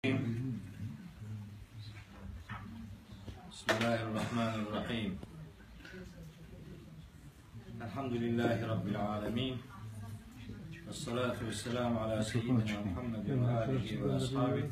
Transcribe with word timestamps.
بسم 0.00 0.16
الله 3.70 3.98
الرحمن 4.08 4.54
الرحيم. 4.64 5.10
الحمد 7.84 8.12
لله 8.24 8.56
رب 8.72 8.86
العالمين. 8.88 9.56
والصلاة 10.86 11.38
والسلام 11.44 11.92
على 11.98 12.16
سيدنا 12.24 12.80
محمد 12.80 13.26
وآله 13.30 13.86
وأصحابه 14.02 14.66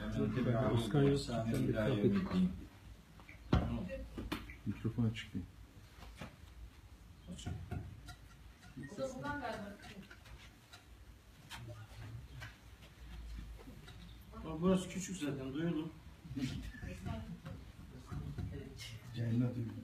ومن 0.00 0.28
تبعه 0.36 0.68
بإحسان 0.92 1.48
إلى 1.56 1.82
يوم 1.88 2.16
الدين. 2.20 2.48
Mikrofon 4.66 5.04
da 9.40 9.50
Burası 14.58 14.88
küçük 14.88 15.16
zaten 15.16 15.54
duyulur. 15.54 15.86
Yayına 19.16 19.54
duyuyor. 19.54 19.74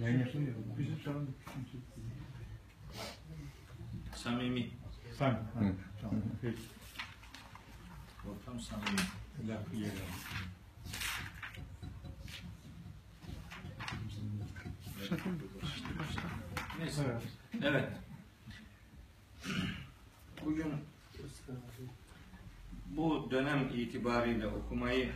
Yayın 0.00 0.18
yapmıyor. 0.18 0.54
Bizim 0.78 0.98
şu 1.04 1.10
anda 1.10 1.30
küçük. 1.46 1.82
Samimi. 4.14 4.70
Sen. 5.18 5.40
Tamam. 6.00 6.22
Peki. 6.42 6.62
Ortam 8.28 8.60
samimi. 8.60 9.00
Laf 9.48 9.74
yer 9.74 9.90
Neyse. 16.78 17.02
Evet. 17.06 17.22
Evet. 17.62 17.88
Bugün 20.44 20.72
bu 22.96 23.30
dönem 23.30 23.68
itibariyle 23.74 24.46
okumayı 24.46 25.12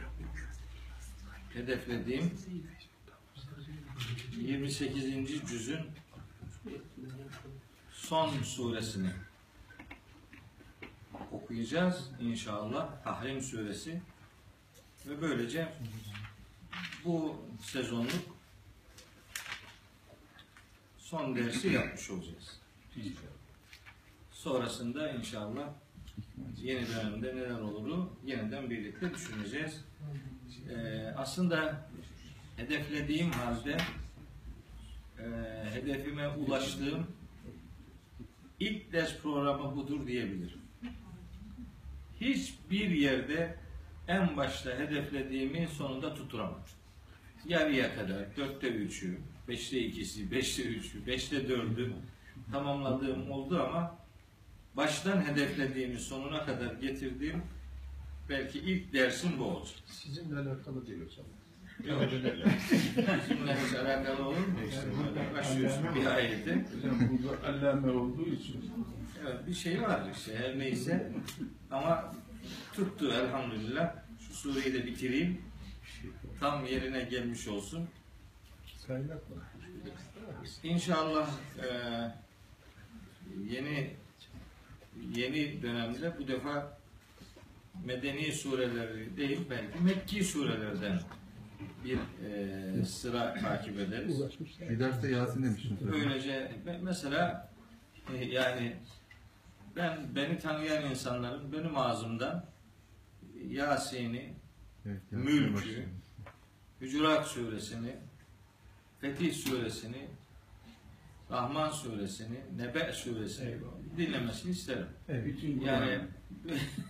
hedeflediğim 1.53 2.39
28. 4.37 5.49
cüzün 5.49 5.81
son 7.93 8.43
suresini 8.43 9.11
okuyacağız 11.33 12.11
inşallah. 12.21 13.03
Tahrim 13.05 13.43
suresi 13.43 14.03
ve 15.07 15.23
böylece 15.23 15.73
bu 17.05 17.37
sezonluk 17.63 18.37
son 20.99 21.37
dersi 21.37 21.69
yapmış 21.69 22.11
olacağız. 22.11 22.61
Sonrasında 24.33 25.11
inşallah 25.11 25.69
yeni 26.63 26.87
dönemde 26.89 27.37
neler 27.37 27.61
oluru 27.61 28.13
yeniden 28.27 28.71
birlikte 28.71 29.15
düşüneceğiz. 29.15 29.85
Ee, 30.71 31.15
aslında 31.17 31.89
hedeflediğim 32.57 33.31
halde 33.31 33.77
e, 35.19 35.25
hedefime 35.75 36.29
ulaştığım 36.29 37.07
ilk 38.61 38.93
ders 38.93 39.19
programı 39.19 39.77
budur 39.77 40.07
diyebilirim. 40.07 40.61
Hiçbir 42.21 42.91
yerde 42.91 43.57
en 44.09 44.37
başta 44.37 44.79
hedeflediğimi 44.79 45.69
sonunda 45.69 46.15
tutturamadım. 46.15 46.61
Yarıya 47.45 47.95
kadar 47.95 48.37
dörtte 48.37 48.69
üçü, 48.69 49.19
beşte 49.49 49.79
ikisi, 49.79 50.31
beşte 50.31 50.63
üçü, 50.63 51.07
beşte 51.07 51.49
dördü 51.49 51.93
tamamladığım 52.53 53.31
oldu 53.31 53.63
ama 53.63 54.06
baştan 54.77 55.25
hedeflediğimi 55.27 55.99
sonuna 55.99 56.47
kadar 56.47 56.75
getirdiğim 56.75 57.43
belki 58.29 58.59
ilk 58.59 58.93
dersim 58.93 59.31
bu 59.39 59.45
olacak. 59.45 59.77
Sizinle 59.87 60.39
alakalı 60.39 60.87
değil 60.87 61.01
hocam. 61.05 61.27
Yok. 61.85 62.11
Sizinle 62.69 63.57
hiç 63.67 63.75
alakalı 63.75 64.29
olur 64.29 64.37
mu? 64.37 64.59
İşte 64.69 64.83
böyle 65.07 65.35
başlıyorsun 65.35 65.95
bir 65.95 66.07
ayeti. 66.07 66.65
Hocam 66.77 67.01
burada 67.23 67.49
allame 67.49 67.91
olduğu 67.93 68.27
için. 68.27 68.73
Evet 69.23 69.47
bir 69.47 69.55
şey 69.55 69.83
var 69.83 70.01
işte 70.17 70.37
her 70.39 70.59
neyse 70.59 71.13
ama 71.71 72.15
tuttu 72.73 73.13
elhamdülillah. 73.13 73.95
Şu 74.29 74.35
sureyi 74.35 74.75
de 74.75 74.87
bitireyim. 74.87 75.43
Tam 76.41 76.67
yerine 76.67 77.03
gelmiş 77.03 77.49
olsun. 77.49 77.89
Kaynak 78.87 79.31
mı? 79.31 79.37
İnşallah 80.63 81.31
eee, 81.59 82.15
yeni 83.51 83.91
yeni 85.15 85.63
dönemde 85.63 86.19
bu 86.19 86.29
defa 86.29 86.79
medeni 87.85 88.33
sureleri 88.33 89.17
değil 89.17 89.41
belki 89.51 89.79
Mekki 89.81 90.25
surelerden 90.25 91.01
bir 91.85 91.99
eee, 92.25 92.85
sıra 92.85 93.35
takip 93.35 93.79
ederiz. 93.79 94.21
Bir 94.71 94.79
derste 94.81 95.09
Yasin 95.11 95.43
demiştin. 95.43 95.79
Böylece 95.93 96.53
me- 96.67 96.83
mesela 96.83 97.51
e, 98.15 98.25
yani 98.25 98.77
ben 99.77 99.99
beni 100.15 100.39
tanıyan 100.39 100.91
insanların 100.91 101.53
benim 101.53 101.77
ağzımdan 101.79 102.45
Yasin'i, 103.49 104.33
Evet, 104.87 105.01
Mülkü. 105.13 105.55
başlayalım. 105.55 105.91
Hücurat 106.81 107.27
suresini, 107.27 107.97
Fetih 109.01 109.35
suresini, 109.35 110.07
Rahman 111.31 111.71
suresini, 111.71 112.39
Nebe 112.57 112.93
suresini 112.93 113.57
dinlemesini 113.99 114.53
isterim. 114.53 114.87
Bütün 115.09 115.61
Yani 115.61 115.99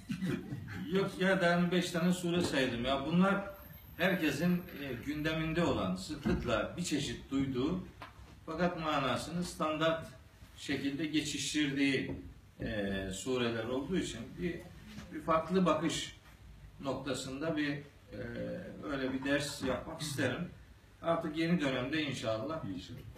yok 0.92 1.10
ya 1.20 1.40
da 1.40 1.56
hani 1.56 1.70
beş 1.70 1.90
tane 1.90 2.12
sure 2.12 2.42
saydım 2.42 2.84
ya 2.84 3.06
bunlar 3.06 3.44
herkesin 3.96 4.62
e, 4.82 4.92
gündeminde 5.06 5.64
olan 5.64 5.96
sıklıkla 5.96 6.74
bir 6.76 6.84
çeşit 6.84 7.30
duyduğu 7.30 7.84
fakat 8.46 8.80
manasını 8.80 9.44
standart 9.44 10.06
şekilde 10.56 11.06
geçiştirdiği 11.06 12.14
e, 12.60 13.10
sureler 13.12 13.64
olduğu 13.64 13.96
için 13.96 14.20
bir, 14.38 14.60
bir 15.14 15.20
farklı 15.20 15.66
bakış 15.66 16.16
noktasında 16.80 17.56
bir 17.56 17.70
e, 18.12 18.18
öyle 18.92 19.12
bir 19.12 19.24
ders 19.24 19.62
yapmak 19.62 20.00
isterim. 20.00 20.48
Artık 21.02 21.36
yeni 21.36 21.60
dönemde 21.60 22.02
inşallah 22.02 22.62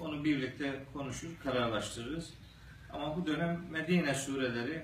onu 0.00 0.24
birlikte 0.24 0.84
konuşur, 0.92 1.28
kararlaştırırız. 1.44 2.30
Ama 2.92 3.16
bu 3.16 3.26
dönem 3.26 3.60
Medine 3.70 4.14
sureleri 4.14 4.82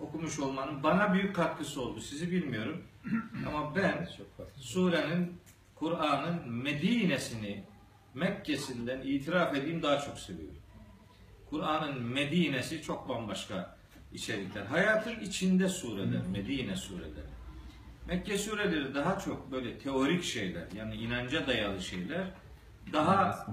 okumuş 0.00 0.38
olmanın 0.38 0.82
bana 0.82 1.14
büyük 1.14 1.36
katkısı 1.36 1.82
oldu. 1.82 2.00
Sizi 2.00 2.30
bilmiyorum. 2.30 2.82
Ama 3.48 3.76
ben 3.76 4.08
surenin, 4.56 5.38
Kur'an'ın 5.74 6.52
Medine'sini 6.52 7.64
Mekke'sinden 8.14 9.00
itiraf 9.00 9.54
edeyim 9.54 9.82
daha 9.82 10.00
çok 10.00 10.18
seviyorum. 10.18 10.58
Kur'an'ın 11.50 12.02
Medine'si 12.02 12.82
çok 12.82 13.08
bambaşka 13.08 13.76
içerikler. 14.12 14.66
Hayatın 14.66 15.20
içinde 15.20 15.68
sureler, 15.68 16.26
Medine 16.32 16.76
sureleri. 16.76 17.34
Mekke 18.08 18.38
sureleri 18.38 18.94
daha 18.94 19.18
çok 19.18 19.52
böyle 19.52 19.78
teorik 19.78 20.24
şeyler, 20.24 20.66
yani 20.76 20.94
inanca 20.94 21.46
dayalı 21.46 21.82
şeyler. 21.82 22.26
Daha 22.92 23.46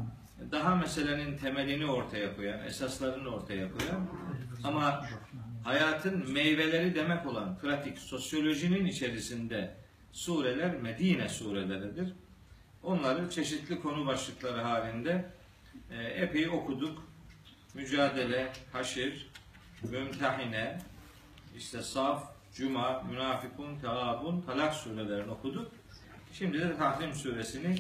daha 0.52 0.76
meselenin 0.76 1.38
temelini 1.38 1.86
ortaya 1.86 2.36
koyan, 2.36 2.66
esaslarını 2.66 3.30
ortaya 3.30 3.68
koyan 3.72 4.08
ama 4.64 5.06
hayatın 5.64 6.32
meyveleri 6.32 6.96
demek 6.96 7.26
olan 7.26 7.58
pratik 7.58 7.98
sosyolojinin 7.98 8.86
içerisinde 8.86 9.76
sureler 10.12 10.76
Medine 10.76 11.30
sureleridir. 11.30 12.14
Onları 12.84 13.30
çeşitli 13.30 13.82
konu 13.82 14.06
başlıkları 14.06 14.62
halinde 14.62 15.26
e, 15.92 16.04
epey 16.04 16.50
okuduk. 16.50 17.04
Mücadele, 17.74 18.52
haşir, 18.72 19.32
mümtehine, 19.92 20.80
işte 21.58 21.82
Saf, 21.82 22.32
Cuma, 22.54 23.04
Münafikun, 23.04 23.80
Teabun, 23.80 24.42
Talak 24.42 24.74
surelerini 24.74 25.32
okuduk. 25.32 25.72
Şimdi 26.34 26.60
de 26.60 26.78
Tahrim 26.78 27.14
suresini 27.14 27.76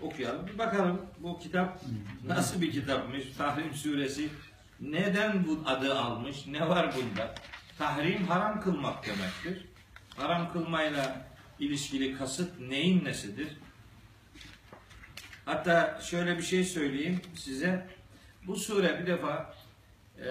okuyalım. 0.00 0.46
Bir 0.46 0.58
bakalım 0.58 1.00
bu 1.18 1.38
kitap 1.38 1.80
nasıl 2.26 2.60
bir 2.60 2.72
kitapmış? 2.72 3.24
Tahrim 3.38 3.74
suresi 3.74 4.28
neden 4.80 5.46
bu 5.46 5.62
adı 5.66 5.94
almış? 5.94 6.46
Ne 6.46 6.68
var 6.68 6.94
bunda? 6.96 7.34
Tahrim 7.78 8.26
haram 8.26 8.60
kılmak 8.60 9.06
demektir. 9.06 9.66
Haram 10.16 10.52
kılmayla 10.52 11.26
ilişkili 11.58 12.18
kasıt 12.18 12.60
neyin 12.60 13.04
nesidir? 13.04 13.48
Hatta 15.44 16.00
şöyle 16.00 16.38
bir 16.38 16.42
şey 16.42 16.64
söyleyeyim 16.64 17.20
size. 17.34 17.86
Bu 18.46 18.56
sure 18.56 19.00
bir 19.00 19.06
defa 19.06 19.54
e, 20.18 20.24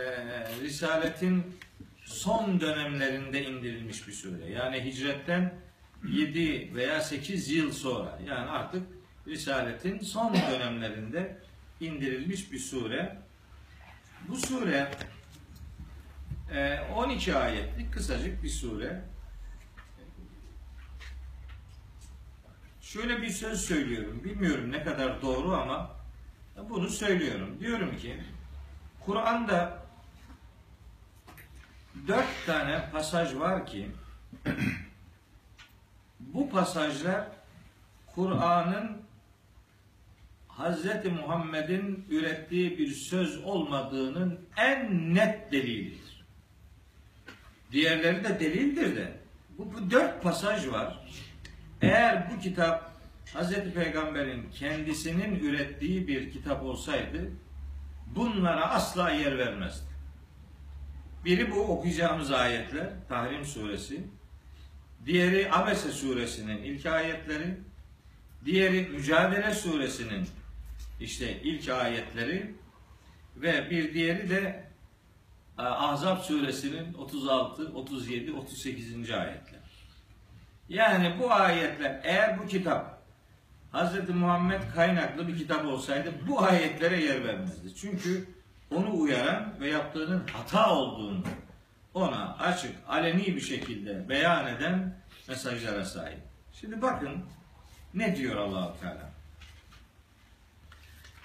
Risaletin 0.62 1.44
son 2.06 2.62
dönemlerinde 2.62 3.44
indirilmiş 3.44 4.08
bir 4.08 4.14
sure. 4.14 4.50
Yani 4.50 4.84
hicretten 4.86 5.54
7 6.10 6.76
veya 6.76 7.02
8 7.02 7.50
yıl 7.50 7.72
sonra 7.72 8.20
yani 8.28 8.50
artık 8.50 8.84
Risaletin 9.28 10.00
son 10.00 10.34
dönemlerinde 10.34 11.38
indirilmiş 11.80 12.52
bir 12.52 12.60
sure. 12.60 13.18
Bu 14.28 14.36
sure 14.36 14.92
e, 16.54 16.80
12 16.96 17.36
ayetlik 17.36 17.94
kısacık 17.94 18.44
bir 18.44 18.50
sure. 18.50 19.02
Şöyle 22.82 23.22
bir 23.22 23.30
söz 23.30 23.62
söylüyorum. 23.62 24.24
Bilmiyorum 24.24 24.72
ne 24.72 24.84
kadar 24.84 25.22
doğru 25.22 25.54
ama 25.54 25.92
bunu 26.70 26.90
söylüyorum. 26.90 27.60
Diyorum 27.60 27.98
ki 27.98 28.24
Kur'an'da 29.06 29.84
dört 32.08 32.46
tane 32.46 32.90
pasaj 32.92 33.36
var 33.36 33.66
ki 33.66 33.92
bu 36.20 36.50
pasajlar 36.50 37.28
Kur'an'ın 38.16 39.02
Hz. 40.62 41.06
Muhammed'in 41.06 42.06
ürettiği 42.10 42.78
bir 42.78 42.88
söz 42.88 43.44
olmadığının 43.44 44.40
en 44.58 45.14
net 45.16 45.52
delilidir. 45.52 46.26
Diğerleri 47.72 48.24
de 48.24 48.40
delildir 48.40 48.96
de. 48.96 49.14
Bu, 49.58 49.74
bu 49.74 49.92
dört 49.92 50.24
pasaj 50.24 50.68
var. 50.68 51.00
Eğer 51.82 52.32
bu 52.32 52.40
kitap 52.40 52.92
Hz. 53.26 53.74
Peygamber'in 53.74 54.50
kendisinin 54.50 55.40
ürettiği 55.40 56.08
bir 56.08 56.32
kitap 56.32 56.64
olsaydı 56.64 57.32
bunlara 58.16 58.70
asla 58.70 59.10
yer 59.10 59.38
vermezdi. 59.38 59.92
Biri 61.26 61.52
bu 61.52 61.62
okuyacağımız 61.62 62.32
ayetler 62.32 62.90
Tahrim 63.10 63.46
suresi. 63.46 64.04
Diğeri 65.06 65.52
Abese 65.52 65.92
suresinin 65.92 66.58
ilk 66.58 66.86
ayetleri. 66.86 67.58
Diğeri 68.46 68.82
Mücadele 68.82 69.54
suresinin 69.54 70.28
işte 71.02 71.42
ilk 71.42 71.70
ayetleri 71.70 72.56
ve 73.36 73.70
bir 73.70 73.94
diğeri 73.94 74.30
de 74.30 74.66
e, 75.60 75.62
Ahzab 75.62 76.18
suresinin 76.18 76.94
36, 76.94 77.74
37, 77.74 78.34
38. 78.34 79.12
ayetler. 79.12 79.62
Yani 80.70 81.16
bu 81.20 81.32
ayetler 81.32 82.00
eğer 82.04 82.40
bu 82.40 82.48
kitap 82.48 83.02
Hz. 83.74 84.10
Muhammed 84.10 84.62
kaynaklı 84.76 85.28
bir 85.28 85.38
kitap 85.38 85.66
olsaydı 85.66 86.14
bu 86.28 86.44
ayetlere 86.44 87.04
yer 87.04 87.26
vermezdi. 87.26 87.76
Çünkü 87.76 88.28
onu 88.76 89.00
uyaran 89.00 89.54
ve 89.60 89.70
yaptığının 89.70 90.28
hata 90.34 90.76
olduğunu 90.76 91.24
ona 91.94 92.38
açık, 92.38 92.76
aleni 92.88 93.26
bir 93.26 93.42
şekilde 93.42 94.10
beyan 94.10 94.48
eden 94.48 94.96
mesajlara 95.28 95.86
sahip. 95.86 96.20
Şimdi 96.54 96.82
bakın 96.82 97.26
ne 97.94 98.16
diyor 98.16 98.36
Allahu 98.36 98.80
Teala? 98.80 99.11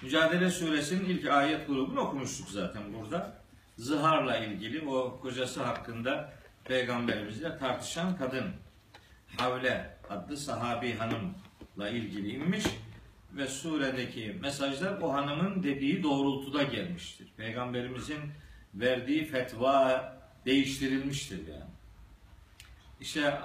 Mücadele 0.01 0.51
suresinin 0.51 1.05
ilk 1.05 1.29
ayet 1.29 1.67
grubunu 1.67 1.99
okumuştuk 1.99 2.49
zaten 2.49 2.83
burada. 2.93 3.37
Zıharla 3.77 4.37
ilgili 4.37 4.87
o 4.87 5.19
kocası 5.21 5.63
hakkında 5.63 6.33
peygamberimizle 6.65 7.57
tartışan 7.57 8.17
kadın 8.17 8.45
Havle 9.37 9.97
adlı 10.09 10.37
sahabi 10.37 10.95
hanımla 10.95 11.89
ilgili 11.89 12.29
inmiş 12.29 12.63
ve 13.33 13.47
suredeki 13.47 14.37
mesajlar 14.41 15.01
o 15.01 15.13
hanımın 15.13 15.63
dediği 15.63 16.03
doğrultuda 16.03 16.63
gelmiştir. 16.63 17.27
Peygamberimizin 17.37 18.19
verdiği 18.73 19.25
fetva 19.25 20.17
değiştirilmiştir 20.45 21.47
yani. 21.47 21.71
İşte 23.01 23.41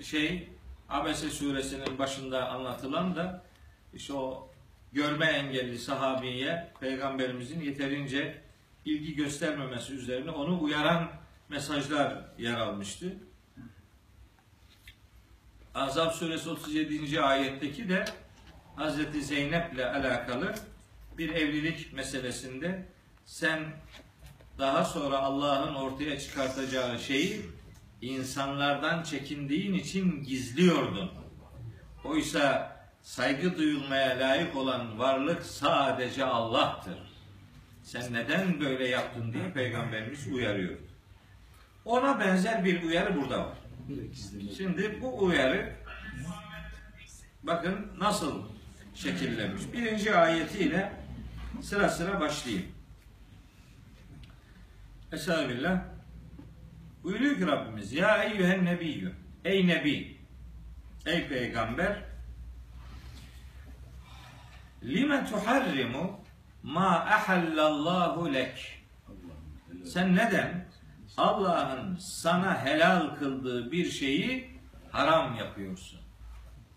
şey 0.00 0.48
Abese 0.88 1.30
suresinin 1.30 1.98
başında 1.98 2.48
anlatılan 2.48 3.16
da 3.16 3.44
işte 3.94 4.12
o 4.12 4.45
görme 4.96 5.26
engelli 5.26 5.78
sahabiye 5.78 6.72
peygamberimizin 6.80 7.60
yeterince 7.60 8.42
ilgi 8.84 9.14
göstermemesi 9.14 9.94
üzerine 9.94 10.30
onu 10.30 10.62
uyaran 10.62 11.10
mesajlar 11.48 12.24
yer 12.38 12.54
almıştı. 12.54 13.16
Azap 15.74 16.14
suresi 16.14 16.50
37. 16.50 17.20
ayetteki 17.20 17.88
de 17.88 18.04
Hazreti 18.76 19.22
Zeynep'le 19.22 19.78
alakalı 19.78 20.54
bir 21.18 21.28
evlilik 21.34 21.92
meselesinde 21.92 22.86
sen 23.24 23.60
daha 24.58 24.84
sonra 24.84 25.18
Allah'ın 25.18 25.74
ortaya 25.74 26.20
çıkartacağı 26.20 26.98
şeyi 26.98 27.40
insanlardan 28.02 29.02
çekindiğin 29.02 29.74
için 29.74 30.24
gizliyordun. 30.24 31.10
Oysa 32.04 32.75
saygı 33.06 33.58
duyulmaya 33.58 34.18
layık 34.18 34.56
olan 34.56 34.98
varlık 34.98 35.42
sadece 35.42 36.24
Allah'tır. 36.24 36.98
Sen 37.82 38.12
neden 38.12 38.60
böyle 38.60 38.88
yaptın 38.88 39.32
diye 39.32 39.52
peygamberimiz 39.52 40.26
uyarıyor. 40.26 40.78
Ona 41.84 42.20
benzer 42.20 42.64
bir 42.64 42.82
uyarı 42.82 43.16
burada 43.16 43.38
var. 43.38 43.58
Şimdi 44.56 44.98
bu 45.02 45.24
uyarı 45.24 45.72
bakın 47.42 47.86
nasıl 47.98 48.42
şekillenmiş. 48.94 49.62
Birinci 49.72 50.14
ayetiyle 50.14 50.92
sıra 51.62 51.88
sıra 51.88 52.20
başlayayım. 52.20 52.66
Estağfirullah. 55.12 55.84
Buyuruyor 57.02 57.36
ki 57.36 57.46
Rabbimiz 57.46 57.92
Ya 57.92 58.22
eyyühen 58.22 58.64
nebiyyü 58.64 59.12
Ey 59.44 59.66
nebi 59.66 60.16
Ey 61.06 61.28
peygamber 61.28 62.05
Lime 64.86 65.24
tuharrimu 65.24 66.20
ma 66.62 66.88
ahallallahu 66.88 68.34
lek 68.34 68.82
Sen 69.84 70.16
neden 70.16 70.66
Allah'ın 71.16 71.96
sana 71.96 72.64
helal 72.64 73.14
kıldığı 73.14 73.72
bir 73.72 73.90
şeyi 73.90 74.50
haram 74.90 75.34
yapıyorsun? 75.34 76.00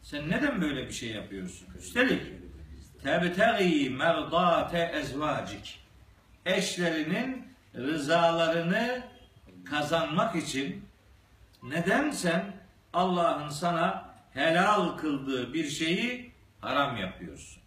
Sen 0.01 0.29
neden 0.29 0.61
böyle 0.61 0.87
bir 0.87 0.93
şey 0.93 1.09
yapıyorsun? 1.09 1.67
Üstelik 1.77 2.21
tebtegi 3.03 3.89
merdate 3.89 4.91
ezvacik 4.93 5.79
eşlerinin 6.45 7.47
rızalarını 7.75 9.03
kazanmak 9.65 10.35
için 10.35 10.85
neden 11.63 12.11
sen 12.11 12.43
Allah'ın 12.93 13.49
sana 13.49 14.15
helal 14.33 14.97
kıldığı 14.97 15.53
bir 15.53 15.69
şeyi 15.69 16.31
haram 16.61 16.97
yapıyorsun? 16.97 17.58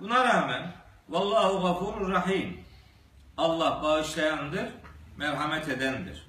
Buna 0.00 0.24
rağmen 0.24 0.72
Vallahu 1.08 1.62
gafurur 1.62 2.12
rahim. 2.12 2.60
Allah 3.36 3.82
bağışlayandır, 3.82 4.68
merhamet 5.16 5.68
edendir. 5.68 6.26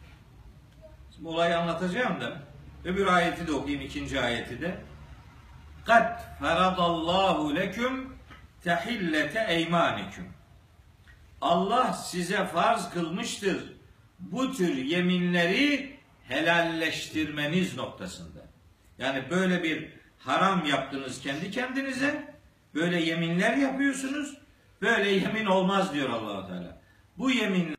Şimdi 1.16 1.28
olayı 1.28 1.58
anlatacağım 1.58 2.22
da 2.22 2.38
öbür 2.86 3.08
ayeti 3.08 3.48
de 3.48 3.52
okuyayım 3.52 3.86
ikinci 3.86 4.22
ayeti 4.22 4.62
de. 4.62 4.76
Kad 5.86 6.40
feradallahu 6.40 7.56
leküm 7.56 8.18
tehillete 8.64 9.46
eymanikum. 9.50 10.26
Allah 11.42 11.94
size 11.94 12.46
farz 12.46 12.90
kılmıştır 12.90 13.74
bu 14.20 14.54
tür 14.54 14.76
yeminleri 14.76 16.00
helalleştirmeniz 16.28 17.78
noktasında. 17.78 18.40
Yani 18.98 19.30
böyle 19.30 19.64
bir 19.64 19.90
haram 20.20 20.66
yaptınız 20.66 21.22
kendi 21.22 21.52
kendinize, 21.52 22.33
böyle 22.76 23.02
yeminler 23.02 23.58
yapıyorsunuz, 23.58 24.38
böyle 24.82 25.10
yemin 25.10 25.46
olmaz 25.46 25.94
diyor 25.94 26.10
allah 26.10 26.48
Teala. 26.48 26.82
Bu 27.18 27.32
yemin 27.32 27.76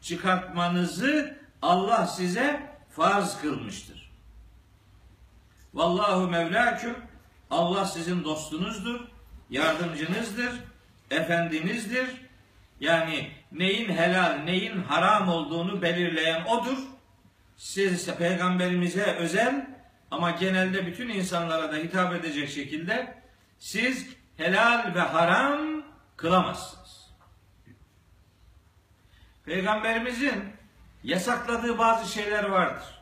çıkartmanızı 0.00 1.40
Allah 1.62 2.06
size 2.06 2.70
farz 2.90 3.40
kılmıştır. 3.40 4.10
Vallahu 5.74 6.30
mevlaküm 6.30 6.96
Allah 7.50 7.84
sizin 7.84 8.24
dostunuzdur, 8.24 9.00
yardımcınızdır, 9.50 10.52
efendinizdir. 11.10 12.08
Yani 12.80 13.30
neyin 13.52 13.88
helal, 13.88 14.36
neyin 14.36 14.82
haram 14.82 15.28
olduğunu 15.28 15.82
belirleyen 15.82 16.44
odur. 16.44 16.78
Siz 17.56 17.92
ise 17.92 18.16
peygamberimize 18.16 19.04
özel 19.04 19.66
ama 20.10 20.30
genelde 20.30 20.86
bütün 20.86 21.08
insanlara 21.08 21.72
da 21.72 21.76
hitap 21.76 22.14
edecek 22.14 22.48
şekilde 22.48 23.19
siz 23.60 24.06
helal 24.36 24.94
ve 24.94 25.00
haram 25.00 25.82
kılamazsınız. 26.16 27.10
Peygamberimizin 29.44 30.44
yasakladığı 31.02 31.78
bazı 31.78 32.12
şeyler 32.12 32.44
vardır. 32.44 33.00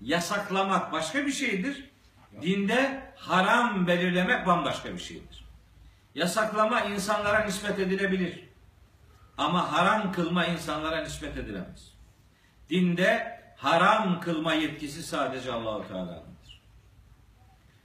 Yasaklamak 0.00 0.92
başka 0.92 1.26
bir 1.26 1.32
şeydir. 1.32 1.90
Dinde 2.42 3.12
haram 3.16 3.86
belirlemek 3.86 4.46
bambaşka 4.46 4.92
bir 4.92 4.98
şeydir. 4.98 5.44
Yasaklama 6.14 6.80
insanlara 6.80 7.44
nispet 7.44 7.78
edilebilir. 7.78 8.48
Ama 9.38 9.72
haram 9.72 10.12
kılma 10.12 10.46
insanlara 10.46 11.00
nispet 11.00 11.36
edilemez. 11.36 11.94
Dinde 12.70 13.40
haram 13.56 14.20
kılma 14.20 14.54
yetkisi 14.54 15.02
sadece 15.02 15.52
Allahu 15.52 15.88
Teala'nındır. 15.88 16.62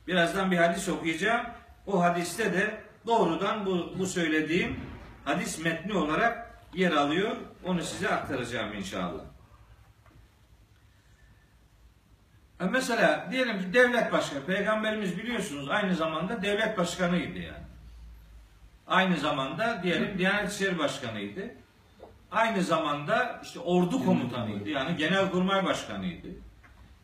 Birazdan 0.08 0.51
bir 0.51 0.58
hadis 0.58 0.89
okuyacağım. 0.89 1.48
O 1.88 2.01
hadiste 2.03 2.53
de 2.53 2.82
doğrudan 3.08 3.65
bu, 3.65 3.94
bu 4.00 4.06
söylediğim 4.06 4.79
hadis 5.25 5.60
metni 5.60 5.94
olarak 5.94 6.60
yer 6.74 6.91
alıyor. 6.91 7.36
Onu 7.63 7.84
size 7.84 8.10
aktaracağım 8.10 8.74
inşallah. 8.74 9.24
E 12.62 12.65
Mesela 12.65 13.27
diyelim 13.32 13.60
ki 13.60 13.74
devlet 13.74 14.12
başkanı, 14.12 14.46
peygamberimiz 14.46 15.17
biliyorsunuz 15.17 15.70
aynı 15.70 15.96
zamanda 15.96 16.41
devlet 16.41 16.77
başkanıydı 16.77 17.39
yani. 17.39 17.67
Aynı 18.88 19.17
zamanda 19.17 19.84
diyelim 19.84 20.17
Diyanet 20.17 20.51
İşleri 20.51 20.79
Başkanıydı. 20.79 21.41
Aynı 22.32 22.63
zamanda 22.63 23.41
işte 23.44 23.60
ordu 23.60 24.06
komutanıydı. 24.06 24.70
Yani 24.70 24.98
genelkurmay 24.98 25.65
başkanıydı. 25.65 26.27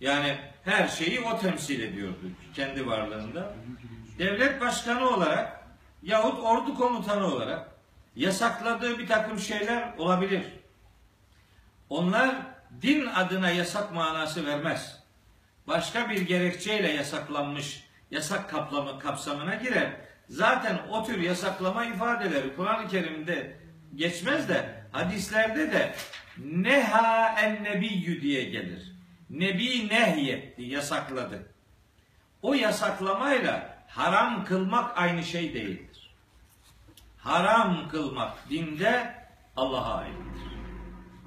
Yani 0.02 0.38
her 0.64 0.88
şeyi 0.88 1.22
o 1.22 1.40
temsil 1.40 1.80
ediyordu 1.82 2.32
kendi 2.54 2.88
varlığında. 2.88 3.54
Devlet 4.18 4.62
başkanı 4.62 5.10
olarak 5.10 5.64
yahut 6.04 6.40
ordu 6.40 6.76
komutanı 6.76 7.28
olarak 7.28 7.72
yasakladığı 8.16 9.00
bir 9.00 9.08
takım 9.08 9.40
şeyler 9.40 9.98
olabilir. 9.98 10.44
Onlar 11.90 12.36
din 12.82 13.06
adına 13.06 13.50
yasak 13.50 13.94
manası 13.94 14.46
vermez. 14.46 15.04
Başka 15.68 16.10
bir 16.10 16.22
gerekçeyle 16.22 16.92
yasaklanmış 16.92 17.84
yasak 18.12 18.50
kaplama, 18.50 19.00
kapsamına 19.00 19.56
girer. 19.56 19.92
Zaten 20.30 20.80
o 20.92 21.04
tür 21.04 21.22
yasaklama 21.22 21.86
ifadeleri 21.86 22.56
Kur'an-ı 22.56 22.88
Kerim'de 22.88 23.58
geçmez 23.96 24.50
de 24.50 24.84
hadislerde 24.92 25.72
de 25.72 25.96
neha 26.38 27.36
en 27.42 27.64
nebiyyü 27.64 28.22
diye 28.22 28.44
gelir. 28.44 28.94
Nebi 29.30 29.90
nehyetti, 29.90 30.62
yasakladı. 30.62 31.54
O 32.42 32.54
yasaklamayla 32.54 33.73
haram 33.96 34.46
kılmak 34.46 34.98
aynı 34.98 35.24
şey 35.24 35.54
değildir. 35.54 36.14
Haram 37.18 37.90
kılmak 37.90 38.50
dinde 38.50 39.16
Allah'a 39.56 39.98
aittir. 39.98 40.44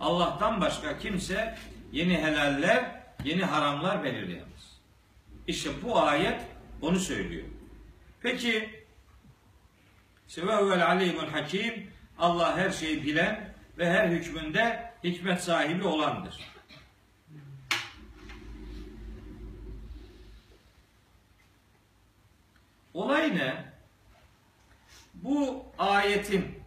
Allah'tan 0.00 0.60
başka 0.60 0.98
kimse 0.98 1.58
yeni 1.92 2.18
helaller, 2.18 3.02
yeni 3.24 3.44
haramlar 3.44 4.04
belirleyemez. 4.04 4.80
İşte 5.46 5.70
bu 5.82 6.00
ayet 6.00 6.40
onu 6.82 6.98
söylüyor. 6.98 7.46
Peki 8.20 8.84
işte 10.28 10.46
ve 10.46 10.56
huvel 10.56 10.86
alimul 10.86 11.28
hakim 11.28 11.90
Allah 12.18 12.56
her 12.56 12.70
şeyi 12.70 13.04
bilen 13.04 13.54
ve 13.78 13.90
her 13.90 14.08
hükmünde 14.08 14.92
hikmet 15.04 15.42
sahibi 15.42 15.86
olandır. 15.86 16.55
Olay 22.96 23.36
ne? 23.36 23.64
Bu 25.14 25.66
ayetin 25.78 26.62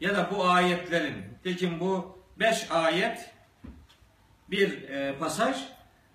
ya 0.00 0.16
da 0.16 0.30
bu 0.30 0.44
ayetlerin, 0.44 1.14
tekin 1.44 1.80
bu 1.80 2.18
beş 2.38 2.70
ayet 2.70 3.34
bir 4.50 4.82
e, 4.82 5.18
pasaj, 5.18 5.56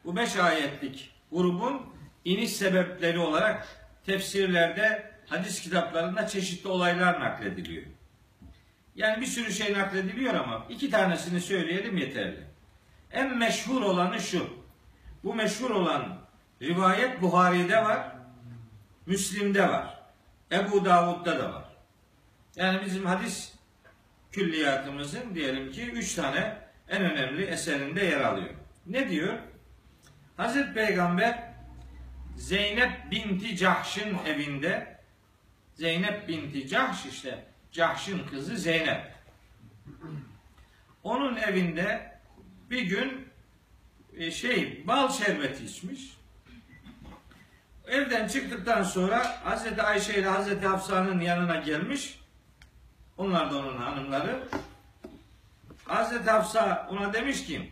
bu 0.06 0.16
beş 0.16 0.36
ayetlik 0.36 1.12
grubun 1.32 1.82
iniş 2.26 2.52
sebepleri 2.52 3.20
olarak 3.20 3.68
tefsirlerde, 4.06 5.12
hadis 5.26 5.62
kitaplarında 5.62 6.28
çeşitli 6.28 6.70
olaylar 6.70 7.20
naklediliyor. 7.20 7.86
Yani 8.96 9.22
bir 9.22 9.26
sürü 9.26 9.52
şey 9.52 9.74
naklediliyor 9.74 10.34
ama 10.34 10.66
iki 10.70 10.90
tanesini 10.90 11.42
söyleyelim 11.42 11.98
yeterli. 11.98 12.44
En 13.12 13.38
meşhur 13.38 13.82
olanı 13.82 14.22
şu. 14.22 14.50
Bu 15.24 15.34
meşhur 15.34 15.70
olan 15.70 16.18
rivayet 16.62 17.22
Buhari'de 17.22 17.84
var, 17.84 18.15
Müslim'de 19.06 19.70
var, 19.70 20.04
Ebu 20.52 20.86
Davud'da 20.86 21.40
da 21.40 21.54
var. 21.54 21.66
Yani 22.56 22.86
bizim 22.86 23.06
hadis 23.06 23.56
külliyatımızın 24.32 25.36
diyelim 25.36 25.72
ki 25.72 25.92
üç 25.92 26.16
tane 26.16 26.58
en 26.90 27.02
önemli 27.02 27.44
eserinde 27.44 28.06
yer 28.06 28.22
alıyor. 28.22 28.50
Ne 28.86 29.10
diyor? 29.10 29.40
Hazreti 30.38 30.74
Peygamber 30.74 31.56
Zeynep 32.38 33.12
binti 33.12 33.58
Cahş'ın 33.58 34.18
evinde 34.26 34.98
Zeynep 35.74 36.28
binti 36.28 36.68
Cahş 36.68 37.06
işte 37.06 37.46
Cahş'ın 37.72 38.28
kızı 38.28 38.58
Zeynep. 38.58 39.16
Onun 41.04 41.36
evinde 41.36 42.20
bir 42.70 42.82
gün 42.82 43.28
e, 44.18 44.32
şey 44.32 44.88
bal 44.88 45.12
şerbeti 45.12 45.66
içmiş. 45.66 46.18
Evden 47.88 48.28
çıktıktan 48.28 48.84
sonra 48.84 49.42
Hazreti 49.44 49.82
Ayşe 49.82 50.14
ile 50.14 50.28
Hazreti 50.28 50.68
Hafsa'nın 50.68 51.20
yanına 51.20 51.56
gelmiş. 51.56 52.20
Onlar 53.18 53.52
da 53.52 53.58
onun 53.58 53.78
hanımları. 53.78 54.48
Hazreti 55.86 56.32
Hafsa 56.32 56.88
ona 56.92 57.14
demiş 57.14 57.46
ki 57.46 57.72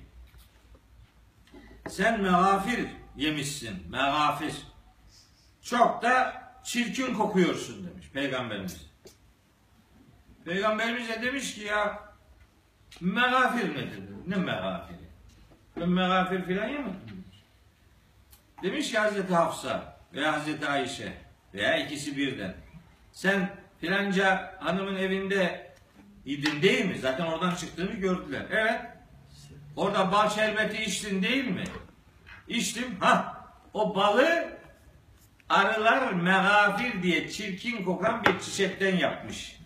sen 1.89 2.21
megafir 2.21 2.87
yemişsin. 3.15 3.89
Megafir. 3.89 4.53
Çok 5.61 6.03
da 6.03 6.43
çirkin 6.63 7.13
kokuyorsun 7.13 7.87
demiş 7.87 8.09
peygamberimiz. 8.13 8.89
Peygamberimiz 10.45 11.09
de 11.09 11.21
demiş 11.21 11.55
ki 11.55 11.61
ya 11.61 11.99
megafir 13.01 13.75
nedir? 13.75 14.03
Ne 14.27 14.35
megafiri? 14.35 14.97
Ben 15.79 15.89
megafir 15.89 16.45
filan 16.45 16.67
yemedim. 16.67 17.25
demiş. 18.63 18.91
Ki 18.91 18.99
Hazreti 18.99 19.35
Hafsa 19.35 19.92
veya 20.13 20.33
Hazreti 20.33 20.67
Ayşe 20.67 21.13
veya 21.53 21.77
ikisi 21.77 22.17
birden. 22.17 22.55
Sen 23.11 23.49
filanca 23.81 24.55
hanımın 24.59 24.95
evinde 24.95 25.71
idin 26.25 26.61
değil 26.61 26.85
mi? 26.85 26.97
Zaten 26.99 27.25
oradan 27.25 27.55
çıktığını 27.55 27.91
gördüler. 27.93 28.45
Evet. 28.51 28.81
Orada 29.75 30.11
bal 30.11 30.29
şerbeti 30.29 30.83
içtin 30.83 31.23
değil 31.23 31.47
mi? 31.47 31.63
İçtim. 32.47 32.95
Ha, 32.99 33.45
o 33.73 33.95
balı 33.95 34.57
arılar 35.49 36.13
megafir 36.13 37.03
diye 37.03 37.29
çirkin 37.29 37.83
kokan 37.83 38.23
bir 38.23 38.39
çiçekten 38.39 38.95
yapmış. 38.95 39.59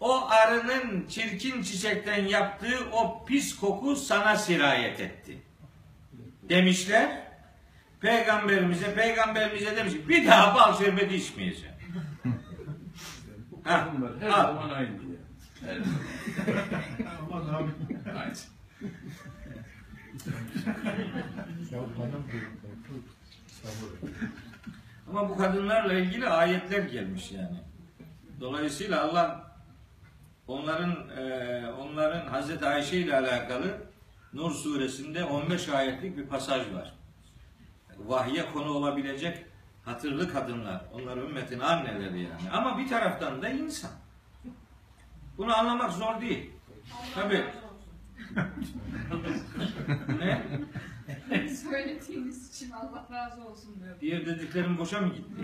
O 0.00 0.28
arının 0.28 1.06
çirkin 1.08 1.62
çiçekten 1.62 2.26
yaptığı 2.26 2.90
o 2.92 3.24
pis 3.24 3.56
koku 3.56 3.96
sana 3.96 4.36
sirayet 4.36 5.00
etti. 5.00 5.38
Demişler. 6.48 7.27
Peygamberimize, 8.00 8.94
peygamberimize 8.94 9.76
demiş 9.76 9.92
ki, 9.92 10.08
bir 10.08 10.26
daha 10.26 10.54
bal 10.54 10.78
şerbeti 10.78 11.16
içmeyeceğim. 11.16 11.74
Ha, 13.64 13.88
Bunlar 13.96 14.20
her 14.20 14.28
al. 14.30 14.54
zaman 14.54 14.70
aynı. 14.70 14.88
Her. 15.60 15.78
Ama 25.08 25.28
bu 25.28 25.36
kadınlarla 25.36 25.92
ilgili 25.92 26.28
ayetler 26.28 26.82
gelmiş 26.82 27.32
yani. 27.32 27.56
Dolayısıyla 28.40 29.04
Allah 29.04 29.52
onların 30.46 31.08
e, 31.18 31.66
onların 31.72 32.26
Hazreti 32.26 32.66
Ayşe 32.66 32.96
ile 32.96 33.16
alakalı 33.16 33.78
Nur 34.32 34.50
suresinde 34.50 35.24
15 35.24 35.68
ayetlik 35.68 36.16
bir 36.16 36.26
pasaj 36.26 36.72
var. 36.72 36.94
Vahye 38.06 38.52
konu 38.52 38.70
olabilecek 38.70 39.44
hatırlı 39.84 40.32
kadınlar. 40.32 40.84
Onlar 40.92 41.16
ümmetin 41.16 41.60
anneleri 41.60 42.20
yani. 42.20 42.50
Ama 42.52 42.78
bir 42.78 42.88
taraftan 42.88 43.42
da 43.42 43.48
insan. 43.48 43.90
Bunu 45.38 45.56
anlamak 45.58 45.92
zor 45.92 46.20
değil. 46.20 46.50
Tabii. 47.14 47.44
ne? 50.18 50.42
Söylediğiniz 51.48 52.48
için 52.50 52.70
Allah 52.70 53.06
razı 53.12 53.44
olsun 53.44 53.80
diyorum. 53.80 53.98
Diğer 54.00 54.26
dediklerim 54.26 54.78
boşa 54.78 55.00
mı 55.00 55.14
gitti? 55.14 55.30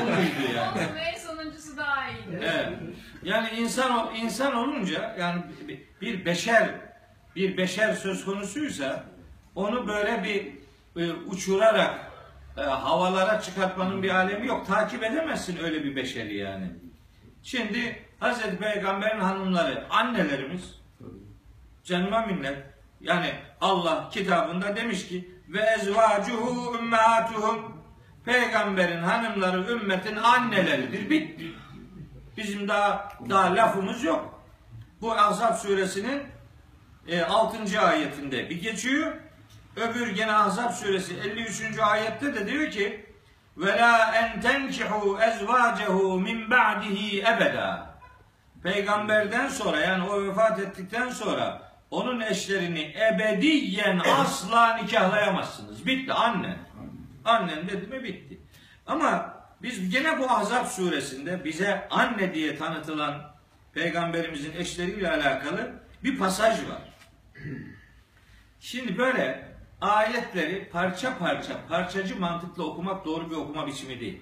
Bu 0.00 0.54
yani? 0.56 0.78
Olsun 0.78 0.96
en 0.96 1.18
sonuncusu 1.18 1.76
daha 1.76 2.10
iyiydi. 2.10 2.40
Evet. 2.42 2.78
Yani 3.22 3.48
insan 3.48 4.14
insan 4.14 4.54
olunca 4.54 5.16
yani 5.18 5.42
bir 6.00 6.24
beşer 6.24 6.70
bir 7.36 7.56
beşer 7.56 7.94
söz 7.94 8.24
konusuysa 8.24 9.04
onu 9.54 9.88
böyle 9.88 10.24
bir 10.24 10.65
e, 10.96 11.12
uçurarak 11.12 12.12
e, 12.56 12.60
havalara 12.60 13.40
çıkartmanın 13.40 14.02
bir 14.02 14.10
alemi 14.10 14.46
yok. 14.46 14.66
Takip 14.66 15.04
edemezsin 15.04 15.64
öyle 15.64 15.84
bir 15.84 15.96
beşeri 15.96 16.36
yani. 16.36 16.70
Şimdi 17.42 18.02
Hazreti 18.20 18.58
Peygamber'in 18.58 19.20
hanımları, 19.20 19.86
annelerimiz 19.90 20.80
canıma 21.84 22.26
minnet. 22.26 22.58
Yani 23.00 23.32
Allah 23.60 24.08
kitabında 24.10 24.76
demiş 24.76 25.08
ki 25.08 25.30
ve 25.48 25.60
ezvacuhu 25.60 26.78
ümmehatuhum 26.78 27.76
Peygamberin 28.24 29.02
hanımları 29.02 29.72
ümmetin 29.72 30.16
anneleridir. 30.16 31.10
Bitti. 31.10 31.52
Bizim 32.36 32.68
daha 32.68 33.12
daha 33.30 33.54
lafımız 33.54 34.04
yok. 34.04 34.40
Bu 35.00 35.12
Ahzab 35.12 35.54
suresinin 35.54 36.22
e, 37.08 37.22
6. 37.22 37.80
ayetinde 37.80 38.50
bir 38.50 38.62
geçiyor. 38.62 39.16
Öbür 39.76 40.08
gene 40.08 40.32
Ahzab 40.32 40.72
suresi 40.72 41.14
53. 41.16 41.78
ayette 41.78 42.34
de 42.34 42.46
diyor 42.46 42.70
ki 42.70 43.06
la 43.58 44.14
en 44.14 44.40
tenkihu 44.40 45.18
ezvacehu 45.20 46.20
min 46.20 46.50
ba'dihi 46.50 47.20
ebeda. 47.20 47.96
Peygamberden 48.62 49.48
sonra 49.48 49.80
yani 49.80 50.04
o 50.04 50.24
vefat 50.24 50.60
ettikten 50.60 51.08
sonra 51.08 51.62
onun 51.90 52.20
eşlerini 52.20 52.94
ebediyen 53.12 53.98
asla 54.20 54.76
nikahlayamazsınız. 54.76 55.86
Bitti 55.86 56.12
annen. 56.12 56.58
Annen 57.24 57.68
dedi 57.68 57.86
mi 57.86 58.04
bitti. 58.04 58.38
Ama 58.86 59.36
biz 59.62 59.90
gene 59.90 60.18
bu 60.18 60.30
Ahzab 60.30 60.66
suresinde 60.66 61.44
bize 61.44 61.88
anne 61.90 62.34
diye 62.34 62.56
tanıtılan 62.56 63.34
peygamberimizin 63.74 64.52
eşleriyle 64.52 65.10
alakalı 65.10 65.72
bir 66.04 66.18
pasaj 66.18 66.58
var. 66.58 66.82
Şimdi 68.60 68.98
böyle 68.98 69.45
ayetleri 69.80 70.68
parça 70.72 71.18
parça, 71.18 71.66
parçacı 71.68 72.20
mantıkla 72.20 72.62
okumak 72.64 73.04
doğru 73.04 73.30
bir 73.30 73.36
okuma 73.36 73.66
biçimi 73.66 74.00
değil. 74.00 74.20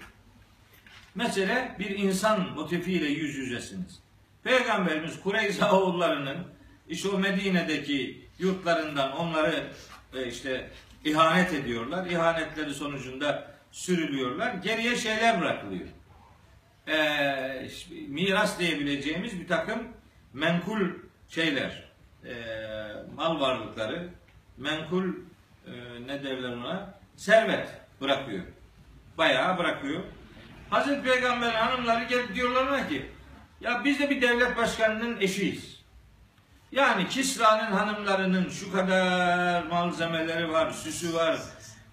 Mesela 1.14 1.76
bir 1.78 1.90
insan 1.98 2.50
motifiyle 2.54 3.06
yüz 3.06 3.36
yüzesiniz. 3.36 4.00
Peygamberimiz 4.42 5.20
Kureyza 5.20 5.72
oğullarının 5.80 6.46
işte 6.88 7.08
o 7.08 7.18
Medine'deki 7.18 8.28
yurtlarından 8.38 9.12
onları 9.16 9.66
e, 10.14 10.26
işte 10.26 10.70
ihanet 11.04 11.52
ediyorlar. 11.52 12.06
İhanetleri 12.06 12.74
sonucunda 12.74 13.54
sürülüyorlar. 13.70 14.54
Geriye 14.54 14.96
şeyler 14.96 15.40
bırakılıyor. 15.40 15.88
Ee, 16.88 17.68
miras 18.08 18.58
diyebileceğimiz 18.58 19.40
bir 19.40 19.48
takım 19.48 19.88
menkul 20.32 20.80
şeyler, 21.28 21.84
ee, 22.24 22.34
mal 23.16 23.40
varlıkları, 23.40 24.08
menkul 24.56 25.04
e, 25.66 25.72
ne 26.06 26.24
derler 26.24 26.48
ona? 26.48 26.94
Servet 27.16 27.68
bırakıyor. 28.00 28.44
Bayağı 29.18 29.58
bırakıyor. 29.58 30.02
Hazreti 30.70 31.02
Peygamber'in 31.02 31.54
hanımları 31.54 32.04
gelip 32.04 32.34
diyorlar 32.34 32.88
ki 32.88 33.06
ya 33.60 33.84
biz 33.84 34.00
de 34.00 34.10
bir 34.10 34.22
devlet 34.22 34.56
başkanının 34.56 35.20
eşiyiz. 35.20 35.84
Yani 36.72 37.08
Kisra'nın 37.08 37.72
hanımlarının 37.72 38.48
şu 38.48 38.72
kadar 38.72 39.62
malzemeleri 39.62 40.52
var, 40.52 40.70
süsü 40.70 41.14
var. 41.14 41.38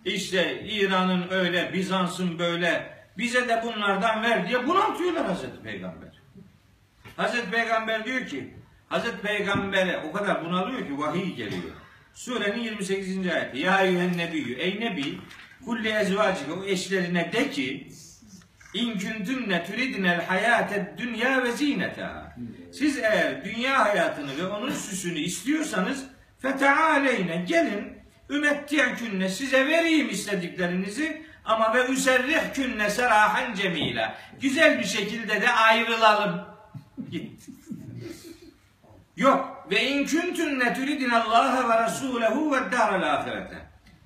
İşte 0.06 0.64
İran'ın 0.64 1.30
öyle, 1.32 1.74
Bizans'ın 1.74 2.40
böyle. 2.40 3.02
Bize 3.18 3.50
de 3.50 3.62
bunlardan 3.66 4.24
ver 4.24 4.48
diye 4.48 4.68
bunaltıyorlar 4.68 5.26
Hazreti 5.26 5.62
Peygamber. 5.64 6.22
Hazreti 7.18 7.52
Peygamber 7.52 8.06
diyor 8.06 8.26
ki, 8.26 8.54
Hazreti 8.90 9.22
Peygamber'e 9.22 9.98
o 9.98 10.12
kadar 10.12 10.46
bunalıyor 10.46 10.88
ki 10.88 10.98
vahiy 10.98 11.36
geliyor. 11.36 11.76
Surenin 12.22 12.64
28. 12.64 13.28
ayeti. 13.28 13.60
Ya 13.60 13.82
eyyühen 13.82 14.18
nebiyyü. 14.18 14.56
Ey 14.56 14.80
nebi, 14.80 15.18
kulli 15.66 15.90
ezvacike 15.90 16.52
o 16.52 16.64
eşlerine 16.64 17.34
de 17.34 17.52
ki, 17.52 17.88
İn 18.74 19.00
kuntunne 19.00 19.66
turidnel 19.66 20.26
hayated 20.26 20.98
dünya 20.98 21.44
ve 21.44 21.52
zineta. 21.52 22.36
Siz 22.74 22.98
eğer 22.98 23.46
dünya 23.46 23.86
hayatını 23.86 24.38
ve 24.38 24.48
onun 24.48 24.72
süsünü 24.72 25.20
istiyorsanız 25.20 26.06
fetealeyne 26.40 27.46
gelin 27.48 27.98
ümetti'künne 28.30 29.30
size 29.30 29.68
vereyim 29.68 30.10
istediklerinizi 30.10 31.22
ama 31.46 31.74
ve 31.74 31.86
üzerrihkünne 31.86 32.90
serahan 32.90 33.54
cemila. 33.54 34.18
Güzel 34.42 34.80
bir 34.80 34.86
şekilde 34.86 35.42
de 35.42 35.50
ayrılalım. 35.50 36.42
Yok. 39.18 39.61
Ve 39.72 39.90
in 39.90 40.06
kuntunne 40.06 40.74
turidinallaha 40.74 41.70
ve 41.70 41.84
rasulehu 41.84 42.52
ve 42.52 42.72
daral 42.72 43.14
ahirete. 43.14 43.58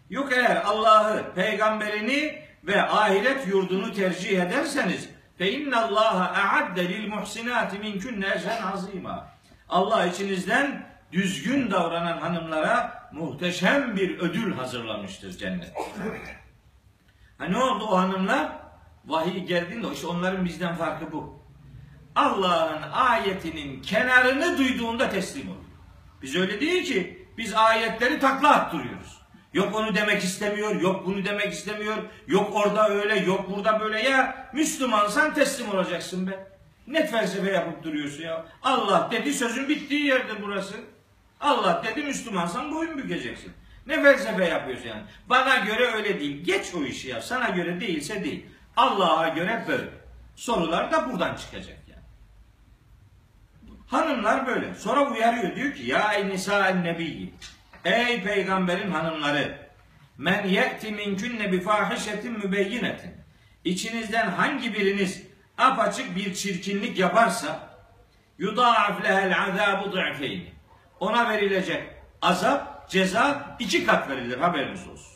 Yok 0.10 0.31
eğer 0.31 0.55
Allah'ı, 0.65 1.34
peygamberini 1.36 2.41
ve 2.63 2.81
ahiret 2.81 3.48
yurdunu 3.48 3.93
tercih 3.93 4.41
ederseniz 4.41 5.10
fe 5.38 5.51
innallaha 5.51 6.41
a'adde 6.41 6.89
lil 6.89 7.07
muhsinati 7.07 7.79
minkunne 7.79 8.27
ecren 8.27 8.62
azima. 8.74 9.27
Allah 9.69 10.05
içinizden 10.05 10.86
düzgün 11.12 11.72
davranan 11.72 12.17
hanımlara 12.17 13.10
muhteşem 13.12 13.95
bir 13.95 14.19
ödül 14.19 14.53
hazırlamıştır 14.53 15.38
cennet. 15.38 15.74
Ha 17.37 17.46
ne 17.46 17.57
oldu 17.57 17.85
o 17.90 17.98
hanımlar? 17.98 18.51
Vahiy 19.05 19.46
geldiğinde 19.46 19.87
işte 19.94 20.07
onların 20.07 20.46
bizden 20.46 20.75
farkı 20.75 21.11
bu. 21.11 21.45
Allah'ın 22.16 22.92
ayetinin 22.92 23.82
kenarını 23.82 24.58
duyduğunda 24.58 25.10
teslim 25.10 25.50
oluyor. 25.50 25.66
Biz 26.22 26.36
öyle 26.36 26.62
değil 26.62 26.86
ki 26.86 27.28
biz 27.38 27.54
ayetleri 27.54 28.20
takla 28.20 28.50
attırıyoruz. 28.50 29.22
Yok 29.54 29.75
onu 29.75 29.96
demek 29.96 30.24
istemiyor, 30.24 30.82
yok 30.82 31.06
bunu 31.06 31.25
demek 31.25 31.54
istemiyor, 31.54 31.98
yok 32.28 32.51
orada 32.54 32.90
öyle, 32.90 33.20
yok 33.20 33.56
burada 33.56 33.80
böyle. 33.80 34.00
Ya 34.00 34.50
Müslümansan 34.54 35.34
teslim 35.34 35.70
olacaksın 35.70 36.28
be. 36.28 36.48
Ne 36.88 37.08
felsefe 37.08 37.51
yapıp 37.51 37.84
duruyorsun 37.84 38.24
ya? 38.24 38.46
Allah 38.64 39.10
dedi 39.12 39.34
sözün 39.34 39.70
bittiği 39.70 40.06
yerdir 40.06 40.36
burası. 40.42 40.75
Allah 41.42 41.84
dedi 41.86 42.04
Müslümansan 42.06 42.72
boyun 42.72 42.98
bükeceksin. 42.98 43.54
Ne 43.88 44.04
felsefe 44.04 44.46
yapıyorsun 44.46 44.88
yani? 44.88 45.04
Bana 45.30 45.56
göre 45.56 45.86
öyle 45.86 46.20
değil. 46.20 46.44
Geç 46.44 46.74
o 46.75 46.84
işi 46.84 47.08
ya. 47.08 47.22
Sana 47.22 47.50
göre 47.50 47.82
değilse 47.82 48.24
değil. 48.24 48.46
Allah'a 48.78 49.28
göre 49.28 49.66
böyle. 49.68 49.90
Sorular 50.36 50.92
da 50.92 51.10
buradan 51.10 51.36
çıkacak. 51.36 51.84
Hanımlar 53.87 54.48
böyle. 54.48 54.75
Sonra 54.75 55.11
uyarıyor 55.11 55.55
diyor 55.55 55.74
ki 55.74 55.83
ya 55.83 56.11
nisa'en 56.11 56.83
nebiyyi. 56.83 57.33
Ey 57.85 58.24
peygamberin 58.24 58.91
hanımları. 58.91 59.65
Men 60.17 60.48
ye'ti 60.48 60.91
minkünne 60.91 61.51
bi 61.51 61.61
fahişetin 61.61 62.31
mübeyyinetin. 62.31 63.11
İçinizden 63.63 64.27
hangi 64.27 64.74
biriniz 64.74 65.24
apaçık 65.57 66.15
bir 66.15 66.33
çirkinlik 66.33 67.00
yaparsa 67.00 67.69
yudaaf 68.37 69.03
lehel 69.03 69.43
azabu 69.43 69.91
du'feyni. 69.91 70.53
Ona 71.00 71.29
verilecek 71.29 71.83
azap, 72.21 72.89
ceza 72.89 73.55
iki 73.59 73.85
kat 73.85 74.09
verilir 74.09 74.37
haberiniz 74.37 74.87
olsun. 74.87 75.15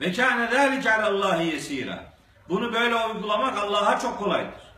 Ve 0.00 0.12
kâne 0.12 0.46
zâlike 0.46 0.92
alallâhi 0.92 1.46
yesîrâ. 1.46 2.12
Bunu 2.48 2.72
böyle 2.72 2.96
uygulamak 2.96 3.58
Allah'a 3.58 3.98
çok 3.98 4.18
kolaydır. 4.18 4.69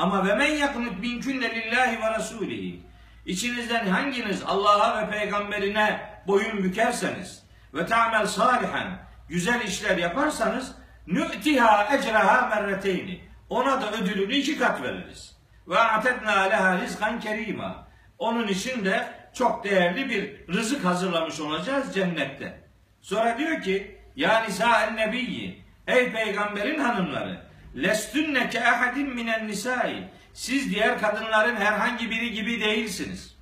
Ama 0.00 0.26
ve 0.26 0.34
men 0.34 0.54
yaknut 0.54 0.98
minkünne 0.98 1.54
lillahi 1.54 2.00
ve 2.00 2.04
rasûlihi. 2.04 2.80
İçinizden 3.26 3.86
hanginiz 3.86 4.42
Allah'a 4.46 5.02
ve 5.02 5.10
peygamberine 5.10 6.00
boyun 6.26 6.64
bükerseniz 6.64 7.42
ve 7.74 7.86
ta'mel 7.86 8.26
salihan 8.26 8.98
güzel 9.28 9.60
işler 9.60 9.96
yaparsanız 9.98 10.72
nü'tiha 11.06 11.94
ecraha 11.94 12.48
merreteyni. 12.48 13.20
Ona 13.48 13.82
da 13.82 13.92
ödülünü 13.92 14.34
iki 14.34 14.58
kat 14.58 14.82
veririz. 14.82 15.36
Ve 15.68 15.78
a'tedna 15.78 16.40
leha 16.40 16.80
rizkan 16.80 17.20
kerima. 17.20 17.86
Onun 18.18 18.48
için 18.48 18.84
de 18.84 19.08
çok 19.34 19.64
değerli 19.64 20.10
bir 20.10 20.48
rızık 20.54 20.84
hazırlamış 20.84 21.40
olacağız 21.40 21.94
cennette. 21.94 22.60
Sonra 23.00 23.38
diyor 23.38 23.62
ki 23.62 23.98
ya 24.16 24.40
nisa'en 24.40 24.96
nebiyyi 24.96 25.64
ey 25.86 26.12
peygamberin 26.12 26.78
hanımları 26.78 27.49
Lestünne 27.76 28.50
ke 28.50 28.68
ahadin 28.68 29.14
minen 29.14 29.48
nisai. 29.48 30.08
Siz 30.34 30.70
diğer 30.70 31.00
kadınların 31.00 31.56
herhangi 31.56 32.10
biri 32.10 32.32
gibi 32.32 32.60
değilsiniz. 32.60 33.36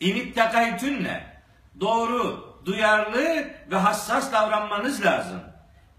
İnit 0.00 0.34
takaytünne. 0.34 1.38
Doğru, 1.80 2.48
duyarlı 2.64 3.50
ve 3.70 3.76
hassas 3.76 4.32
davranmanız 4.32 5.04
lazım. 5.04 5.40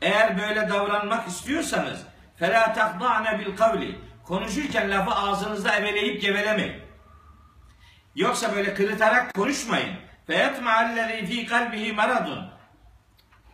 Eğer 0.02 0.40
böyle 0.40 0.70
davranmak 0.70 1.28
istiyorsanız 1.28 2.00
fela 2.36 2.74
takda'ne 2.74 3.40
bil 3.40 3.56
kavli. 3.56 4.00
Konuşurken 4.24 4.92
lafı 4.92 5.12
ağzınızda 5.12 5.76
eveleyip 5.76 6.22
gevelemeyin. 6.22 6.82
Yoksa 8.16 8.56
böyle 8.56 8.74
kırıtarak 8.74 9.34
konuşmayın. 9.34 9.96
Feyatma 10.28 10.72
allazî 10.72 11.26
fî 11.26 11.46
kalbihi 11.46 11.94
maradun. 11.94 12.50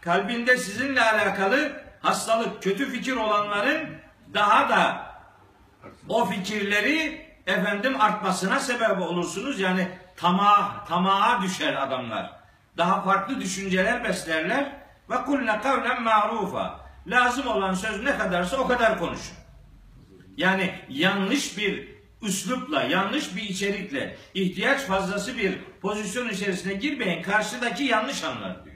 Kalbinde 0.01 0.57
sizinle 0.57 1.01
alakalı 1.01 1.84
hastalık, 2.05 2.63
kötü 2.63 2.91
fikir 2.91 3.15
olanların 3.15 3.89
daha 4.33 4.69
da 4.69 5.05
o 6.09 6.25
fikirleri 6.25 7.25
efendim 7.47 8.01
artmasına 8.01 8.59
sebep 8.59 9.01
olursunuz. 9.01 9.59
Yani 9.59 9.87
tamah, 10.17 10.85
tamaha 10.85 11.41
düşer 11.41 11.73
adamlar. 11.73 12.31
Daha 12.77 13.01
farklı 13.01 13.41
düşünceler 13.41 14.03
beslerler. 14.03 14.85
Ve 15.09 15.15
kulle 15.15 15.59
kavlen 15.61 16.03
ma'rufa. 16.03 16.79
Lazım 17.07 17.47
olan 17.47 17.73
söz 17.73 18.03
ne 18.03 18.17
kadarsa 18.17 18.57
o 18.57 18.67
kadar 18.67 18.99
konuşun. 18.99 19.37
Yani 20.37 20.79
yanlış 20.89 21.57
bir 21.57 21.95
üslupla, 22.21 22.83
yanlış 22.83 23.35
bir 23.35 23.41
içerikle, 23.41 24.17
ihtiyaç 24.33 24.81
fazlası 24.81 25.37
bir 25.37 25.59
pozisyon 25.81 26.29
içerisine 26.29 26.73
girmeyin. 26.73 27.23
Karşıdaki 27.23 27.83
yanlış 27.83 28.23
anlar 28.23 28.65
diyor. 28.65 28.74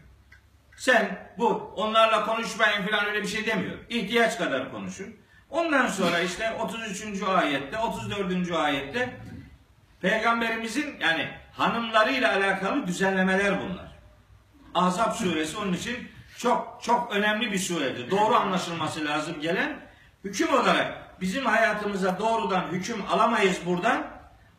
Sen 0.80 1.30
bu 1.38 1.74
onlarla 1.76 2.26
konuşmayın 2.26 2.88
falan 2.88 3.06
öyle 3.06 3.22
bir 3.22 3.28
şey 3.28 3.46
demiyor. 3.46 3.78
İhtiyaç 3.90 4.38
kadar 4.38 4.72
konuşun. 4.72 5.16
Ondan 5.50 5.88
sonra 5.88 6.20
işte 6.20 6.52
33. 6.60 7.24
ayette, 7.24 7.78
34. 7.78 8.52
ayette 8.52 9.18
Peygamberimizin 10.02 10.96
yani 11.00 11.30
hanımlarıyla 11.54 12.36
alakalı 12.36 12.88
düzenlemeler 12.88 13.60
bunlar. 13.62 13.92
Ahzab 14.74 15.12
suresi 15.14 15.58
onun 15.58 15.74
için 15.74 16.08
çok 16.38 16.80
çok 16.84 17.12
önemli 17.12 17.52
bir 17.52 17.60
suredir. 17.60 18.12
Doğru 18.12 18.36
anlaşılması 18.36 19.06
lazım 19.06 19.42
gelen 19.42 19.80
hüküm 20.24 20.54
olarak 20.54 21.22
bizim 21.22 21.46
hayatımıza 21.46 22.20
doğrudan 22.20 22.68
hüküm 22.72 23.04
alamayız 23.12 23.66
buradan 23.66 24.08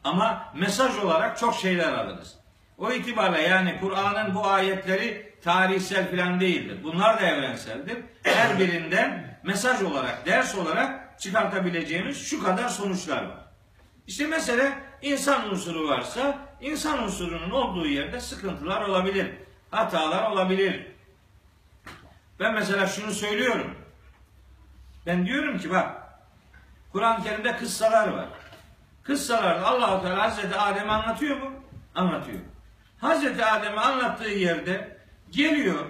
ama 0.04 0.52
mesaj 0.54 0.98
olarak 0.98 1.38
çok 1.38 1.54
şeyler 1.54 1.92
alırız. 1.92 2.39
O 2.80 2.92
itibarla 2.92 3.38
yani 3.38 3.76
Kur'an'ın 3.80 4.34
bu 4.34 4.46
ayetleri 4.46 5.32
tarihsel 5.42 6.10
filan 6.10 6.40
değildir. 6.40 6.78
Bunlar 6.84 7.20
da 7.20 7.26
evrenseldir. 7.26 7.98
Her 8.22 8.58
birinden 8.58 9.38
mesaj 9.44 9.82
olarak, 9.82 10.26
ders 10.26 10.54
olarak 10.54 11.20
çıkartabileceğimiz 11.20 12.28
şu 12.28 12.42
kadar 12.42 12.68
sonuçlar 12.68 13.22
var. 13.22 13.38
İşte 14.06 14.26
mesele 14.26 14.72
insan 15.02 15.50
unsuru 15.50 15.88
varsa 15.88 16.38
insan 16.60 17.02
unsurunun 17.02 17.50
olduğu 17.50 17.86
yerde 17.86 18.20
sıkıntılar 18.20 18.82
olabilir. 18.82 19.30
Hatalar 19.70 20.30
olabilir. 20.30 20.86
Ben 22.40 22.54
mesela 22.54 22.86
şunu 22.86 23.12
söylüyorum. 23.12 23.74
Ben 25.06 25.26
diyorum 25.26 25.58
ki 25.58 25.70
bak 25.70 25.96
Kur'an-ı 26.92 27.24
Kerim'de 27.24 27.56
kıssalar 27.56 28.08
var. 28.08 28.28
Kıssalarda 29.02 29.66
Allah-u 29.66 30.02
Teala 30.02 30.22
Hazreti 30.22 30.56
Adem'i 30.56 30.92
anlatıyor 30.92 31.36
mu? 31.36 31.52
Anlatıyor. 31.94 32.40
Hazreti 33.00 33.44
Adem'i 33.44 33.80
anlattığı 33.80 34.28
yerde 34.28 34.96
geliyor 35.30 35.86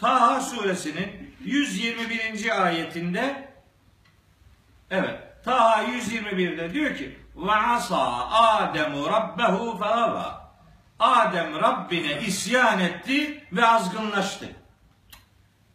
Taha 0.00 0.40
suresinin 0.40 1.34
121. 1.44 2.64
ayetinde 2.64 3.48
evet 4.90 5.20
Taha 5.44 5.84
121'de 5.84 6.74
diyor 6.74 6.96
ki 6.96 7.18
ve 7.36 7.52
asa 7.52 8.30
Ademu 8.30 9.06
rabbehu 9.06 9.78
feava 9.78 10.52
Adem 10.98 11.54
Rabbine 11.54 12.20
isyan 12.20 12.78
etti 12.78 13.44
ve 13.52 13.66
azgınlaştı. 13.66 14.46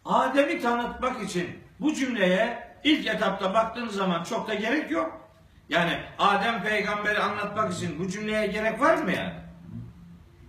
Adem'i 0.05 0.61
tanıtmak 0.61 1.23
için 1.23 1.59
bu 1.79 1.93
cümleye 1.93 2.73
ilk 2.83 3.07
etapta 3.07 3.53
baktığınız 3.53 3.95
zaman 3.95 4.23
çok 4.23 4.47
da 4.47 4.53
gerek 4.53 4.91
yok. 4.91 5.29
Yani 5.69 5.99
Adem 6.19 6.63
peygamberi 6.63 7.19
anlatmak 7.19 7.73
için 7.73 7.99
bu 7.99 8.07
cümleye 8.07 8.47
gerek 8.47 8.81
var 8.81 8.97
mı 8.97 9.11
yani? 9.11 9.42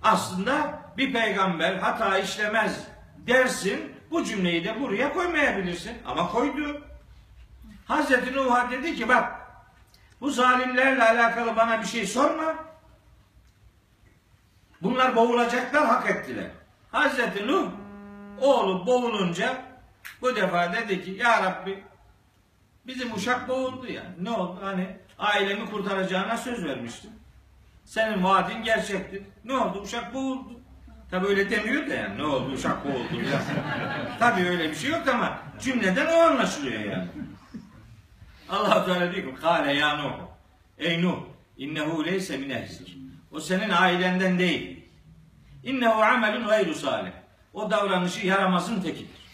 Aslında 0.04 0.82
bir 0.96 1.12
peygamber 1.12 1.74
hata 1.74 2.18
işlemez 2.18 2.86
dersin 3.16 3.94
bu 4.10 4.24
cümleyi 4.24 4.64
de 4.64 4.80
buraya 4.80 5.12
koymayabilirsin. 5.12 5.98
Ama 6.06 6.28
koydu. 6.28 6.82
Hazreti 7.84 8.36
Nuh'a 8.36 8.70
dedi 8.70 8.96
ki 8.96 9.08
bak 9.08 9.32
bu 10.20 10.30
zalimlerle 10.30 11.04
alakalı 11.04 11.56
bana 11.56 11.80
bir 11.80 11.86
şey 11.86 12.06
sorma. 12.06 12.54
Bunlar 14.82 15.16
boğulacaklar 15.16 15.86
hak 15.86 16.10
ettiler. 16.10 16.50
Hazreti 16.92 17.46
Nuh 17.46 17.70
oğlu 18.40 18.86
boğulunca 18.86 19.62
bu 20.22 20.36
defa 20.36 20.72
dedi 20.72 21.04
ki 21.04 21.10
ya 21.10 21.42
Rabbi 21.42 21.84
bizim 22.86 23.14
uşak 23.14 23.48
boğuldu 23.48 23.86
ya. 23.86 24.02
Ne 24.20 24.30
oldu? 24.30 24.58
Hani 24.62 24.96
ailemi 25.18 25.70
kurtaracağına 25.70 26.36
söz 26.36 26.64
vermiştim. 26.64 27.10
Senin 27.84 28.24
vaadin 28.24 28.62
gerçektir. 28.62 29.22
Ne 29.44 29.56
oldu? 29.56 29.80
Uşak 29.80 30.14
boğuldu. 30.14 30.60
Tabi 31.10 31.26
öyle 31.26 31.50
demiyor 31.50 31.88
da 31.88 31.94
yani. 31.94 32.18
Ne 32.18 32.24
oldu? 32.24 32.52
Uşak 32.52 32.84
boğuldu. 32.84 33.08
Tabi 34.18 34.48
öyle 34.48 34.70
bir 34.70 34.74
şey 34.74 34.90
yok 34.90 35.08
ama 35.08 35.38
cümleden 35.60 36.06
o 36.06 36.16
anlaşılıyor 36.16 36.80
yani. 36.80 37.08
allah 38.48 38.84
Teala 38.86 39.14
diyor 39.14 39.34
ki 39.34 39.40
Kale 39.40 39.72
ya 39.72 39.96
Nuh. 39.96 40.12
Ey 40.78 41.02
Nuh. 41.02 41.18
İnnehu 41.56 42.04
leyse 42.04 42.36
min 42.36 42.50
ehlik. 42.50 42.96
O 43.32 43.40
senin 43.40 43.70
ailenden 43.70 44.38
değil. 44.38 44.84
İnnehu 45.64 46.02
amelun 46.02 46.46
gayru 46.46 46.74
salih. 46.74 47.10
O 47.52 47.70
davranışı 47.70 48.26
yaramazın 48.26 48.82
tekidir. 48.82 49.24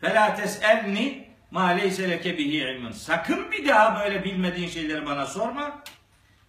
Fela 0.00 0.34
tes'elni 0.34 1.28
ma 1.50 1.66
leyse 1.66 2.10
leke 2.10 2.38
bihi 2.38 2.56
ilmun. 2.56 2.90
Sakın 2.90 3.52
bir 3.52 3.68
daha 3.68 4.04
böyle 4.04 4.24
bilmediğin 4.24 4.68
şeyleri 4.68 5.06
bana 5.06 5.26
sorma. 5.26 5.82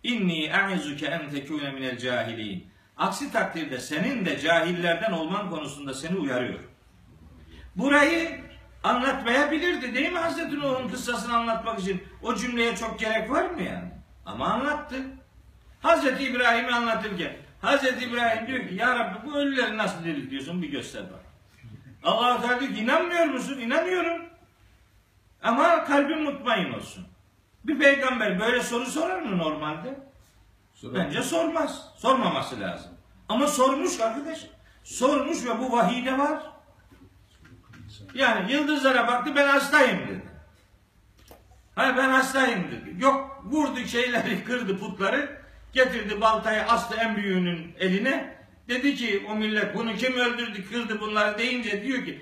İnni 0.06 0.44
e'izuke 0.44 1.06
en 1.06 1.30
tekune 1.30 1.72
minel 1.72 1.98
cahilin. 1.98 2.68
Aksi 2.98 3.32
takdirde 3.32 3.80
senin 3.80 4.26
de 4.26 4.40
cahillerden 4.40 5.12
olman 5.12 5.50
konusunda 5.50 5.94
seni 5.94 6.18
uyarıyorum. 6.18 6.72
Burayı 7.76 8.42
anlatmayabilirdi 8.84 9.96
değil 9.96 10.12
mi 10.12 10.20
Hazreti 10.20 10.60
Nuh'un 10.60 10.90
kıssasını 10.90 11.36
anlatmak 11.36 11.80
için? 11.80 12.04
O 12.24 12.36
cümleye 12.36 12.76
çok 12.76 13.00
gerek 13.00 13.30
var 13.30 13.50
mı 13.50 13.62
yani? 13.62 13.92
Ama 14.26 14.46
anlattı. 14.46 14.96
Hazreti 15.82 16.24
İbrahim'i 16.24 16.74
anlatırken 16.74 17.38
Hazreti 17.62 18.06
İbrahim 18.06 18.48
diyor 18.48 18.68
ki 18.68 18.76
Ya 18.76 19.00
Rabbi 19.00 19.28
bu 19.28 19.38
ölüleri 19.38 19.78
nasıl 19.78 20.04
diriltiyorsun 20.04 20.62
bir 20.62 20.70
göster 20.70 21.04
bak. 21.04 21.26
Allah 22.04 22.42
Teala 22.42 22.60
diyor 22.60 22.74
ki 22.74 22.80
inanmıyor 22.80 23.26
musun? 23.26 23.60
İnanıyorum. 23.60 24.26
Ama 25.44 25.84
kalbin 25.84 26.24
mutmain 26.24 26.74
olsun. 26.74 27.08
Bir 27.68 27.80
peygamber 27.80 28.40
böyle 28.40 28.64
soru 28.64 28.86
sorar 28.86 29.22
mı 29.22 29.38
normalde? 29.38 30.00
Bence 30.84 31.24
sormaz. 31.24 31.94
Sormaması 31.98 32.60
lazım. 32.60 32.92
Ama 33.30 33.48
sormuş 33.48 34.00
arkadaş. 34.00 34.48
Sormuş 34.84 35.46
ve 35.46 35.60
bu 35.60 35.72
vahide 35.72 36.18
var. 36.18 36.44
Yani 38.14 38.52
yıldızlara 38.52 39.08
baktı 39.08 39.34
ben 39.36 39.48
hastayım 39.48 40.00
dedi. 40.08 40.26
Hayır 41.76 41.98
ben 41.98 42.10
hastayım 42.10 42.72
dedi. 42.72 43.04
Yok 43.04 43.44
vurdu 43.46 43.80
şeyleri 43.80 44.44
kırdı 44.46 44.80
putları. 44.80 45.42
Getirdi 45.74 46.22
baltayı 46.22 46.64
astı 46.64 46.96
en 46.96 47.16
büyüğünün 47.16 47.76
eline. 47.80 48.36
Dedi 48.70 48.96
ki 48.96 49.26
o 49.30 49.36
millet 49.36 49.76
bunu 49.76 49.96
kim 49.96 50.14
öldürdü 50.14 50.70
kırdı 50.70 51.02
bunları 51.02 51.38
deyince 51.38 51.84
diyor 51.84 52.06
ki 52.06 52.22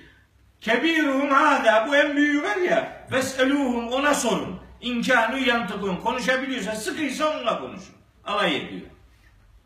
Kebiruhum 0.62 1.30
hâdâ 1.30 1.88
bu 1.88 1.96
en 1.96 2.16
büyüğü 2.16 2.44
var 2.44 2.56
ya 2.58 3.08
Veseluhum 3.12 3.88
ona 3.88 4.14
sorun. 4.14 4.60
İnkânü 4.84 5.40
yantıkun 5.40 5.96
konuşabiliyorsa 5.96 6.76
sıkıysa 6.76 7.30
onunla 7.30 7.60
konuşun. 7.60 7.96
Alay 8.26 8.58
ediyor. 8.58 8.88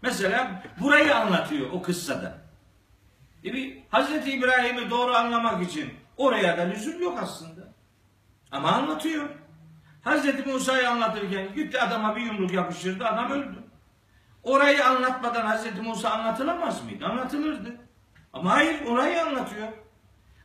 Mesela 0.01 0.63
burayı 0.79 1.15
anlatıyor 1.15 1.71
o 1.71 1.81
kıssada. 1.81 2.37
E 3.45 3.53
bir 3.53 3.77
Hazreti 3.89 4.31
İbrahim'i 4.31 4.89
doğru 4.89 5.13
anlamak 5.13 5.63
için 5.63 5.93
oraya 6.17 6.57
da 6.57 6.61
lüzum 6.61 7.01
yok 7.01 7.19
aslında. 7.21 7.61
Ama 8.51 8.71
anlatıyor. 8.71 9.29
Hazreti 10.03 10.49
Musa'yı 10.49 10.89
anlatırken 10.89 11.55
gitti 11.55 11.81
adama 11.81 12.15
bir 12.15 12.21
yumruk 12.21 12.53
yapıştırdı 12.53 13.05
adam 13.05 13.31
öldü. 13.31 13.63
Orayı 14.43 14.85
anlatmadan 14.85 15.45
Hazreti 15.45 15.81
Musa 15.81 16.09
anlatılamaz 16.09 16.83
mıydı? 16.83 17.05
Anlatılırdı. 17.05 17.75
Ama 18.33 18.51
hayır 18.51 18.85
orayı 18.85 19.23
anlatıyor. 19.25 19.67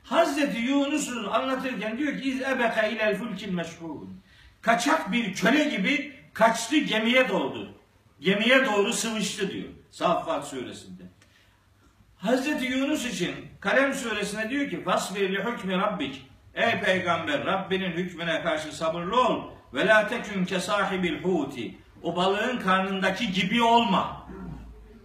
Hazreti 0.02 0.58
Yunus'u 0.58 1.30
anlatırken 1.32 1.98
diyor 1.98 2.18
ki 2.18 2.30
iz 2.30 2.42
ebeka 2.42 2.82
ilel 2.86 3.16
fulkil 3.16 3.52
meşhurun. 3.52 4.22
Kaçak 4.62 5.12
bir 5.12 5.34
köle 5.34 5.64
gibi 5.64 6.12
kaçtı 6.34 6.76
gemiye 6.76 7.28
doldu. 7.28 7.74
Gemiye 8.20 8.66
doğru 8.66 8.92
sıvıştı 8.92 9.50
diyor. 9.50 9.68
Saffat 9.90 10.48
suresinde. 10.48 11.02
Hazreti 12.16 12.64
Yunus 12.64 13.06
için 13.06 13.34
Kalem 13.60 13.94
suresine 13.94 14.50
diyor 14.50 14.70
ki 14.70 14.84
Fasbir 14.84 15.32
li 15.32 15.44
hükmü 15.44 15.78
rabbik. 15.78 16.26
Ey 16.54 16.80
peygamber 16.80 17.46
Rabbinin 17.46 17.90
hükmüne 17.90 18.42
karşı 18.42 18.76
sabırlı 18.76 19.28
ol. 19.28 19.42
Ve 19.74 19.86
la 19.86 20.08
tekün 20.08 20.44
ke 20.44 20.60
sahibil 20.60 21.22
huti. 21.22 21.74
O 22.02 22.16
balığın 22.16 22.58
karnındaki 22.58 23.32
gibi 23.32 23.62
olma. 23.62 24.26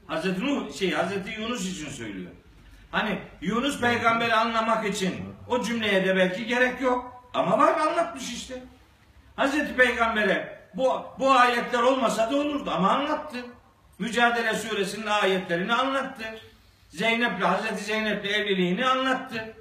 Hazreti 0.07 0.45
Nuh 0.45 0.73
şey 0.73 0.91
Hazreti 0.91 1.41
Yunus 1.41 1.71
için 1.71 1.89
söylüyor. 1.89 2.31
Hani 2.91 3.19
Yunus 3.41 3.81
peygamberi 3.81 4.33
anlamak 4.33 4.85
için 4.85 5.15
o 5.47 5.63
cümleye 5.63 6.05
de 6.05 6.15
belki 6.15 6.45
gerek 6.45 6.81
yok. 6.81 7.23
Ama 7.33 7.57
var 7.57 7.79
anlatmış 7.79 8.33
işte. 8.33 8.63
Hazreti 9.37 9.75
Peygamber'e 9.75 10.59
bu, 10.73 11.05
bu 11.19 11.31
ayetler 11.31 11.79
olmasa 11.79 12.31
da 12.31 12.35
olurdu 12.35 12.71
ama 12.75 12.89
anlattı. 12.89 13.37
Mücadele 13.99 14.53
suresinin 14.53 15.05
ayetlerini 15.05 15.73
anlattı. 15.73 16.23
Zeynep'le 16.89 17.43
Hazreti 17.43 17.83
Zeynep'le 17.83 18.25
evliliğini 18.25 18.85
anlattı. 18.85 19.55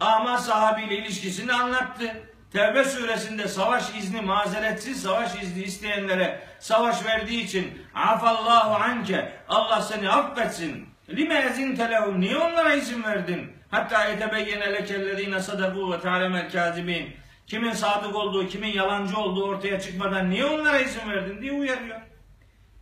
Ama 0.00 0.38
sahabiyle 0.38 0.96
ilişkisini 0.96 1.52
anlattı. 1.52 2.16
Tevbe 2.52 2.84
suresinde 2.84 3.48
savaş 3.48 3.94
izni 3.94 4.20
mazeretsiz 4.20 5.02
savaş 5.02 5.42
izni 5.42 5.62
isteyenlere 5.62 6.40
savaş 6.58 7.04
verdiği 7.04 7.44
için 7.44 7.82
afallahu 7.94 8.74
anke 8.74 9.32
Allah 9.48 9.82
seni 9.82 10.10
affetsin. 10.10 10.88
Lime 11.08 11.34
ezinte 11.34 11.90
lehum 11.90 12.20
niye 12.20 12.36
onlara 12.36 12.74
izin 12.74 13.02
verdin? 13.02 13.52
Hatta 13.70 14.04
yetebeyyene 14.04 14.72
lekellezine 14.72 15.40
sadaku 15.40 15.92
ve 15.92 16.00
te'alemel 16.00 16.50
kazibin. 16.50 17.19
Kimin 17.50 17.72
sadık 17.72 18.16
olduğu, 18.16 18.48
kimin 18.48 18.68
yalancı 18.68 19.18
olduğu 19.18 19.44
ortaya 19.44 19.80
çıkmadan 19.80 20.30
niye 20.30 20.44
onlara 20.44 20.80
izin 20.80 21.10
verdin 21.10 21.42
diye 21.42 21.52
uyarıyor. 21.52 22.00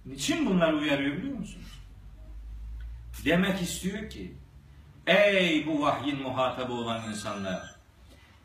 Niçin 0.07 0.47
bunları 0.47 0.77
uyarıyor 0.77 1.17
biliyor 1.17 1.39
musunuz? 1.39 1.67
Demek 3.25 3.63
istiyor 3.63 4.11
ki 4.11 4.33
ey 5.07 5.67
bu 5.67 5.83
vahyin 5.83 6.23
muhatabı 6.23 6.73
olan 6.73 7.09
insanlar 7.11 7.75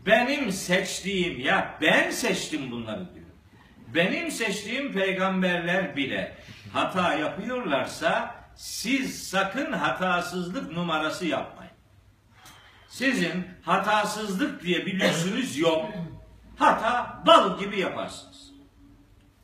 benim 0.06 0.52
seçtiğim 0.52 1.40
ya 1.40 1.78
ben 1.82 2.12
seçtim 2.12 2.72
bunları 2.72 3.16
diyor. 3.16 3.26
Benim 3.88 4.32
seçtiğim 4.32 4.94
peygamberler 4.94 5.96
bile 5.96 6.38
hata 6.74 7.14
yapıyorlarsa 7.14 8.36
siz 8.56 9.30
sakın 9.30 9.72
hatasızlık 9.72 10.72
numarası 10.72 11.26
yapmayın. 11.26 11.74
Sizin 12.90 13.48
hatasızlık 13.62 14.64
diye 14.64 14.86
bir 14.86 15.00
lüksünüz 15.00 15.58
yok. 15.58 15.86
Hata 16.58 17.24
bal 17.28 17.60
gibi 17.60 17.80
yaparsınız. 17.80 18.52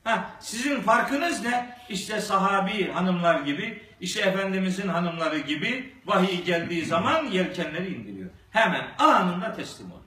Ha, 0.04 0.30
sizin 0.40 0.82
farkınız 0.82 1.44
ne? 1.44 1.78
İşte 1.90 2.22
sahabi 2.22 2.92
hanımlar 2.92 3.40
gibi, 3.40 3.84
işte 4.02 4.22
Efendimizin 4.22 4.88
hanımları 4.88 5.40
gibi 5.40 5.94
vahiy 6.06 6.44
geldiği 6.44 6.86
zaman 6.86 7.26
yelkenleri 7.26 7.94
indiriyor. 7.94 8.30
Hemen 8.52 8.88
anında 9.00 9.56
teslim 9.56 9.88
oluyor. 9.88 10.04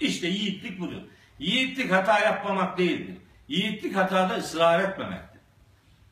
İşte 0.00 0.26
yiğitlik 0.26 0.80
budur. 0.80 1.02
Yiğitlik 1.38 1.92
hata 1.92 2.18
yapmamak 2.18 2.78
değildir. 2.78 3.16
Yiğitlik 3.48 3.96
hatada 3.96 4.34
ısrar 4.34 4.80
etmemektir. 4.80 5.40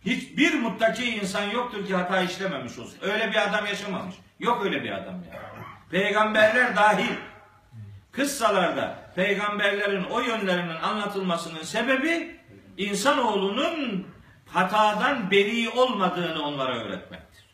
Hiçbir 0.05 0.55
muttaki 0.55 1.11
insan 1.11 1.51
yoktur 1.51 1.87
ki 1.87 1.95
hata 1.95 2.21
işlememiş 2.21 2.79
olsun. 2.79 2.99
Öyle 3.01 3.31
bir 3.31 3.49
adam 3.49 3.67
yaşamamış. 3.67 4.15
Yok 4.41 4.65
öyle 4.65 4.83
bir 4.83 4.91
adam 4.91 5.15
ya. 5.15 5.41
Peygamberler 5.91 6.77
dahil. 6.77 7.15
Kıssalarda 8.13 8.99
peygamberlerin 9.15 10.05
o 10.05 10.21
yönlerinin 10.21 10.77
anlatılmasının 10.77 11.63
sebebi 11.63 12.41
insanoğlunun 12.77 14.07
hatadan 14.47 15.31
beri 15.31 15.69
olmadığını 15.69 16.43
onlara 16.43 16.79
öğretmektir. 16.79 17.45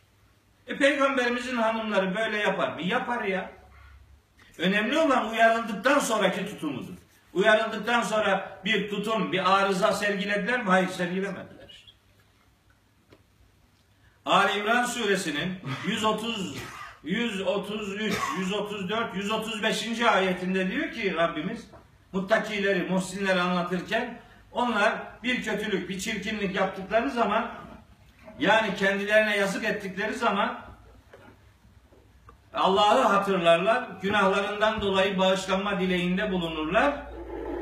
E 0.66 0.77
peygamberimizin 0.77 1.57
hanımları 1.57 2.14
böyle 2.14 2.37
yapar 2.37 2.73
mı? 2.73 2.83
Yapar 2.83 3.25
ya. 3.25 3.51
Önemli 4.59 4.99
olan 4.99 5.31
uyarıldıktan 5.31 5.99
sonraki 5.99 6.47
tutumudur. 6.47 6.95
Uyarıldıktan 7.33 8.03
sonra 8.03 8.61
bir 8.64 8.90
tutum, 8.90 9.33
bir 9.33 9.59
arıza 9.59 9.92
sergilediler 9.92 10.62
mi? 10.62 10.71
Hayır 10.71 10.88
sergilemediler 10.88 11.69
işte. 11.71 11.90
Ali 14.27 14.59
İmran 14.59 14.85
suresinin 14.85 15.59
130 15.87 16.57
133, 17.07 18.14
134, 18.38 19.16
135. 19.16 20.01
ayetinde 20.01 20.71
diyor 20.71 20.92
ki 20.92 21.14
Rabbimiz 21.16 21.66
muttakileri, 22.12 22.90
muhsinleri 22.90 23.40
anlatırken 23.40 24.19
onlar 24.53 24.92
bir 25.23 25.42
kötülük, 25.42 25.88
bir 25.88 25.99
çirkinlik 25.99 26.55
yaptıkları 26.55 27.11
zaman 27.11 27.51
yani 28.38 28.75
kendilerine 28.75 29.37
yazık 29.37 29.64
ettikleri 29.64 30.14
zaman 30.14 30.59
Allah'ı 32.55 33.03
hatırlarlar, 33.03 33.88
günahlarından 34.03 34.81
dolayı 34.81 35.19
bağışlanma 35.19 35.81
dileğinde 35.81 36.33
bulunurlar. 36.33 36.95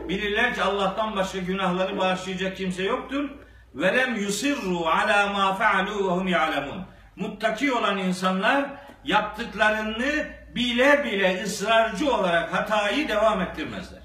Bilirler 0.09 0.55
ki 0.55 0.63
Allah'tan 0.63 1.17
başka 1.17 1.39
günahları 1.39 1.99
bağışlayacak 1.99 2.57
kimse 2.57 2.83
yoktur. 2.83 3.31
Velem 3.75 4.15
yusirru 4.15 4.87
ala 4.87 5.27
ma 5.27 5.55
faalu 5.55 6.09
ve 6.09 6.13
hum 6.13 6.29
ya'lemun. 6.29 6.85
Muttaki 7.17 7.73
olan 7.73 7.99
insanlar 7.99 8.84
yaptıklarını 9.05 10.27
bile 10.55 11.05
bile 11.05 11.43
ısrarcı 11.45 12.14
olarak 12.14 12.55
hatayı 12.55 13.09
devam 13.09 13.40
ettirmezler. 13.40 14.03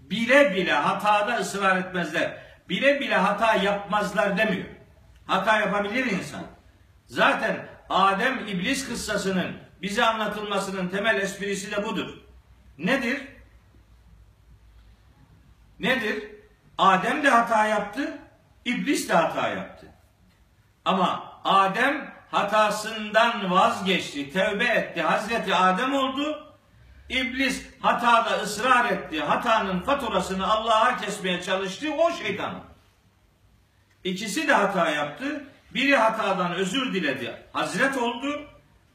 Bile 0.00 0.54
bile 0.54 0.72
hatada 0.72 1.36
ısrar 1.36 1.76
etmezler. 1.76 2.42
Bile 2.68 3.00
bile 3.00 3.16
hata 3.16 3.54
yapmazlar 3.54 4.38
demiyor. 4.38 4.68
Hata 5.26 5.60
yapabilir 5.60 6.06
insan. 6.06 6.42
Zaten 7.06 7.68
Adem 7.88 8.46
iblis 8.46 8.88
kıssasının 8.88 9.56
bize 9.82 10.04
anlatılmasının 10.04 10.88
temel 10.88 11.16
esprisi 11.20 11.70
de 11.70 11.84
budur. 11.84 12.14
Nedir? 12.78 13.22
Nedir? 15.80 16.24
Adem 16.78 17.22
de 17.24 17.28
hata 17.28 17.66
yaptı, 17.66 18.18
iblis 18.64 19.08
de 19.08 19.12
hata 19.12 19.48
yaptı. 19.48 19.86
Ama 20.84 21.40
Adem 21.44 22.14
hatasından 22.30 23.50
vazgeçti, 23.50 24.32
tevbe 24.32 24.64
etti, 24.64 25.02
Hazreti 25.02 25.54
Adem 25.54 25.94
oldu. 25.94 26.54
İblis 27.08 27.66
hatada 27.80 28.40
ısrar 28.42 28.92
etti, 28.92 29.20
hatanın 29.20 29.80
faturasını 29.80 30.52
Allah'a 30.52 30.96
kesmeye 30.96 31.42
çalıştı, 31.42 31.86
o 31.98 32.12
şeytan. 32.12 32.54
İkisi 34.04 34.48
de 34.48 34.54
hata 34.54 34.90
yaptı. 34.90 35.44
Biri 35.74 35.96
hatadan 35.96 36.54
özür 36.54 36.94
diledi, 36.94 37.42
Hazret 37.52 37.96
oldu. 37.96 38.40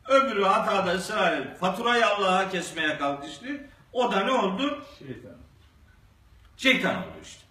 Öbürü 0.08 0.44
hatada 0.44 0.92
ısrar 0.92 1.38
etti, 1.38 1.60
faturayı 1.60 2.08
Allah'a 2.08 2.50
kesmeye 2.50 2.98
kalkıştı. 2.98 3.48
O 3.94 4.12
da 4.12 4.20
ne 4.20 4.32
oldu? 4.32 4.86
Şeytan. 5.00 5.32
Şeytan 6.58 6.98
oldu 6.98 7.18
işte. 7.24 7.44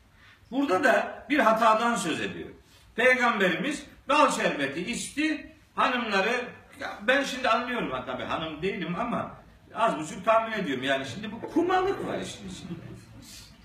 Burada 0.51 0.85
da 0.85 1.25
bir 1.31 1.39
hatadan 1.39 1.95
söz 1.95 2.21
ediyor. 2.21 2.49
Peygamberimiz 2.97 3.87
bal 4.09 4.31
şerbeti 4.31 4.93
içti. 4.93 5.52
Hanımları 5.75 6.45
ya 6.81 6.99
ben 7.03 7.25
şimdi 7.25 7.49
anlıyorum 7.49 7.91
ha 7.91 8.05
tabii 8.07 8.25
hanım 8.25 8.63
değilim 8.63 8.97
ama 9.01 9.31
az 9.75 9.99
buçuk 9.99 10.25
tahmin 10.25 10.53
ediyorum. 10.53 10.85
Yani 10.85 11.07
şimdi 11.07 11.33
bu 11.33 11.41
kumalık 11.41 12.07
var 12.07 12.19
işin 12.19 12.49
içinde. 12.49 12.73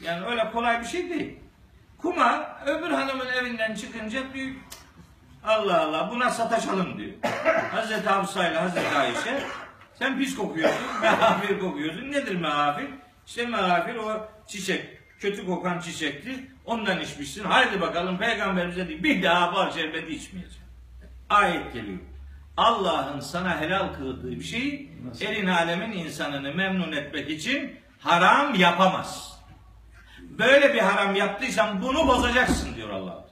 Yani 0.02 0.26
öyle 0.26 0.52
kolay 0.52 0.82
bir 0.82 0.86
şey 0.86 1.10
değil. 1.10 1.40
Kuma 1.98 2.60
öbür 2.66 2.90
hanımın 2.92 3.26
evinden 3.28 3.76
çıkınca 3.76 4.34
bir 4.34 4.54
Allah 5.44 5.82
Allah 5.82 6.10
buna 6.12 6.30
sataşalım 6.30 6.98
diyor. 6.98 7.12
Hazreti 7.72 8.10
Hafsa 8.10 8.48
ile 8.50 8.60
Hazreti 8.60 8.98
Ayşe 8.98 9.44
sen 10.00 10.18
pis 10.20 10.36
kokuyorsun, 10.36 11.02
mehafir 11.02 11.60
kokuyorsun. 11.60 12.12
Nedir 12.12 12.36
mehafir? 12.36 12.88
İşte 13.28 13.46
mehafir 13.46 13.96
o 13.96 14.28
çiçek, 14.48 15.00
kötü 15.20 15.46
kokan 15.46 15.80
çiçekti. 15.80 16.52
Ondan 16.66 17.00
içmişsin. 17.00 17.44
Haydi 17.44 17.82
bakalım 17.82 18.18
peygamberimize 18.18 18.88
diyor 18.88 19.04
bir 19.04 19.24
daha 19.24 19.54
bal 19.54 19.72
şerbeti 19.72 20.14
içmeyeceğim. 20.16 20.67
Ayet 21.30 21.74
geliyor. 21.74 22.00
Allah'ın 22.58 23.20
sana 23.20 23.62
helal 23.62 23.94
kıldığı 23.94 24.32
bir 24.32 24.44
şeyi 24.44 24.92
elin 25.22 25.48
alemin 25.48 25.92
insanını 25.92 26.54
memnun 26.54 26.92
etmek 26.92 27.30
için 27.30 27.80
haram 28.00 28.56
yapamaz. 28.56 29.40
Böyle 30.22 30.74
bir 30.74 30.80
haram 30.80 31.16
yaptıysan 31.16 31.82
bunu 31.82 32.08
bozacaksın 32.08 32.76
diyor 32.76 32.90
Allah. 32.90 33.28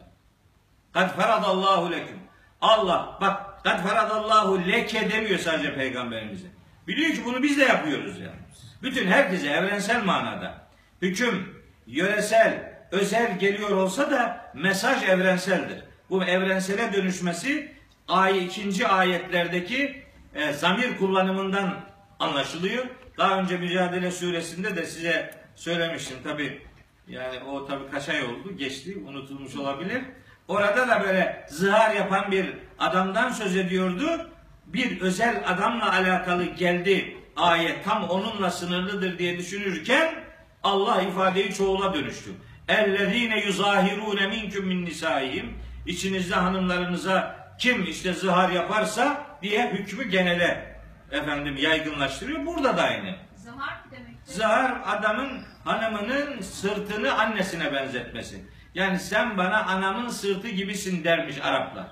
Kad 0.93 1.15
feradallahu 1.15 1.91
leküm. 1.91 2.19
Allah 2.61 3.17
bak 3.21 3.63
kad 3.63 3.87
feradallahu 3.87 4.67
leke 4.67 5.11
demiyor 5.11 5.39
sadece 5.39 5.75
peygamberimize. 5.75 6.47
Biliyor 6.87 7.11
ki 7.11 7.21
bunu 7.25 7.43
biz 7.43 7.57
de 7.57 7.63
yapıyoruz 7.63 8.19
yani. 8.19 8.39
Bütün 8.83 9.07
herkese 9.07 9.49
evrensel 9.49 10.03
manada 10.03 10.67
hüküm 11.01 11.63
yöresel, 11.87 12.73
özel 12.91 13.39
geliyor 13.39 13.69
olsa 13.69 14.11
da 14.11 14.51
mesaj 14.53 15.03
evrenseldir. 15.03 15.83
Bu 16.09 16.23
evrensele 16.23 16.93
dönüşmesi 16.93 17.74
ay 18.07 18.45
ikinci 18.45 18.87
ayetlerdeki 18.87 20.03
e, 20.35 20.53
zamir 20.53 20.97
kullanımından 20.97 21.79
anlaşılıyor. 22.19 22.85
Daha 23.17 23.39
önce 23.39 23.57
Mücadele 23.57 24.11
suresinde 24.11 24.75
de 24.75 24.85
size 24.85 25.33
söylemiştim 25.55 26.17
tabi. 26.23 26.61
Yani 27.07 27.39
o 27.39 27.65
tabi 27.65 27.91
kaç 27.91 28.09
ay 28.09 28.23
oldu 28.23 28.57
geçti 28.57 28.97
unutulmuş 29.07 29.55
olabilir. 29.55 30.01
Orada 30.47 30.87
da 30.87 31.01
böyle 31.01 31.45
zihar 31.49 31.95
yapan 31.95 32.31
bir 32.31 32.53
adamdan 32.79 33.29
söz 33.29 33.55
ediyordu. 33.55 34.29
Bir 34.65 35.01
özel 35.01 35.43
adamla 35.47 35.93
alakalı 35.93 36.43
geldi 36.45 37.17
ayet 37.35 37.85
tam 37.85 38.09
onunla 38.09 38.51
sınırlıdır 38.51 39.17
diye 39.17 39.37
düşünürken 39.37 40.15
Allah 40.63 41.01
ifadeyi 41.01 41.53
çoğula 41.53 41.93
dönüştü. 41.93 42.31
Ellezine 42.67 43.45
yuzahirune 43.45 44.27
minkum 44.27 44.65
min 44.65 44.85
nisaihim 44.85 45.53
içinizde 45.85 46.35
hanımlarınıza 46.35 47.44
kim 47.59 47.83
işte 47.83 48.13
zihar 48.13 48.49
yaparsa 48.49 49.21
diye 49.41 49.71
hükmü 49.71 50.09
genele 50.09 50.79
efendim 51.11 51.57
yaygınlaştırıyor. 51.57 52.45
Burada 52.45 52.77
da 52.77 52.83
aynı. 52.83 53.15
Zahar 53.35 53.77
demek. 53.91 54.15
Zahar 54.23 54.81
adamın 54.85 55.41
hanımının 55.63 56.41
sırtını 56.41 57.13
annesine 57.13 57.73
benzetmesi. 57.73 58.45
Yani 58.73 58.99
sen 58.99 59.37
bana 59.37 59.63
anamın 59.63 60.09
sırtı 60.09 60.47
gibisin 60.47 61.03
dermiş 61.03 61.37
Araplar. 61.41 61.87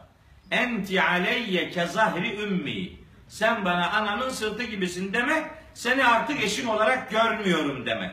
Enti 0.52 1.02
aleyye 1.02 1.70
ke 1.70 1.86
zahri 1.86 2.42
ümmi. 2.42 2.90
Sen 3.28 3.66
bana 3.66 3.92
anamın 3.92 4.30
sırtı 4.30 4.64
gibisin 4.64 5.14
demek, 5.14 5.46
seni 5.74 6.06
artık 6.06 6.44
eşim 6.44 6.70
olarak 6.70 7.12
görmüyorum 7.12 7.86
demek. 7.86 8.12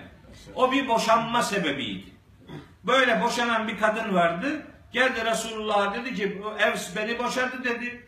O 0.54 0.72
bir 0.72 0.88
boşanma 0.88 1.42
sebebiydi. 1.42 2.10
Böyle 2.84 3.22
boşanan 3.22 3.68
bir 3.68 3.78
kadın 3.78 4.14
vardı. 4.14 4.62
Geldi 4.92 5.24
Resulullah 5.24 5.94
dedi 5.94 6.14
ki 6.14 6.42
Evs 6.59 6.96
beni 6.96 7.18
boşadı 7.18 7.64
dedi. 7.64 8.07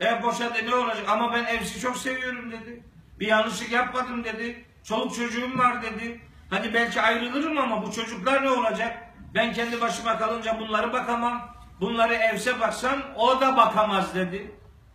Ev 0.00 0.22
boşadı 0.22 0.66
ne 0.66 0.74
olacak 0.74 1.04
ama 1.08 1.32
ben 1.32 1.44
Evs'i 1.44 1.80
çok 1.80 1.96
seviyorum 1.96 2.52
dedi. 2.52 2.82
Bir 3.20 3.26
yanlışlık 3.26 3.72
yapmadım 3.72 4.24
dedi. 4.24 4.64
Çoluk 4.84 5.14
çocuğum 5.14 5.58
var 5.58 5.82
dedi. 5.82 6.20
Hani 6.50 6.74
belki 6.74 7.00
ayrılırım 7.00 7.58
ama 7.58 7.86
bu 7.86 7.92
çocuklar 7.92 8.42
ne 8.42 8.50
olacak? 8.50 8.98
Ben 9.34 9.52
kendi 9.52 9.80
başıma 9.80 10.18
kalınca 10.18 10.60
bunları 10.60 10.92
bakamam. 10.92 11.56
Bunları 11.80 12.14
evse 12.14 12.60
baksam 12.60 13.02
o 13.16 13.40
da 13.40 13.56
bakamaz 13.56 14.14
dedi. 14.14 14.50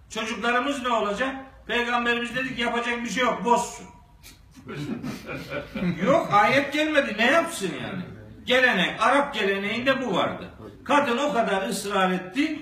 Çocuklarımız 0.10 0.84
ne 0.84 0.90
olacak? 0.90 1.36
Peygamberimiz 1.68 2.36
dedi 2.36 2.56
ki 2.56 2.62
yapacak 2.62 3.04
bir 3.04 3.10
şey 3.10 3.24
yok 3.24 3.46
bozsun. 3.46 3.88
yok 6.06 6.30
ayet 6.34 6.74
gelmedi 6.74 7.16
ne 7.18 7.26
yapsın 7.26 7.72
yani? 7.82 8.04
Gelenek 8.46 9.02
Arap 9.02 9.34
geleneğinde 9.34 10.02
bu 10.02 10.16
vardı. 10.16 10.50
Kadın 10.88 11.18
o 11.18 11.34
kadar 11.34 11.70
ısrar 11.70 12.12
etti. 12.12 12.60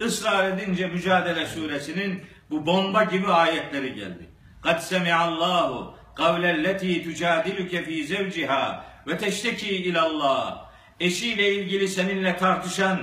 Israr 0.00 0.48
edince 0.48 0.86
Mücadele 0.86 1.46
suresinin 1.46 2.22
bu 2.50 2.66
bomba 2.66 3.04
gibi 3.04 3.26
ayetleri 3.26 3.94
geldi. 3.94 4.30
Kad 4.62 4.78
semi'allahu 4.78 5.94
kavlelleti 6.14 7.02
tücadiluke 7.02 7.82
fi 7.84 8.06
zevciha 8.06 8.84
ve 9.06 9.18
teşteki 9.18 9.68
ilallah. 9.68 10.68
eşiyle 11.00 11.54
ilgili 11.54 11.88
seninle 11.88 12.36
tartışan 12.36 12.98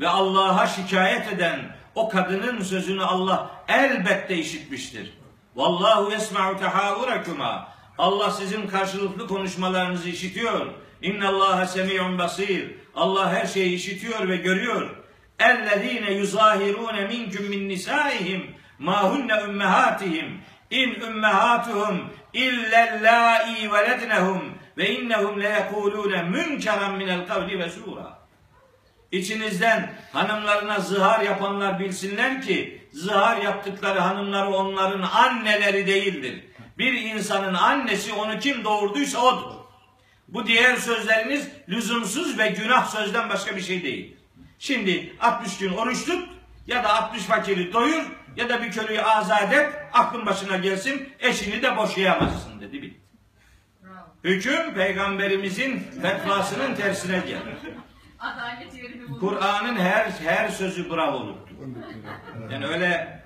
ve 0.00 0.08
Allah'a 0.08 0.66
şikayet 0.66 1.32
eden 1.32 1.60
o 1.94 2.08
kadının 2.08 2.62
sözünü 2.62 3.02
Allah 3.02 3.50
elbette 3.68 4.36
işitmiştir. 4.36 5.12
Vallahu 5.56 6.10
yesma'u 6.10 6.58
tehavvurakuma. 6.58 7.68
Allah 7.98 8.30
sizin 8.30 8.66
karşılıklı 8.66 9.26
konuşmalarınızı 9.26 10.08
işitiyor. 10.08 10.66
İnna 11.02 11.28
Allaha 11.28 11.66
semi'un 11.66 12.18
basir. 12.18 12.70
Allah 12.94 13.32
her 13.32 13.46
şeyi 13.46 13.74
işitiyor 13.74 14.28
ve 14.28 14.36
görüyor. 14.36 14.90
Ellezine 15.38 16.12
yuzahirune 16.12 17.06
minkum 17.06 17.46
min 17.46 17.68
nisaihim 17.68 18.54
ma 18.78 19.02
hunne 19.02 19.34
ummahatihim 19.34 20.40
in 20.70 21.00
ummahatuhum 21.00 22.10
illellai 22.32 23.72
velednehum 23.72 24.42
ve 24.76 24.90
innehum 24.90 25.40
leyekulune 25.40 26.22
münkeran 26.22 26.94
minel 26.94 27.26
kavli 27.26 27.58
ve 27.58 27.70
sura. 27.70 28.20
İçinizden 29.12 29.94
hanımlarına 30.12 30.80
zihar 30.80 31.20
yapanlar 31.20 31.78
bilsinler 31.78 32.42
ki 32.42 32.88
zihar 32.92 33.36
yaptıkları 33.36 34.00
hanımları 34.00 34.48
onların 34.50 35.02
anneleri 35.02 35.86
değildir. 35.86 36.44
Bir 36.78 36.92
insanın 36.92 37.54
annesi 37.54 38.12
onu 38.12 38.38
kim 38.38 38.64
doğurduysa 38.64 39.22
odur. 39.22 39.59
Bu 40.32 40.46
diğer 40.46 40.76
sözleriniz 40.76 41.48
lüzumsuz 41.68 42.38
ve 42.38 42.48
günah 42.48 42.86
sözden 42.86 43.28
başka 43.28 43.56
bir 43.56 43.60
şey 43.60 43.82
değil. 43.82 44.16
Şimdi 44.58 45.16
60 45.20 45.58
gün 45.58 45.72
oruç 45.72 46.04
tut 46.04 46.28
ya 46.66 46.84
da 46.84 47.02
60 47.02 47.22
fakiri 47.22 47.72
doyur 47.72 48.02
ya 48.36 48.48
da 48.48 48.62
bir 48.62 48.72
köleyi 48.72 49.02
azat 49.02 49.52
et 49.52 49.72
aklın 49.92 50.26
başına 50.26 50.56
gelsin 50.56 51.08
eşini 51.18 51.62
de 51.62 51.76
boşayamazsın 51.76 52.60
dedi 52.60 52.82
bitti. 52.82 53.00
Bravo. 53.82 53.94
Hüküm 54.24 54.74
peygamberimizin 54.74 55.78
fetvasının 56.02 56.74
tersine 56.74 57.18
geldi. 57.18 57.74
Adalet 58.18 58.74
yerini 58.74 59.08
buldu. 59.08 59.20
Kur'an'ın 59.20 59.76
her 59.76 60.10
her 60.10 60.48
sözü 60.48 60.90
bravoluktur. 60.90 61.54
Yani 62.50 62.66
öyle 62.66 63.19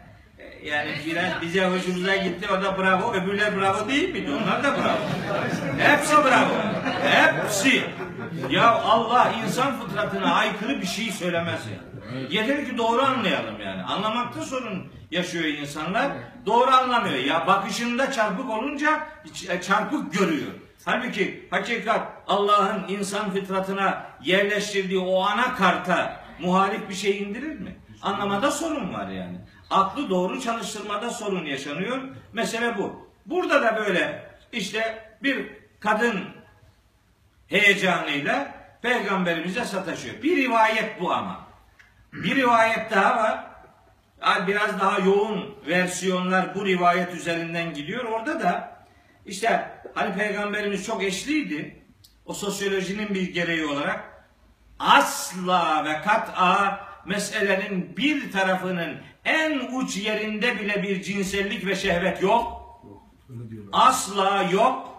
yani 0.64 0.90
biraz 1.06 1.42
bize 1.42 1.66
hoşumuza 1.66 2.16
gitti 2.16 2.48
o 2.52 2.78
bravo 2.78 3.12
öbürler 3.14 3.60
bravo 3.60 3.88
değil 3.88 4.12
miydi? 4.12 4.30
Onlar 4.42 4.64
da 4.64 4.72
bravo. 4.74 4.98
Hepsi 5.78 6.16
bravo. 6.16 6.54
Hepsi. 7.04 7.82
Ya 8.50 8.70
Allah 8.70 9.32
insan 9.44 9.80
fıtratına 9.80 10.34
aykırı 10.34 10.80
bir 10.80 10.86
şey 10.86 11.12
söylemez 11.12 11.60
ya. 11.66 11.78
Yeter 12.30 12.64
ki 12.66 12.78
doğru 12.78 13.02
anlayalım 13.02 13.60
yani. 13.60 13.82
Anlamakta 13.82 14.42
sorun 14.42 14.86
yaşıyor 15.10 15.44
insanlar. 15.44 16.12
Doğru 16.46 16.70
anlamıyor. 16.70 17.14
Ya 17.18 17.46
bakışında 17.46 18.12
çarpık 18.12 18.50
olunca 18.50 19.00
ç- 19.26 19.60
çarpık 19.62 20.12
görüyor. 20.12 20.50
Halbuki 20.84 21.48
hakikat 21.50 22.08
Allah'ın 22.26 22.88
insan 22.88 23.30
fıtratına 23.30 24.06
yerleştirdiği 24.24 24.98
o 25.00 25.22
ana 25.24 25.54
karta 25.54 26.20
muhalif 26.40 26.88
bir 26.88 26.94
şey 26.94 27.22
indirir 27.22 27.58
mi? 27.60 27.76
Anlamada 28.02 28.50
sorun 28.50 28.94
var 28.94 29.08
yani. 29.08 29.38
Aklı 29.70 30.10
doğru 30.10 30.40
çalıştırmada 30.40 31.10
sorun 31.10 31.44
yaşanıyor. 31.44 32.02
Mesele 32.32 32.78
bu. 32.78 33.08
Burada 33.26 33.62
da 33.62 33.76
böyle 33.76 34.30
işte 34.52 35.08
bir 35.22 35.48
kadın 35.80 36.24
heyecanıyla 37.48 38.54
peygamberimize 38.82 39.64
sataşıyor. 39.64 40.22
Bir 40.22 40.36
rivayet 40.36 41.00
bu 41.00 41.12
ama. 41.12 41.46
Bir 42.12 42.36
rivayet 42.36 42.90
daha 42.90 43.16
var. 43.16 43.44
Biraz 44.46 44.80
daha 44.80 44.98
yoğun 44.98 45.54
versiyonlar 45.66 46.54
bu 46.54 46.66
rivayet 46.66 47.14
üzerinden 47.14 47.74
gidiyor. 47.74 48.04
Orada 48.04 48.40
da 48.40 48.76
işte 49.26 49.70
hani 49.94 50.14
peygamberimiz 50.14 50.86
çok 50.86 51.02
eşliydi. 51.02 51.84
O 52.26 52.34
sosyolojinin 52.34 53.14
bir 53.14 53.34
gereği 53.34 53.66
olarak 53.66 54.24
asla 54.78 55.84
ve 55.84 56.02
kat'a 56.02 56.80
meselenin 57.06 57.96
bir 57.96 58.32
tarafının 58.32 58.96
en 59.24 59.58
uç 59.72 59.96
yerinde 59.96 60.60
bile 60.60 60.82
bir 60.82 61.02
cinsellik 61.02 61.66
ve 61.66 61.74
şehvet 61.76 62.22
yok. 62.22 62.60
Diyorlar. 63.50 63.70
Asla 63.72 64.42
yok. 64.52 64.94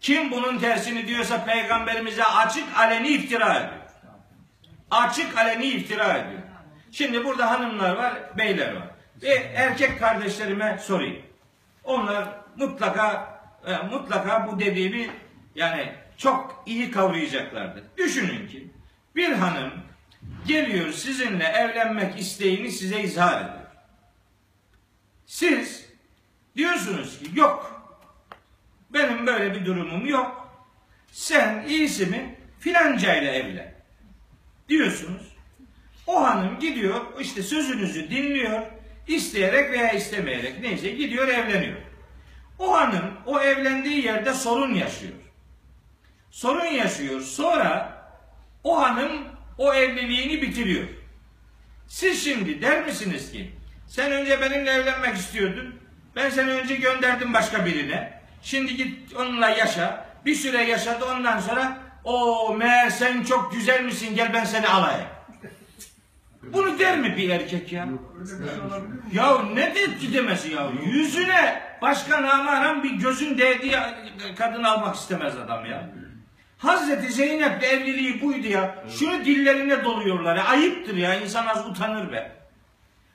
Kim 0.00 0.30
bunun 0.30 0.58
tersini 0.58 1.06
diyorsa 1.06 1.44
peygamberimize 1.44 2.24
açık 2.24 2.64
aleni 2.76 3.08
iftira 3.08 3.54
ediyor. 3.54 3.82
Açık 4.90 5.38
aleni 5.38 5.64
iftira 5.66 6.18
ediyor. 6.18 6.42
Şimdi 6.92 7.24
burada 7.24 7.50
hanımlar 7.50 7.96
var, 7.96 8.14
beyler 8.38 8.74
var. 8.74 8.88
Ve 9.22 9.34
erkek 9.54 10.00
kardeşlerime 10.00 10.78
sorayım. 10.82 11.22
Onlar 11.84 12.28
mutlaka 12.56 13.38
e, 13.66 13.76
mutlaka 13.76 14.46
bu 14.46 14.60
dediğimi 14.60 15.10
yani 15.54 15.92
çok 16.16 16.62
iyi 16.66 16.90
kavrayacaklardır. 16.90 17.84
Düşünün 17.96 18.48
ki 18.48 18.70
bir 19.16 19.32
hanım 19.32 19.72
geliyor 20.46 20.92
sizinle 20.92 21.44
evlenmek 21.44 22.18
isteğini 22.20 22.72
size 22.72 23.02
izhar 23.02 23.40
ediyor. 23.40 23.57
Siz 25.28 25.86
diyorsunuz 26.56 27.18
ki 27.18 27.30
yok 27.34 27.82
benim 28.90 29.26
böyle 29.26 29.54
bir 29.54 29.66
durumum 29.66 30.06
yok. 30.06 30.48
Sen 31.12 31.64
iyisi 31.68 32.06
mi 32.06 32.38
filanca 32.58 33.14
ile 33.14 33.30
evlen. 33.30 33.74
Diyorsunuz. 34.68 35.22
O 36.06 36.22
hanım 36.22 36.58
gidiyor 36.58 37.00
işte 37.20 37.42
sözünüzü 37.42 38.10
dinliyor. 38.10 38.62
isteyerek 39.08 39.72
veya 39.72 39.92
istemeyerek 39.92 40.60
neyse 40.60 40.90
gidiyor 40.90 41.28
evleniyor. 41.28 41.78
O 42.58 42.72
hanım 42.72 43.14
o 43.26 43.40
evlendiği 43.40 44.04
yerde 44.04 44.34
sorun 44.34 44.74
yaşıyor. 44.74 45.14
Sorun 46.30 46.64
yaşıyor. 46.64 47.20
Sonra 47.20 48.02
o 48.64 48.82
hanım 48.82 49.22
o 49.58 49.74
evliliğini 49.74 50.42
bitiriyor. 50.42 50.88
Siz 51.88 52.24
şimdi 52.24 52.62
der 52.62 52.86
misiniz 52.86 53.32
ki 53.32 53.57
sen 53.88 54.12
önce 54.12 54.40
benimle 54.40 54.70
evlenmek 54.70 55.16
istiyordun. 55.16 55.74
Ben 56.16 56.30
seni 56.30 56.50
önce 56.50 56.76
gönderdim 56.76 57.34
başka 57.34 57.66
birine. 57.66 58.20
Şimdi 58.42 58.76
git 58.76 59.16
onunla 59.16 59.48
yaşa. 59.48 60.06
Bir 60.26 60.34
süre 60.34 60.62
yaşadı 60.62 61.04
ondan 61.04 61.40
sonra 61.40 61.78
o 62.04 62.54
meğer 62.54 62.90
sen 62.90 63.24
çok 63.24 63.52
güzel 63.52 63.84
misin 63.84 64.16
gel 64.16 64.34
ben 64.34 64.44
seni 64.44 64.68
alayım. 64.68 65.06
Bunu 66.42 66.78
der 66.78 66.98
mi 66.98 67.16
bir 67.16 67.30
erkek 67.30 67.72
ya? 67.72 67.86
Mi? 67.86 67.98
Ya 69.12 69.42
ne 69.42 69.74
de 69.74 70.12
demesi 70.14 70.52
ya? 70.52 70.70
Yüzüne 70.84 71.62
başka 71.82 72.22
namaran 72.22 72.82
bir 72.84 72.90
gözün 72.90 73.38
değdiği 73.38 73.76
kadın 74.38 74.64
almak 74.64 74.96
istemez 74.96 75.36
adam 75.36 75.66
ya. 75.66 75.90
Hazreti 76.58 77.12
Zeynep'le 77.12 77.62
evliliği 77.62 78.22
buydu 78.22 78.48
ya. 78.48 78.84
Şunu 78.98 79.24
dillerine 79.24 79.84
doluyorlar 79.84 80.36
ya. 80.36 80.44
Ayıptır 80.44 80.96
ya. 80.96 81.14
İnsan 81.14 81.46
az 81.46 81.66
utanır 81.66 82.12
be. 82.12 82.37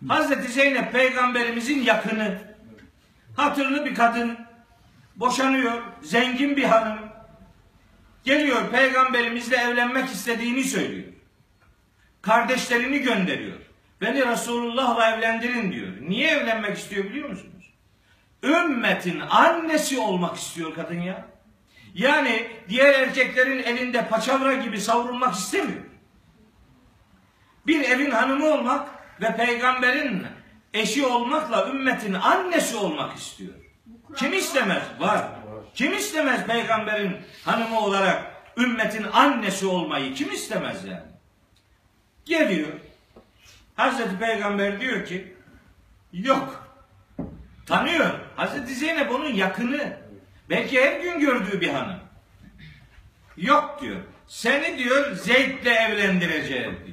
Hazreti 0.08 0.52
Zeynep 0.52 0.92
peygamberimizin 0.92 1.82
yakını. 1.82 2.42
Hatırlı 3.36 3.86
bir 3.86 3.96
kadın. 3.96 4.38
Boşanıyor. 5.16 5.82
Zengin 6.02 6.58
bir 6.58 6.64
hanım. 6.64 7.00
Geliyor 8.24 8.70
peygamberimizle 8.72 9.58
evlenmek 9.58 10.10
istediğini 10.10 10.64
söylüyor. 10.64 11.14
Kardeşlerini 12.22 13.00
gönderiyor. 13.00 13.58
Beni 14.02 14.28
Resulullah'la 14.28 15.16
evlendirin 15.16 15.72
diyor. 15.72 15.88
Niye 16.02 16.32
evlenmek 16.32 16.78
istiyor 16.78 17.06
biliyor 17.06 17.30
musunuz? 17.30 17.74
Ümmetin 18.44 19.20
annesi 19.20 20.00
olmak 20.00 20.38
istiyor 20.38 20.76
kadın 20.76 21.02
ya. 21.02 21.26
Yani 21.94 22.48
diğer 22.70 22.94
erkeklerin 22.94 23.64
elinde 23.64 24.08
paçavra 24.08 24.54
gibi 24.54 24.82
savrulmak 24.82 25.36
istemiyor. 25.36 25.84
Bir 27.68 27.82
evin 27.84 28.12
hanımı 28.12 28.46
olmak 28.46 29.03
ve 29.22 29.36
peygamberin 29.36 30.26
eşi 30.74 31.06
olmakla 31.06 31.70
ümmetin 31.70 32.14
annesi 32.14 32.78
olmak 32.78 33.18
istiyor. 33.18 33.54
Kim 34.16 34.34
istemez? 34.34 34.84
Var. 35.00 35.28
Kim 35.76 35.94
istemez 35.94 36.46
peygamberin 36.46 37.18
hanımı 37.46 37.80
olarak 37.80 38.34
ümmetin 38.58 39.04
annesi 39.14 39.66
olmayı? 39.66 40.14
Kim 40.14 40.32
istemez 40.32 40.86
yani? 40.86 41.14
Geliyor. 42.26 42.70
Hazreti 43.76 44.20
Peygamber 44.20 44.82
diyor 44.82 45.06
ki 45.06 45.34
yok. 46.14 46.68
Tanıyor. 47.66 48.10
Hazreti 48.36 48.76
Zeynep 48.76 49.12
onun 49.12 49.34
yakını. 49.34 49.98
Belki 50.50 50.82
her 50.82 51.00
gün 51.00 51.20
gördüğü 51.20 51.62
bir 51.62 51.70
hanım. 51.70 52.00
Yok 53.38 53.80
diyor. 53.82 54.02
Seni 54.28 54.78
diyor 54.78 55.16
Zeyd'le 55.16 55.66
evlendireceğim 55.66 56.80
diyor. 56.88 56.93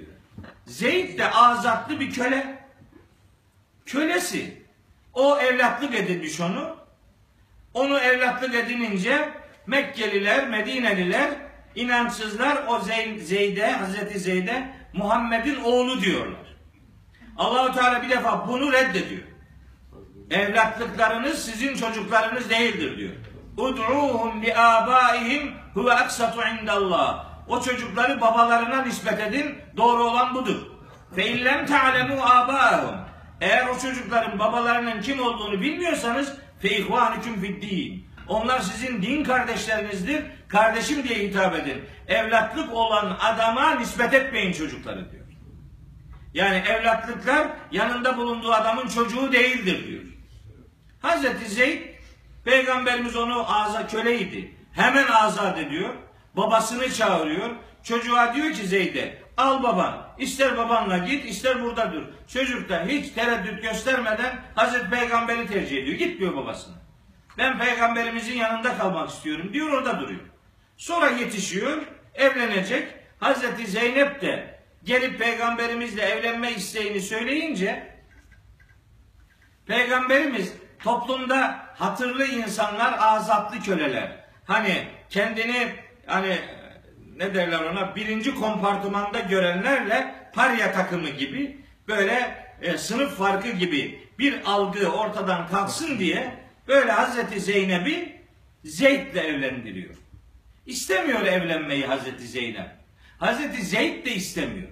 Zeyd 0.67 1.19
de 1.19 1.31
azatlı 1.31 2.01
bir 2.01 2.13
köle. 2.13 2.59
Kölesi. 3.87 4.63
O 5.15 5.39
evlatlık 5.39 5.95
edinmiş 5.95 6.41
onu. 6.41 6.77
Onu 7.75 7.99
evlatlık 7.99 8.55
edinince 8.55 9.29
Mekkeliler, 9.67 10.49
Medineliler, 10.49 11.31
inançsızlar 11.75 12.65
o 12.69 12.77
Zeyd- 12.79 13.19
Zeyd'e, 13.19 13.71
Hazreti 13.73 14.19
Zeyd'e 14.19 14.75
Muhammed'in 14.93 15.61
oğlu 15.61 16.01
diyorlar. 16.01 16.57
Allahu 17.37 17.75
Teala 17.75 18.03
bir 18.03 18.11
defa 18.11 18.49
bunu 18.49 18.73
reddediyor. 18.73 19.23
Evlatlıklarınız 20.31 21.45
sizin 21.45 21.77
çocuklarınız 21.77 22.51
değildir 22.51 22.99
diyor. 22.99 23.13
Ud'uhum 23.57 24.43
li 24.43 24.57
abaihim 24.57 25.53
huve 25.75 25.93
aksatu 25.93 26.41
indallah. 26.43 27.30
O 27.51 27.63
çocukları 27.63 28.21
babalarına 28.21 28.83
nispet 28.83 29.21
edin. 29.21 29.59
Doğru 29.77 30.05
olan 30.05 30.35
budur. 30.35 30.57
Fe 31.15 31.27
illem 31.27 31.67
ta'lemu 31.67 32.23
abâhum. 32.25 32.95
Eğer 33.41 33.67
o 33.67 33.79
çocukların 33.79 34.39
babalarının 34.39 35.01
kim 35.01 35.23
olduğunu 35.23 35.61
bilmiyorsanız 35.61 36.37
fe 36.59 36.79
ihvanüküm 36.79 37.41
fiddin. 37.41 38.07
Onlar 38.29 38.61
sizin 38.61 39.03
din 39.03 39.25
kardeşlerinizdir. 39.25 40.25
Kardeşim 40.49 41.09
diye 41.09 41.19
hitap 41.19 41.55
edin. 41.55 41.85
Evlatlık 42.09 42.73
olan 42.73 43.17
adama 43.21 43.75
nispet 43.75 44.15
etmeyin 44.15 44.53
çocukları 44.53 45.13
diyor. 45.13 45.25
Yani 46.35 46.57
evlatlıklar 46.57 47.49
yanında 47.73 48.17
bulunduğu 48.17 48.53
adamın 48.53 48.89
çocuğu 48.89 49.33
değildir 49.33 49.87
diyor. 49.87 50.03
Hazreti 51.03 51.49
Zeyd 51.49 51.81
peygamberimiz 52.45 53.17
onu 53.17 53.55
aza 53.55 53.87
köleydi. 53.87 54.55
Hemen 54.73 55.07
azat 55.07 55.59
ediyor. 55.59 55.95
Babasını 56.37 56.93
çağırıyor. 56.93 57.51
Çocuğa 57.83 58.35
diyor 58.35 58.53
ki 58.53 58.66
Zeyd'e 58.66 59.22
al 59.37 59.62
baban. 59.62 60.09
ister 60.18 60.57
babanla 60.57 60.99
git 60.99 61.24
ister 61.24 61.62
burada 61.62 61.93
dur. 61.93 62.03
Çocuk 62.28 62.68
da 62.68 62.85
hiç 62.89 63.11
tereddüt 63.12 63.62
göstermeden 63.62 64.41
Hazreti 64.55 64.91
Peygamberi 64.91 65.47
tercih 65.47 65.83
ediyor. 65.83 65.99
Gitmiyor 65.99 66.37
babasına. 66.37 66.74
Ben 67.39 67.59
peygamberimizin 67.59 68.37
yanında 68.37 68.78
kalmak 68.78 69.11
istiyorum 69.11 69.53
diyor 69.53 69.68
orada 69.72 70.01
duruyor. 70.01 70.20
Sonra 70.76 71.11
yetişiyor, 71.11 71.83
evlenecek. 72.14 72.89
Hazreti 73.20 73.66
Zeynep 73.66 74.20
de 74.20 74.61
gelip 74.85 75.18
peygamberimizle 75.18 76.03
evlenme 76.03 76.53
isteğini 76.53 77.01
söyleyince 77.01 77.91
Peygamberimiz 79.66 80.53
toplumda 80.78 81.66
hatırlı 81.74 82.26
insanlar, 82.26 82.99
azatlı 82.99 83.61
köleler. 83.61 84.24
Hani 84.45 84.89
kendini 85.11 85.74
hani 86.11 86.39
ne 87.17 87.35
derler 87.35 87.61
ona 87.61 87.97
birinci 87.97 88.35
kompartımanda 88.35 89.21
görenlerle 89.21 90.15
parya 90.35 90.73
takımı 90.73 91.09
gibi 91.09 91.61
böyle 91.89 92.45
e, 92.63 92.79
sınıf 92.79 93.19
farkı 93.19 93.51
gibi 93.51 94.09
bir 94.19 94.41
algı 94.45 94.89
ortadan 94.89 95.49
kalksın 95.49 95.99
diye 95.99 96.35
böyle 96.69 96.93
Hazreti 96.93 97.41
Zeynep'i 97.41 98.21
Zeyd'le 98.65 99.17
evlendiriyor. 99.17 99.95
İstemiyor 100.67 101.21
evlenmeyi 101.21 101.87
Hazreti 101.87 102.27
Zeynep. 102.27 102.69
Hazreti 103.19 103.63
Zeyd 103.63 104.07
de 104.07 104.15
istemiyor. 104.15 104.69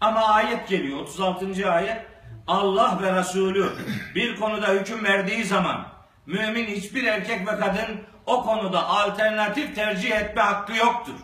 Ama 0.00 0.20
ayet 0.20 0.68
geliyor 0.68 0.98
36. 0.98 1.72
ayet. 1.72 2.06
Allah 2.46 2.98
ve 3.02 3.18
Resulü 3.18 3.68
bir 4.14 4.36
konuda 4.36 4.68
hüküm 4.68 5.04
verdiği 5.04 5.44
zaman 5.44 5.86
mümin 6.26 6.66
hiçbir 6.66 7.04
erkek 7.04 7.40
ve 7.40 7.56
kadın 7.56 8.00
o 8.26 8.42
konuda 8.42 8.88
alternatif 8.88 9.74
tercih 9.74 10.10
etme 10.10 10.42
hakkı 10.42 10.76
yoktur. 10.76 11.14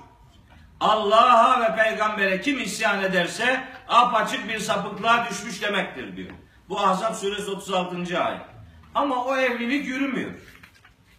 Allah'a 0.80 1.60
ve 1.60 1.76
peygambere 1.76 2.40
kim 2.40 2.60
isyan 2.60 3.04
ederse 3.04 3.64
apaçık 3.88 4.48
bir 4.48 4.58
sapıklığa 4.58 5.30
düşmüş 5.30 5.62
demektir 5.62 6.16
diyor. 6.16 6.30
Bu 6.68 6.80
Ahzab 6.80 7.14
suresi 7.14 7.50
36. 7.50 8.22
ayet. 8.24 8.40
Ama 8.94 9.24
o 9.24 9.36
evlilik 9.36 9.86
yürümüyor. 9.86 10.30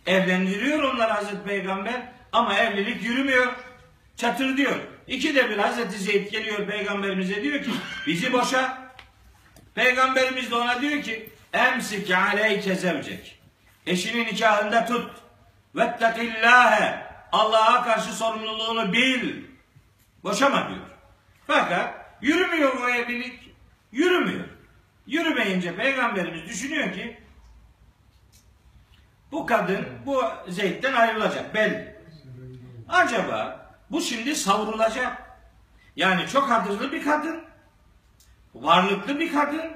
Evlendiriyor 0.05 0.83
onlar 0.83 1.11
Hazreti 1.11 1.43
Peygamber 1.43 2.01
ama 2.31 2.57
evlilik 2.57 3.03
yürümüyor. 3.03 3.53
Çatır 4.17 4.57
diyor. 4.57 4.75
İki 5.07 5.35
de 5.35 5.49
bir 5.49 5.57
Hazreti 5.57 5.97
Zeyd 5.97 6.31
geliyor 6.31 6.67
peygamberimize 6.67 7.43
diyor 7.43 7.63
ki 7.63 7.71
bizi 8.07 8.33
boşa. 8.33 8.91
Peygamberimiz 9.75 10.51
de 10.51 10.55
ona 10.55 10.81
diyor 10.81 11.01
ki 11.01 11.29
emsik 11.53 12.11
aleyke 12.11 12.75
zevcek. 12.75 13.39
Eşinin 13.87 14.25
nikahında 14.25 14.85
tut. 14.85 15.20
Vettakillâhe. 15.75 17.11
Allah'a 17.31 17.83
karşı 17.83 18.13
sorumluluğunu 18.13 18.93
bil. 18.93 19.43
Boşama 20.23 20.69
diyor. 20.69 20.87
Fakat 21.47 22.15
yürümüyor 22.21 22.77
o 22.81 22.89
evlilik. 22.89 23.51
Yürümüyor. 23.91 24.45
Yürümeyince 25.07 25.75
peygamberimiz 25.75 26.49
düşünüyor 26.49 26.93
ki 26.93 27.21
bu 29.31 29.45
kadın 29.45 29.87
bu 30.05 30.23
Zeyd'den 30.47 30.93
ayrılacak 30.93 31.53
belli. 31.53 31.95
Acaba 32.89 33.65
bu 33.91 34.01
şimdi 34.01 34.35
savrulacak. 34.35 35.31
Yani 35.95 36.27
çok 36.27 36.49
hatırlı 36.49 36.91
bir 36.91 37.03
kadın, 37.03 37.43
varlıklı 38.55 39.19
bir 39.19 39.33
kadın 39.33 39.71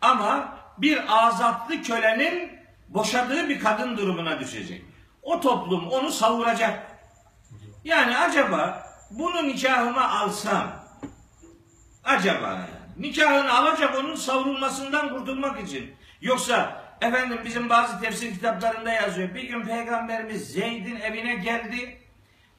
ama 0.00 0.58
bir 0.78 1.26
azatlı 1.26 1.82
kölenin 1.82 2.50
boşadığı 2.88 3.48
bir 3.48 3.60
kadın 3.60 3.96
durumuna 3.96 4.40
düşecek. 4.40 4.84
O 5.28 5.40
toplum 5.40 5.88
onu 5.88 6.10
savuracak. 6.10 6.86
Yani 7.84 8.18
acaba 8.18 8.82
bunu 9.10 9.48
nikahıma 9.48 10.08
alsam 10.08 10.66
acaba 12.04 12.48
yani, 12.48 12.68
nikahını 12.96 13.58
alacak 13.58 13.98
onun 13.98 14.14
savrulmasından 14.14 15.08
kurtulmak 15.08 15.60
için. 15.68 15.94
Yoksa 16.20 16.82
efendim 17.00 17.38
bizim 17.44 17.68
bazı 17.68 18.00
tefsir 18.00 18.34
kitaplarında 18.34 18.92
yazıyor. 18.92 19.34
Bir 19.34 19.42
gün 19.42 19.62
peygamberimiz 19.62 20.52
Zeyd'in 20.52 21.00
evine 21.00 21.34
geldi. 21.34 21.98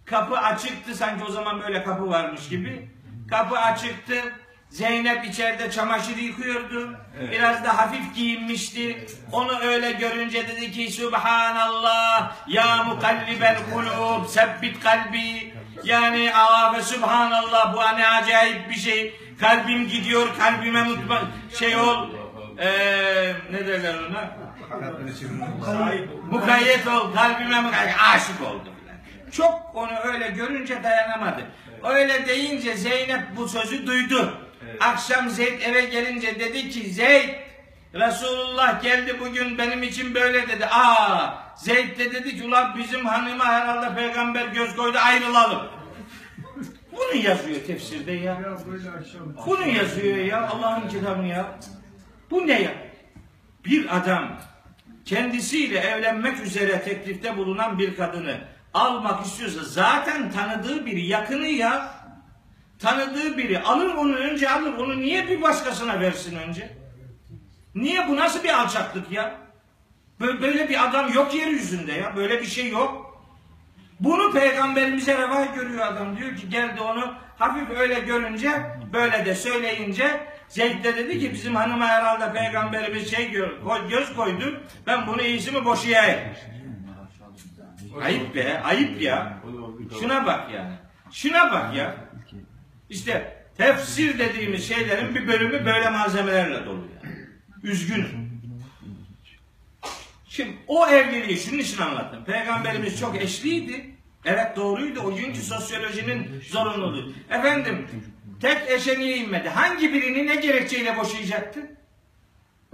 Kapı 0.05 0.37
açıktı 0.37 0.95
sanki 0.95 1.23
o 1.23 1.31
zaman 1.31 1.61
böyle 1.61 1.83
kapı 1.83 2.09
varmış 2.09 2.49
gibi. 2.49 2.89
Kapı 3.29 3.59
açıktı. 3.59 4.33
Zeynep 4.69 5.25
içeride 5.25 5.71
çamaşır 5.71 6.17
yıkıyordu. 6.17 6.97
Biraz 7.31 7.63
da 7.63 7.77
hafif 7.77 8.15
giyinmişti. 8.15 9.05
Onu 9.31 9.59
öyle 9.59 9.91
görünce 9.91 10.47
dedi 10.47 10.71
ki 10.71 10.91
Subhanallah 10.91 12.35
ya 12.47 12.83
mukallibel 12.83 13.57
kulub 13.73 14.25
sebbit 14.25 14.83
kalbi. 14.83 15.53
Yani 15.83 16.35
aa 16.35 16.73
ve 16.73 16.81
Subhanallah 16.81 17.73
bu 17.73 17.97
ne 17.99 18.07
acayip 18.07 18.69
bir 18.69 18.75
şey. 18.75 19.15
Kalbim 19.39 19.87
gidiyor 19.87 20.27
kalbime 20.39 20.83
mutma 20.83 21.21
şey 21.59 21.75
ol. 21.75 22.09
Ee, 22.59 23.33
ne 23.51 23.67
derler 23.67 23.95
ona? 24.09 24.37
Mukayyet 26.31 26.87
ol 26.87 27.13
kalbime 27.13 27.61
mukayyet. 27.61 27.95
Aşık 28.15 28.41
oldum. 28.41 28.73
Çok 29.31 29.71
onu 29.73 29.99
öyle 30.03 30.27
görünce 30.27 30.83
dayanamadı. 30.83 31.41
Öyle 31.83 32.27
deyince 32.27 32.77
Zeynep 32.77 33.21
bu 33.37 33.47
sözü 33.47 33.87
duydu. 33.87 34.48
Akşam 34.79 35.29
Zeyd 35.29 35.61
eve 35.61 35.85
gelince 35.85 36.39
dedi 36.39 36.69
ki 36.69 36.89
Zeyd 36.89 37.29
Resulullah 37.93 38.83
geldi 38.83 39.19
bugün 39.19 39.57
benim 39.57 39.83
için 39.83 40.15
böyle 40.15 40.47
dedi. 40.47 40.65
Aa 40.65 41.33
Zeyd 41.55 41.99
de 41.99 42.11
dedi 42.13 42.37
ki 42.37 42.43
ulan 42.43 42.77
bizim 42.77 43.05
hanıma 43.05 43.45
herhalde 43.45 43.95
peygamber 43.95 44.47
göz 44.47 44.75
koydu 44.75 44.97
ayrılalım. 44.97 45.61
Bunu 46.91 47.21
yazıyor 47.21 47.63
tefsirde 47.67 48.11
ya. 48.11 48.33
Ya. 48.33 48.57
Bunu 49.45 49.67
yazıyor 49.67 50.17
ya 50.17 50.47
Allah'ın 50.47 50.87
kitabını 50.87 51.27
ya. 51.27 51.59
Bu 52.31 52.47
ne 52.47 52.61
ya? 52.61 52.71
Bir 53.65 53.97
adam 53.97 54.37
kendisiyle 55.05 55.79
evlenmek 55.79 56.39
üzere 56.39 56.81
teklifte 56.81 57.37
bulunan 57.37 57.79
bir 57.79 57.95
kadını 57.95 58.37
almak 58.73 59.25
istiyorsa 59.25 59.63
zaten 59.63 60.31
tanıdığı 60.31 60.85
biri, 60.85 61.05
yakını 61.05 61.47
ya. 61.47 61.98
Tanıdığı 62.79 63.37
biri 63.37 63.59
alır 63.59 63.95
onu 63.95 64.15
önce 64.15 64.49
alır. 64.49 64.73
Onu 64.73 64.99
niye 64.99 65.27
bir 65.27 65.41
başkasına 65.41 65.99
versin 65.99 66.37
önce? 66.37 66.77
Niye 67.75 68.07
bu 68.07 68.15
nasıl 68.15 68.43
bir 68.43 68.61
alçaklık 68.61 69.11
ya? 69.11 69.35
Böyle, 70.19 70.69
bir 70.69 70.85
adam 70.85 71.13
yok 71.13 71.35
yeryüzünde 71.35 71.91
ya. 71.91 72.15
Böyle 72.15 72.41
bir 72.41 72.45
şey 72.45 72.69
yok. 72.69 73.19
Bunu 73.99 74.31
peygamberimize 74.33 75.17
reva 75.17 75.45
görüyor 75.45 75.87
adam. 75.87 76.17
Diyor 76.17 76.35
ki 76.35 76.49
geldi 76.49 76.81
onu 76.81 77.13
hafif 77.37 77.69
öyle 77.69 77.99
görünce 77.99 78.51
böyle 78.93 79.25
de 79.25 79.35
söyleyince 79.35 80.27
Zeyd 80.49 80.83
de 80.83 80.97
dedi 80.97 81.19
ki 81.19 81.33
bizim 81.33 81.55
hanıma 81.55 81.87
herhalde 81.87 82.33
peygamberimiz 82.33 83.11
şey 83.11 83.31
gör, 83.31 83.51
göz 83.89 84.15
koydu. 84.15 84.63
Ben 84.87 85.07
bunu 85.07 85.21
iyisi 85.21 85.51
mi 85.51 85.65
boşayayım. 85.65 86.19
Ayıp 88.03 88.35
be, 88.35 88.61
ayıp 88.63 89.01
ya. 89.01 89.37
Şuna 89.99 90.25
bak 90.25 90.51
yani. 90.53 90.73
Şuna 91.11 91.51
bak 91.51 91.75
ya. 91.75 91.95
İşte 92.89 93.43
tefsir 93.57 94.19
dediğimiz 94.19 94.67
şeylerin 94.67 95.15
bir 95.15 95.27
bölümü 95.27 95.65
böyle 95.65 95.89
malzemelerle 95.89 96.65
dolu 96.65 96.87
yani. 97.03 97.15
Üzgünüm. 97.63 98.29
Şimdi 100.27 100.57
o 100.67 100.87
evliliği 100.87 101.37
şunun 101.37 101.59
için 101.59 101.81
anlattım. 101.81 102.25
Peygamberimiz 102.25 102.99
çok 102.99 103.15
eşliydi. 103.21 103.95
Evet 104.25 104.55
doğruydu. 104.55 104.99
O 104.99 105.15
günkü 105.15 105.41
sosyolojinin 105.41 106.43
zorunluluğu. 106.49 107.13
Efendim 107.29 107.87
tek 108.41 108.71
eşe 108.71 108.99
niye 108.99 109.17
inmedi? 109.17 109.49
Hangi 109.49 109.93
birini 109.93 110.27
ne 110.27 110.35
gerekçeyle 110.35 110.97
boşayacaktı? 110.97 111.59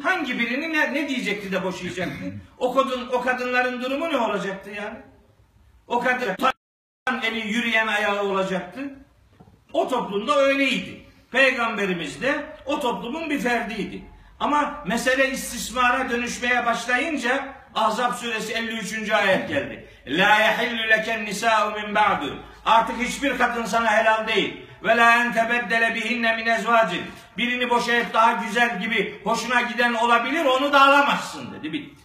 Hangi 0.02 0.40
birini 0.40 0.74
ne, 0.74 0.94
ne 0.94 1.10
diyecekti 1.10 1.52
de 1.52 1.64
boşayacaktı? 1.64 2.34
O 2.58 2.74
kadın 2.74 3.08
o 3.08 3.22
kadınların 3.22 3.82
durumu 3.82 4.10
ne 4.10 4.18
olacaktı 4.18 4.70
yani? 4.70 4.98
O 5.88 6.00
kadın 6.00 6.36
eli 7.24 7.48
yürüyen 7.48 7.88
ayağı 7.88 8.24
olacaktı. 8.24 8.96
O 9.76 9.88
toplumda 9.88 10.36
öyleydi. 10.36 11.02
Peygamberimiz 11.32 12.22
de 12.22 12.46
o 12.66 12.80
toplumun 12.80 13.30
bir 13.30 13.40
ferdiydi. 13.40 14.04
Ama 14.40 14.84
mesele 14.88 15.32
istismara 15.32 16.10
dönüşmeye 16.10 16.66
başlayınca 16.66 17.54
Ahzab 17.76 18.14
suresi 18.14 18.54
53. 18.54 19.12
ayet 19.12 19.50
geldi. 19.50 19.88
La 20.08 20.40
yahillu 20.40 20.90
leken 20.90 21.26
nisa'u 21.26 21.72
min 21.72 21.96
ba'du. 21.96 22.44
Artık 22.66 23.00
hiçbir 23.00 23.38
kadın 23.38 23.66
sana 23.66 23.92
helal 23.92 24.28
değil. 24.28 24.62
Ve 24.84 24.98
la 24.98 25.16
en 25.16 25.34
tebeddele 25.34 25.96
bihinne 25.96 26.36
min 26.36 26.46
ezvacin. 26.46 27.04
Birini 27.38 27.70
boşayıp 27.70 28.14
daha 28.14 28.32
güzel 28.32 28.82
gibi 28.82 29.22
hoşuna 29.24 29.62
giden 29.62 29.94
olabilir 29.94 30.46
onu 30.46 30.74
da 30.74 30.82
alamazsın 30.82 31.54
dedi 31.54 31.74
bitti. 31.74 32.04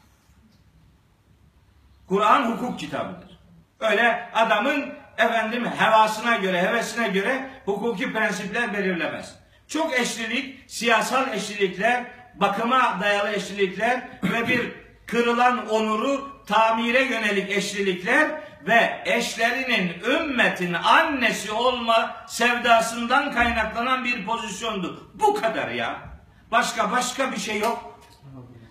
Kur'an 2.09 2.51
hukuk 2.51 2.79
kitabıdır. 2.79 3.39
Öyle 3.81 4.31
adamın 4.35 5.00
efendim 5.21 5.67
hevasına 5.79 6.37
göre, 6.37 6.63
hevesine 6.63 7.09
göre 7.09 7.51
hukuki 7.65 8.13
prensipler 8.13 8.75
belirlemez. 8.75 9.35
Çok 9.69 10.01
eşlilik, 10.01 10.71
siyasal 10.71 11.35
eşlilikler, 11.35 12.05
bakıma 12.35 12.99
dayalı 13.01 13.31
eşlilikler 13.31 14.09
ve 14.23 14.49
bir 14.49 14.73
kırılan 15.07 15.69
onuru 15.69 16.45
tamire 16.47 17.03
yönelik 17.03 17.51
eşlilikler 17.51 18.31
ve 18.67 19.03
eşlerinin 19.05 19.93
ümmetin 20.07 20.73
annesi 20.73 21.53
olma 21.53 22.25
sevdasından 22.27 23.33
kaynaklanan 23.33 24.05
bir 24.05 24.27
pozisyondu. 24.27 25.11
Bu 25.15 25.41
kadar 25.41 25.69
ya. 25.69 25.97
Başka 26.51 26.91
başka 26.91 27.33
bir 27.33 27.37
şey 27.37 27.59
yok. 27.59 27.90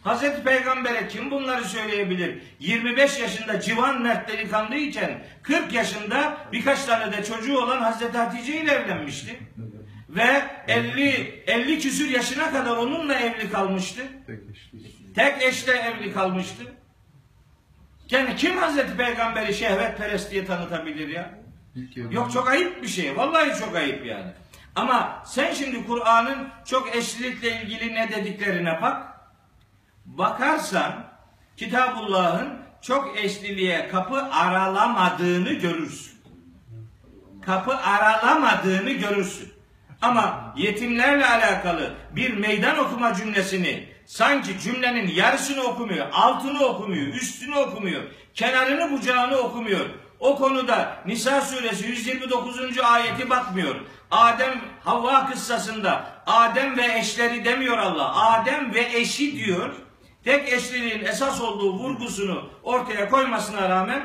Hazreti 0.04 0.44
Peygamber'e 0.44 1.08
kim 1.08 1.32
bunları 1.32 1.64
söyleyebilir? 1.64 2.42
25 2.60 3.20
yaşında 3.20 3.62
civan 3.62 4.02
mert 4.02 4.30
delikanlıyken 4.30 5.24
40 5.44 5.74
yaşında 5.74 6.38
birkaç 6.52 6.84
tane 6.86 7.18
de 7.18 7.24
çocuğu 7.24 7.58
olan 7.58 7.78
Hazreti 7.82 8.18
Hatice 8.18 8.62
ile 8.62 8.72
evlenmişti. 8.72 9.40
Ve 10.10 10.42
50 10.68 11.44
50 11.48 11.80
küsür 11.80 12.10
yaşına 12.10 12.52
kadar 12.52 12.78
onunla 12.78 13.16
evli 13.16 13.52
kalmıştı. 13.52 14.02
Tek 15.16 15.42
eşle 15.42 15.72
evli 15.74 16.14
kalmıştı. 16.14 16.64
Yani 18.10 18.36
kim 18.36 18.58
Hazreti 18.58 18.98
Peygamber'i 18.98 19.54
şehvetperest 19.54 20.32
diye 20.32 20.46
tanıtabilir 20.46 21.08
ya? 21.08 21.40
Yok 22.14 22.32
çok 22.32 22.48
ayıp 22.50 22.84
bir 22.84 22.88
şey. 22.88 23.18
Vallahi 23.18 23.60
çok 23.60 23.76
ayıp 23.76 24.06
yani. 24.06 24.32
Ama 24.76 25.24
sen 25.26 25.54
şimdi 25.54 25.86
Kur'an'ın 25.88 26.50
çok 26.66 26.96
eşlilikle 26.96 27.62
ilgili 27.62 27.94
ne 27.94 28.10
dediklerine 28.12 28.82
bak. 28.82 29.19
Bakarsan 30.18 31.06
Kitabullah'ın 31.58 32.50
çok 32.82 33.18
eşliliğe 33.18 33.88
kapı 33.88 34.16
aralamadığını 34.18 35.54
görürsün. 35.54 36.20
Kapı 37.46 37.78
aralamadığını 37.78 38.92
görürsün. 38.92 39.54
Ama 40.02 40.54
yetimlerle 40.58 41.26
alakalı 41.26 41.94
bir 42.16 42.38
meydan 42.38 42.78
okuma 42.78 43.14
cümlesini 43.14 43.90
sanki 44.06 44.60
cümlenin 44.60 45.08
yarısını 45.08 45.62
okumuyor, 45.64 46.08
altını 46.14 46.66
okumuyor, 46.66 47.08
üstünü 47.08 47.56
okumuyor, 47.56 48.04
kenarını 48.34 48.92
bucağını 48.92 49.38
okumuyor. 49.38 49.86
O 50.20 50.36
konuda 50.36 50.98
Nisa 51.06 51.42
suresi 51.42 51.88
129. 51.88 52.80
ayeti 52.80 53.30
bakmıyor. 53.30 53.76
Adem 54.12 54.62
Havva 54.84 55.30
kıssasında 55.30 56.06
Adem 56.26 56.78
ve 56.78 57.00
eşleri 57.00 57.46
demiyor 57.46 57.78
Allah. 57.78 58.16
Adem 58.16 58.74
ve 58.74 58.82
eşi 58.94 59.36
diyor. 59.36 59.74
Tek 60.24 60.54
eşliliğin 60.54 61.06
esas 61.06 61.42
olduğu 61.42 61.74
vurgusunu 61.74 62.50
ortaya 62.64 63.10
koymasına 63.10 63.70
rağmen 63.70 64.02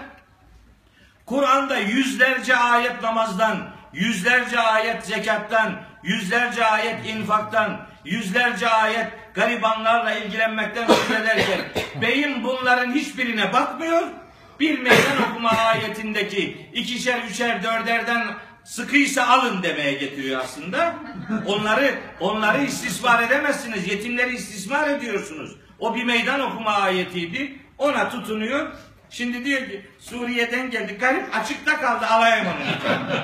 Kur'an'da 1.26 1.78
yüzlerce 1.78 2.56
ayet 2.56 3.02
namazdan, 3.02 3.70
yüzlerce 3.92 4.60
ayet 4.60 5.04
zekattan, 5.06 5.82
yüzlerce 6.02 6.66
ayet 6.66 7.06
infaktan, 7.06 7.86
yüzlerce 8.04 8.68
ayet 8.68 9.06
garibanlarla 9.34 10.14
ilgilenmekten 10.14 10.86
söz 10.86 11.10
ederken 11.10 11.60
beyin 12.02 12.44
bunların 12.44 12.92
hiçbirine 12.92 13.52
bakmıyor. 13.52 14.02
Bir 14.60 14.78
meydan 14.78 15.30
okuma 15.30 15.50
ayetindeki 15.50 16.68
ikişer, 16.72 17.22
üçer, 17.22 17.62
dörderden 17.62 18.26
sıkıysa 18.64 19.26
alın 19.26 19.62
demeye 19.62 19.92
getiriyor 19.92 20.40
aslında. 20.44 20.94
Onları 21.46 21.94
onları 22.20 22.62
istismar 22.62 23.22
edemezsiniz. 23.22 23.88
Yetimleri 23.88 24.34
istismar 24.34 24.88
ediyorsunuz. 24.88 25.63
O 25.79 25.95
bir 25.95 26.05
meydan 26.05 26.41
okuma 26.41 26.72
ayetiydi. 26.72 27.59
Ona 27.79 28.09
tutunuyor. 28.09 28.72
Şimdi 29.11 29.45
diyor 29.45 29.61
ki 29.61 29.87
Suriye'den 29.99 30.70
geldik. 30.70 31.01
Garip 31.01 31.37
açıkta 31.37 31.81
kaldı 31.81 32.07
alayım 32.07 32.47
onu. 32.47 33.16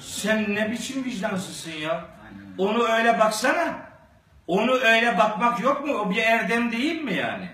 Sen 0.00 0.54
ne 0.54 0.70
biçim 0.70 1.04
vicdansızsın 1.04 1.70
ya? 1.70 2.04
Onu 2.58 2.88
öyle 2.88 3.18
baksana. 3.18 3.78
Onu 4.46 4.72
öyle 4.72 5.18
bakmak 5.18 5.60
yok 5.60 5.86
mu? 5.86 5.94
O 5.94 6.10
bir 6.10 6.16
erdem 6.16 6.72
değil 6.72 7.02
mi 7.02 7.14
yani? 7.14 7.48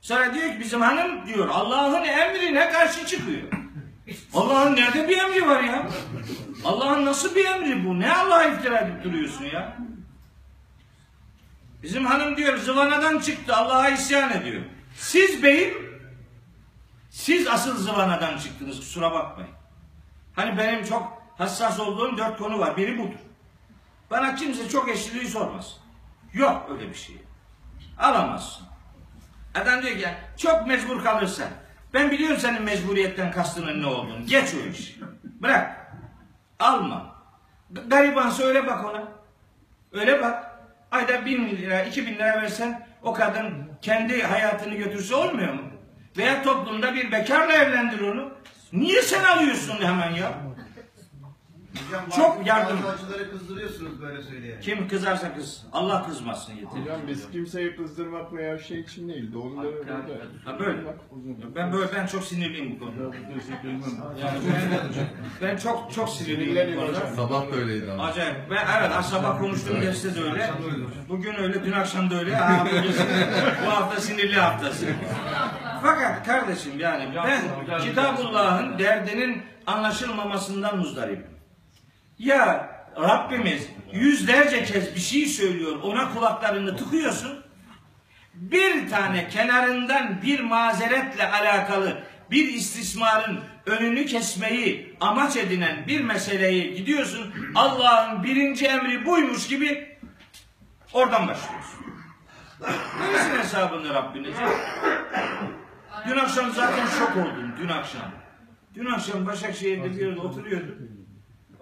Sonra 0.00 0.34
diyor 0.34 0.52
ki 0.52 0.60
bizim 0.60 0.80
hanım 0.80 1.26
diyor 1.26 1.48
Allah'ın 1.48 2.04
emrine 2.04 2.70
karşı 2.70 3.06
çıkıyor. 3.06 3.42
Allah'ın 4.34 4.76
nerede 4.76 5.08
bir 5.08 5.18
emri 5.18 5.48
var 5.48 5.62
ya? 5.62 5.86
Allah'ın 6.64 7.04
nasıl 7.04 7.34
bir 7.34 7.44
emri 7.44 7.88
bu? 7.88 8.00
Ne 8.00 8.12
Allah'a 8.12 8.44
iftira 8.44 8.78
edip 8.78 9.04
duruyorsun 9.04 9.44
ya? 9.44 9.76
Bizim 11.84 12.04
hanım 12.04 12.36
diyor 12.36 12.56
zıvanadan 12.56 13.18
çıktı 13.18 13.56
Allah'a 13.56 13.88
isyan 13.88 14.32
ediyor. 14.32 14.62
Siz 14.96 15.42
beyim 15.42 16.00
siz 17.10 17.48
asıl 17.48 17.76
zıvanadan 17.76 18.38
çıktınız 18.38 18.76
kusura 18.76 19.12
bakmayın. 19.12 19.50
Hani 20.36 20.58
benim 20.58 20.84
çok 20.84 21.22
hassas 21.38 21.80
olduğum 21.80 22.18
dört 22.18 22.38
konu 22.38 22.58
var. 22.58 22.76
Biri 22.76 22.98
budur. 22.98 23.18
Bana 24.10 24.34
kimse 24.34 24.68
çok 24.68 24.88
eşliliği 24.88 25.28
sormaz. 25.28 25.76
Yok 26.32 26.68
öyle 26.70 26.88
bir 26.88 26.94
şey. 26.94 27.16
Alamazsın. 27.98 28.66
Adam 29.54 29.82
diyor 29.82 29.96
ki 29.96 30.08
çok 30.36 30.66
mecbur 30.66 31.02
kalırsan 31.02 31.48
ben 31.94 32.10
biliyorum 32.10 32.40
senin 32.40 32.62
mecburiyetten 32.62 33.32
kastının 33.32 33.82
ne 33.82 33.86
olduğunu. 33.86 34.26
Geç 34.26 34.54
o 34.54 34.68
işi. 34.70 35.00
Bırak. 35.24 35.96
Alma. 36.58 37.14
Garibansa 37.70 38.42
öyle 38.42 38.66
bak 38.66 38.84
ona. 38.84 39.08
Öyle 39.92 40.22
bak. 40.22 40.43
Ayda 40.94 41.26
bin 41.26 41.48
lira, 41.48 41.82
iki 41.82 42.06
bin 42.06 42.14
lira 42.14 42.42
versen 42.42 42.86
o 43.02 43.12
kadın 43.12 43.52
kendi 43.82 44.22
hayatını 44.22 44.74
götürse 44.74 45.14
olmuyor 45.14 45.52
mu? 45.54 45.62
Veya 46.16 46.42
toplumda 46.42 46.94
bir 46.94 47.12
bekarla 47.12 47.52
evlendir 47.52 48.00
onu. 48.00 48.34
Niye 48.72 49.02
sen 49.02 49.24
alıyorsun 49.24 49.84
hemen 49.84 50.10
ya? 50.10 50.32
Hocam, 51.74 52.04
Çok 52.16 52.46
yardım- 52.46 52.78
Bazı 52.84 52.88
acıları 53.06 53.30
kızdırıyorsunuz 53.30 54.02
böyle 54.02 54.22
söyleyerek. 54.22 54.62
Kim 54.62 54.88
kızarsa 54.88 55.34
kız. 55.34 55.62
Allah 55.72 56.06
kızmasın 56.06 56.52
yeter. 56.52 56.80
Hocam 56.80 57.00
biz 57.08 57.30
kimseyi 57.30 57.76
kızdırmak 57.76 58.32
veya 58.32 58.58
şey 58.58 58.80
için 58.80 59.08
değil. 59.08 59.32
Doğruları. 59.32 59.84
Ha 60.44 60.58
böyle. 60.58 60.78
Ben 61.56 61.72
böyle 61.72 61.92
ben 61.96 62.06
çok 62.06 62.24
sinirliyim 62.24 62.74
bu 62.74 62.78
konuda. 62.84 63.16
Yani 64.20 64.38
ben, 64.54 65.06
ben 65.42 65.56
çok 65.56 65.92
çok 65.92 66.08
sinirliyim 66.08 66.76
bu 66.76 66.80
konuda. 66.80 67.00
Sabah 67.16 67.52
da 67.52 67.56
öyleydi 67.56 67.92
ama. 67.92 68.04
Acayip. 68.04 68.36
Ben 68.50 68.66
evet 68.80 69.04
sabah 69.04 69.38
konuştuğum 69.38 69.82
derste 69.82 70.14
de 70.14 70.20
öyle. 70.22 70.50
Bugün 71.08 71.34
öyle, 71.34 71.64
dün 71.64 71.72
akşam 71.72 72.10
da 72.10 72.18
öyle. 72.18 72.34
Ha, 72.36 72.66
bu 73.66 73.70
hafta 73.70 74.00
sinirli 74.00 74.36
haftası. 74.40 74.86
Fakat 75.82 76.26
kardeşim 76.26 76.72
yani 76.78 77.08
ben 77.16 77.42
Kitabullah'ın 77.80 78.78
derdinin 78.78 79.42
anlaşılmamasından 79.66 80.78
muzdaribim. 80.78 81.33
Ya 82.18 82.70
Rabbimiz 82.96 83.68
yüzlerce 83.92 84.64
kez 84.64 84.94
bir 84.94 85.00
şey 85.00 85.26
söylüyor, 85.26 85.78
ona 85.82 86.14
kulaklarını 86.14 86.76
tıkıyorsun. 86.76 87.44
Bir 88.34 88.90
tane 88.90 89.28
kenarından 89.28 90.22
bir 90.22 90.40
mazeretle 90.40 91.30
alakalı 91.30 92.02
bir 92.30 92.48
istismarın 92.48 93.40
önünü 93.66 94.06
kesmeyi 94.06 94.96
amaç 95.00 95.36
edinen 95.36 95.86
bir 95.86 96.00
meseleyi 96.00 96.74
gidiyorsun. 96.74 97.34
Allah'ın 97.54 98.22
birinci 98.22 98.66
emri 98.66 99.06
buymuş 99.06 99.48
gibi 99.48 99.98
oradan 100.92 101.28
başlıyorsun. 101.28 101.84
Verirsin 103.00 103.38
hesabını 103.38 103.94
Rabbinize. 103.94 104.48
Dün 106.08 106.16
akşam 106.16 106.50
zaten 106.50 106.86
şok 106.86 107.16
oldum 107.16 107.52
dün 107.60 107.68
akşam. 107.68 108.10
Dün 108.74 108.86
akşam 108.86 109.26
Başakşehir'de 109.26 109.90
bir 109.90 110.06
yerde 110.06 110.20
oturuyordum. 110.20 110.93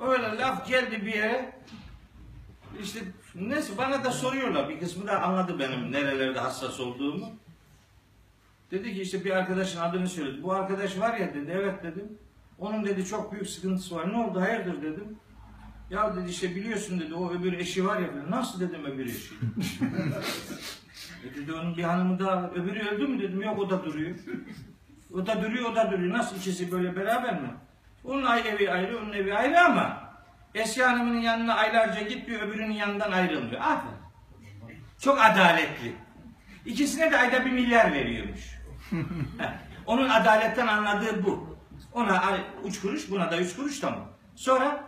Öyle 0.03 0.37
laf 0.39 0.69
geldi 0.69 1.07
bir 1.07 1.15
yere. 1.15 1.53
İşte 2.83 3.01
neyse 3.35 3.73
bana 3.79 4.05
da 4.05 4.11
soruyorlar. 4.11 4.69
Bir 4.69 4.81
kısmı 4.81 5.07
da 5.07 5.23
anladı 5.23 5.59
benim 5.59 5.93
nerelerde 5.93 6.39
hassas 6.39 6.81
olduğumu. 6.81 7.33
Dedi 8.71 8.95
ki 8.95 9.03
işte 9.03 9.25
bir 9.25 9.31
arkadaşın 9.31 9.81
adını 9.81 10.09
söyledi. 10.09 10.43
Bu 10.43 10.53
arkadaş 10.53 10.99
var 10.99 11.17
ya 11.17 11.35
dedi. 11.35 11.51
Evet 11.55 11.83
dedim. 11.83 12.19
Onun 12.59 12.85
dedi 12.85 13.05
çok 13.05 13.33
büyük 13.33 13.49
sıkıntısı 13.49 13.95
var. 13.95 14.13
Ne 14.13 14.17
oldu 14.17 14.41
hayırdır 14.41 14.83
dedim. 14.83 15.17
Ya 15.91 16.17
dedi 16.17 16.31
işte 16.31 16.55
biliyorsun 16.57 17.01
dedi 17.01 17.15
o 17.15 17.33
öbür 17.33 17.53
eşi 17.53 17.87
var 17.87 18.01
ya. 18.01 18.09
Nasıl 18.31 18.61
dedim 18.61 18.85
öbür 18.85 19.07
eşi? 19.07 19.35
e 21.25 21.35
dedi 21.35 21.53
onun 21.53 21.77
bir 21.77 21.83
hanımı 21.83 22.19
daha 22.19 22.51
öbürü 22.51 22.89
öldü 22.89 23.07
mü 23.07 23.23
dedim. 23.23 23.43
Yok 23.43 23.59
o 23.59 23.71
da 23.71 23.85
duruyor. 23.85 24.17
O 25.15 25.27
da 25.27 25.43
duruyor 25.43 25.71
o 25.71 25.77
da 25.77 25.93
duruyor. 25.93 26.19
Nasıl 26.19 26.37
ikisi 26.37 26.73
böyle 26.73 26.97
beraber 26.97 27.43
mi? 27.43 27.51
Ay- 28.27 28.49
evi 28.49 28.71
ayrı 28.71 28.99
onun 28.99 29.13
evi 29.13 29.35
ayrı 29.35 29.61
ama 29.61 30.13
eski 30.55 30.83
hanımının 30.83 31.21
yanına 31.21 31.55
aylarca 31.55 32.03
gitmiyor 32.03 32.43
öbürünün 32.43 32.73
yanından 32.73 33.13
ayrılmıyor. 33.13 33.61
Aferin. 33.61 33.97
Çok 35.01 35.21
adaletli. 35.21 35.95
İkisine 36.67 37.13
de 37.13 37.19
ayda 37.19 37.45
bir 37.45 37.51
milyar 37.51 37.93
veriyormuş. 37.93 38.59
Onun 39.87 40.09
adaletten 40.09 40.67
anladığı 40.67 41.25
bu. 41.25 41.59
Ona 41.93 42.39
üç 42.65 42.81
kuruş, 42.81 43.11
buna 43.11 43.31
da 43.31 43.39
üç 43.39 43.57
kuruş 43.57 43.81
tamam. 43.81 44.13
Sonra 44.35 44.85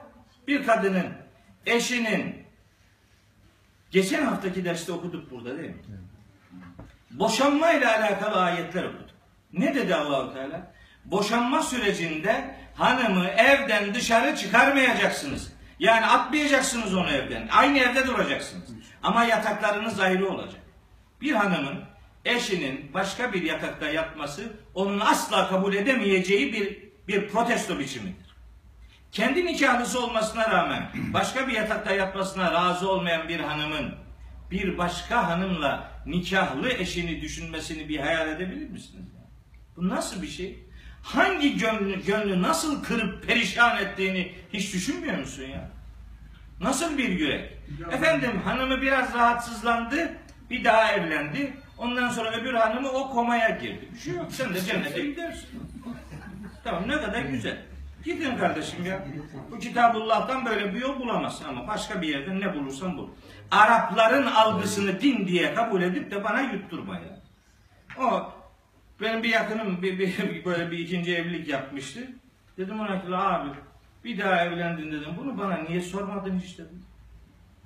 bir 0.49 0.67
kadının 0.67 1.07
eşinin 1.67 2.45
geçen 3.91 4.27
haftaki 4.27 4.65
derste 4.65 4.93
okuduk 4.93 5.31
burada 5.31 5.59
değil 5.59 5.71
mi? 5.71 5.83
Boşanma 7.11 7.73
ile 7.73 7.87
alakalı 7.89 8.43
ayetler 8.43 8.85
okuduk. 8.85 9.11
Ne 9.53 9.75
dedi 9.75 9.95
Allahu 9.95 10.35
Teala? 10.35 10.74
Boşanma 11.05 11.63
sürecinde 11.63 12.55
hanımı 12.75 13.27
evden 13.29 13.95
dışarı 13.95 14.37
çıkarmayacaksınız. 14.37 15.53
Yani 15.79 16.07
atmayacaksınız 16.07 16.95
onu 16.95 17.11
evden. 17.11 17.49
Aynı 17.53 17.79
evde 17.79 18.07
duracaksınız. 18.07 18.65
Ama 19.03 19.25
yataklarınız 19.25 20.01
ayrı 20.01 20.31
olacak. 20.31 20.61
Bir 21.21 21.33
hanımın 21.33 21.85
eşinin 22.25 22.95
başka 22.95 23.33
bir 23.33 23.43
yatakta 23.43 23.89
yatması 23.89 24.53
onun 24.75 25.01
asla 25.01 25.49
kabul 25.49 25.75
edemeyeceği 25.75 26.53
bir 26.53 26.85
bir 27.09 27.29
protesto 27.29 27.79
biçimidir. 27.79 28.37
Kendi 29.13 29.47
nikahlısı 29.47 30.05
olmasına 30.05 30.51
rağmen 30.51 30.91
başka 31.13 31.49
bir 31.49 31.53
yatakta 31.53 31.95
yatmasına 31.95 32.53
razı 32.53 32.91
olmayan 32.91 33.29
bir 33.29 33.41
hanımın 33.41 33.95
bir 34.51 34.79
başka 34.79 35.29
hanımla 35.29 35.91
nikahlı 36.07 36.73
eşini 36.73 37.21
düşünmesini 37.21 37.89
bir 37.89 37.99
hayal 37.99 38.29
edebilir 38.29 38.71
misiniz? 38.71 39.05
Bu 39.77 39.89
nasıl 39.89 40.23
bir 40.23 40.27
şey? 40.27 40.64
Hangi 41.05 41.59
gönlü, 41.59 42.05
gönlü 42.05 42.43
nasıl 42.43 42.83
kırıp 42.83 43.27
perişan 43.27 43.79
ettiğini 43.79 44.33
hiç 44.53 44.75
düşünmüyor 44.75 45.19
musun 45.19 45.43
ya? 45.43 45.71
Nasıl 46.61 46.99
bir 46.99 47.09
yürek? 47.09 47.59
Efendim 47.93 48.41
hanımı 48.45 48.83
biraz 48.83 49.15
rahatsızlandı, 49.15 50.13
bir 50.51 50.65
daha 50.65 50.93
evlendi. 50.93 51.53
Ondan 51.79 52.09
sonra 52.09 52.37
öbür 52.37 52.55
hanımı 52.55 52.89
o 52.89 53.11
komaya 53.11 53.49
girdi. 53.51 53.89
Bir 53.95 53.99
şey 53.99 54.15
yok. 54.15 54.27
Sen 54.33 54.55
de 54.55 54.61
cennete 54.61 55.01
gidersin. 55.07 55.49
Tamam 56.65 56.89
ne 56.89 57.01
kadar 57.01 57.23
güzel. 57.23 57.59
Gidin 58.05 58.37
kardeşim 58.37 58.87
ya. 58.87 59.05
Bu 59.51 59.59
Kitabullah'tan 59.59 60.47
böyle 60.47 60.75
bir 60.75 60.81
yol 60.81 61.01
bulamazsın 61.01 61.45
ama 61.45 61.69
başka 61.69 62.03
bir 62.03 62.09
yerden 62.09 62.41
ne 62.41 62.55
bulursan 62.55 62.99
bul. 62.99 63.09
Arapların 63.51 64.27
algısını 64.27 65.01
din 65.01 65.27
diye 65.27 65.55
kabul 65.55 65.83
edip 65.83 66.11
de 66.11 66.25
bana 66.25 66.41
yutturma 66.41 66.95
ya. 66.95 67.21
O 67.99 68.33
benim 69.01 69.23
bir 69.23 69.29
yakınım 69.29 69.83
bir, 69.83 69.99
bir, 69.99 70.15
böyle 70.45 70.71
bir 70.71 70.79
ikinci 70.79 71.17
evlilik 71.17 71.49
yapmıştı. 71.49 72.01
Dedim 72.59 72.81
ona 72.81 73.03
ki 73.03 73.11
"La 73.11 73.35
abi 73.41 73.49
bir 74.05 74.19
daha 74.19 74.45
evlendin 74.45 74.93
dedim. 74.93 75.11
Bunu 75.19 75.39
bana 75.39 75.55
niye 75.57 75.81
sormadın 75.81 76.39
hiç 76.39 76.59
dedim. 76.59 76.83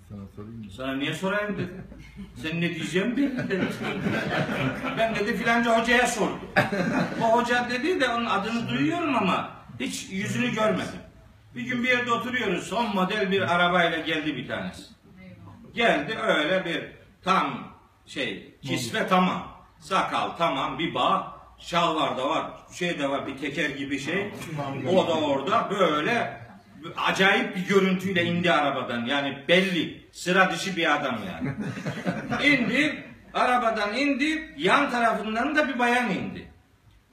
Sana 0.08 0.20
sorayım 0.36 0.58
mı? 0.58 0.70
Sana 0.70 0.92
niye 0.96 1.14
sorayım 1.14 1.54
dedim. 1.58 1.82
Sen 2.36 2.60
ne 2.60 2.74
diyeceğim 2.74 3.16
belli 3.16 3.48
dedim. 3.48 3.68
Ben 4.98 5.14
dedi 5.14 5.36
filanca 5.36 5.80
hocaya 5.80 6.06
sordum. 6.06 6.40
O 7.22 7.32
hoca 7.32 7.70
dedi 7.70 8.00
de 8.00 8.08
onun 8.08 8.26
adını 8.26 8.68
duyuyorum 8.68 9.16
ama 9.16 9.50
hiç 9.80 10.08
yüzünü 10.10 10.54
görmedim. 10.54 11.00
Bir 11.54 11.62
gün 11.62 11.82
bir 11.82 11.88
yerde 11.88 12.12
oturuyoruz. 12.12 12.66
Son 12.66 12.94
model 12.94 13.30
bir 13.30 13.54
arabayla 13.54 13.98
geldi 13.98 14.36
bir 14.36 14.48
tanesi. 14.48 14.82
Geldi 15.74 16.18
öyle 16.18 16.64
bir 16.64 16.84
tam 17.22 17.72
şey 18.06 18.54
kisve 18.62 19.06
tamam. 19.06 19.57
Sakal 19.80 20.30
tamam 20.30 20.78
bir 20.78 20.94
bağ. 20.94 21.38
Şalvar 21.58 22.18
da 22.18 22.30
var. 22.30 22.50
Şey 22.72 22.98
de 22.98 23.10
var 23.10 23.26
bir 23.26 23.36
teker 23.38 23.70
gibi 23.70 23.98
şey. 23.98 24.30
O 24.92 25.06
da 25.06 25.12
orada 25.14 25.70
böyle 25.70 26.40
acayip 26.96 27.56
bir 27.56 27.66
görüntüyle 27.66 28.24
indi 28.24 28.52
arabadan. 28.52 29.04
Yani 29.04 29.38
belli. 29.48 30.08
Sıra 30.12 30.52
dışı 30.52 30.76
bir 30.76 30.96
adam 30.96 31.18
yani. 31.26 31.52
indi. 32.54 33.04
Arabadan 33.34 33.96
indi. 33.96 34.54
Yan 34.56 34.90
tarafından 34.90 35.56
da 35.56 35.68
bir 35.68 35.78
bayan 35.78 36.10
indi. 36.10 36.48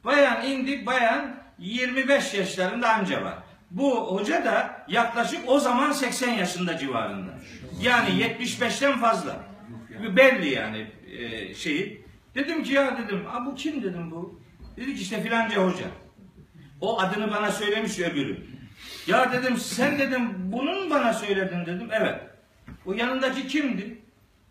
Bayan 0.05 0.45
indi. 0.45 0.85
Bayan 0.85 1.35
25 1.59 2.33
yaşlarında 2.33 2.89
anca 2.89 3.23
var. 3.23 3.37
Bu 3.71 4.15
hoca 4.15 4.45
da 4.45 4.85
yaklaşık 4.87 5.39
o 5.47 5.59
zaman 5.59 5.91
80 5.91 6.33
yaşında 6.33 6.77
civarında. 6.77 7.31
Yani 7.81 8.09
75'ten 8.09 8.99
fazla. 8.99 9.35
Belli 10.15 10.49
yani 10.49 10.87
e, 11.19 11.53
şeyi. 11.53 12.04
Dedim 12.35 12.63
ki 12.63 12.73
ya 12.73 12.97
dedim, 12.97 13.23
"Aa, 13.31 13.45
bu 13.45 13.55
kim 13.55 13.83
dedim 13.83 14.11
bu? 14.11 14.39
Dedi 14.77 14.95
ki 14.95 15.01
işte 15.01 15.23
filanca 15.23 15.63
hoca. 15.65 15.85
O 16.81 16.99
adını 16.99 17.31
bana 17.31 17.51
söylemiş 17.51 17.99
öbürü. 17.99 18.45
Ya 19.07 19.31
dedim 19.31 19.57
sen 19.57 19.99
dedim 19.99 20.51
bunun 20.51 20.89
bana 20.89 21.13
söyledin 21.13 21.65
dedim. 21.65 21.89
Evet. 21.91 22.21
O 22.85 22.93
yanındaki 22.93 23.47
kimdi? 23.47 24.01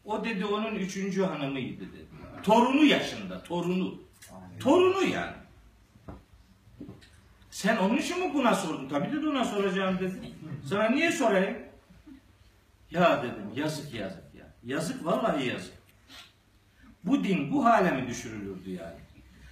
O 0.04 0.24
dedi 0.24 0.44
onun 0.44 0.74
üçüncü 0.74 1.22
hanımıydı 1.24 1.80
dedi. 1.80 2.06
Torunu 2.42 2.84
yaşında, 2.84 3.42
torunu. 3.42 3.94
Torunu 4.60 5.02
yani. 5.04 5.32
Sen 7.50 7.76
onun 7.76 7.96
için 7.96 8.18
mi 8.28 8.34
buna 8.34 8.54
sordun? 8.54 8.88
Tabii 8.88 9.12
dedi 9.12 9.28
ona 9.28 9.44
soracağım 9.44 9.98
dedi. 10.00 10.14
Sana 10.68 10.88
niye 10.90 11.12
sorayım? 11.12 11.58
Ya 12.90 13.22
dedim 13.22 13.50
yazık 13.56 13.94
yazık 13.94 14.34
ya. 14.38 14.46
Yazık 14.64 15.04
vallahi 15.04 15.48
yazık. 15.48 15.72
Bu 17.04 17.24
din 17.24 17.52
bu 17.52 17.64
hale 17.64 17.90
mi 17.90 18.08
düşürülürdü 18.08 18.70
yani? 18.70 18.98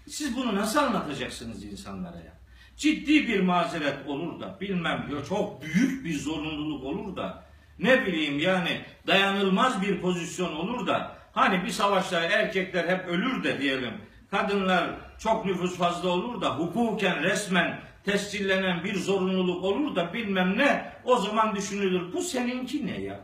Siz 0.08 0.36
bunu 0.36 0.54
nasıl 0.54 0.78
anlatacaksınız 0.78 1.64
insanlara 1.64 2.16
ya? 2.16 2.32
Ciddi 2.76 3.28
bir 3.28 3.40
mazeret 3.40 4.06
olur 4.06 4.40
da 4.40 4.60
bilmem 4.60 5.08
ya 5.16 5.24
çok 5.24 5.62
büyük 5.62 6.04
bir 6.04 6.18
zorunluluk 6.18 6.84
olur 6.84 7.16
da 7.16 7.44
ne 7.78 8.06
bileyim 8.06 8.38
yani 8.38 8.80
dayanılmaz 9.06 9.82
bir 9.82 10.00
pozisyon 10.00 10.56
olur 10.56 10.86
da 10.86 11.16
hani 11.32 11.64
bir 11.64 11.70
savaşta 11.70 12.20
erkekler 12.20 12.88
hep 12.88 13.08
ölür 13.08 13.44
de 13.44 13.60
diyelim 13.60 13.94
kadınlar 14.30 14.90
çok 15.18 15.46
nüfus 15.46 15.76
fazla 15.76 16.08
olur 16.08 16.40
da 16.40 16.58
hukuken 16.58 17.22
resmen 17.22 17.80
tescillenen 18.04 18.84
bir 18.84 18.94
zorunluluk 18.94 19.64
olur 19.64 19.96
da 19.96 20.12
bilmem 20.12 20.58
ne 20.58 20.92
o 21.04 21.16
zaman 21.16 21.56
düşünülür. 21.56 22.12
Bu 22.12 22.22
seninki 22.22 22.86
ne 22.86 23.00
ya? 23.00 23.20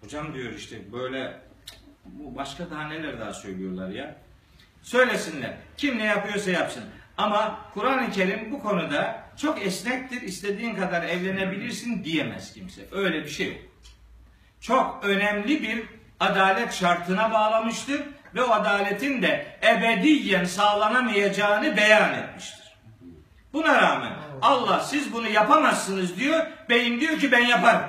Hocam 0.00 0.34
diyor 0.34 0.52
işte 0.52 0.92
böyle 0.92 1.40
bu 2.04 2.36
başka 2.36 2.70
daha 2.70 2.88
neler 2.88 3.20
daha 3.20 3.34
söylüyorlar 3.34 3.88
ya. 3.88 4.16
Söylesinler. 4.82 5.54
Kim 5.76 5.98
ne 5.98 6.04
yapıyorsa 6.04 6.50
yapsın. 6.50 6.84
Ama 7.18 7.58
Kur'an-ı 7.74 8.10
Kerim 8.10 8.52
bu 8.52 8.62
konuda 8.62 9.22
çok 9.36 9.62
esnektir. 9.62 10.22
İstediğin 10.22 10.74
kadar 10.74 11.02
evlenebilirsin 11.02 12.04
diyemez 12.04 12.52
kimse. 12.52 12.82
Öyle 12.92 13.24
bir 13.24 13.28
şey 13.28 13.46
yok. 13.46 13.56
Çok 14.60 15.04
önemli 15.04 15.62
bir 15.62 15.84
adalet 16.20 16.72
şartına 16.72 17.32
bağlamıştır 17.32 18.02
ve 18.34 18.42
o 18.42 18.50
adaletin 18.50 19.22
de 19.22 19.58
ebediyen 19.62 20.44
sağlanamayacağını 20.44 21.76
beyan 21.76 22.14
etmiştir. 22.14 22.62
Buna 23.52 23.82
rağmen 23.82 24.12
Allah 24.42 24.80
siz 24.80 25.12
bunu 25.12 25.28
yapamazsınız 25.28 26.16
diyor. 26.16 26.46
Beyin 26.68 27.00
diyor 27.00 27.18
ki 27.18 27.32
ben 27.32 27.46
yaparım. 27.46 27.88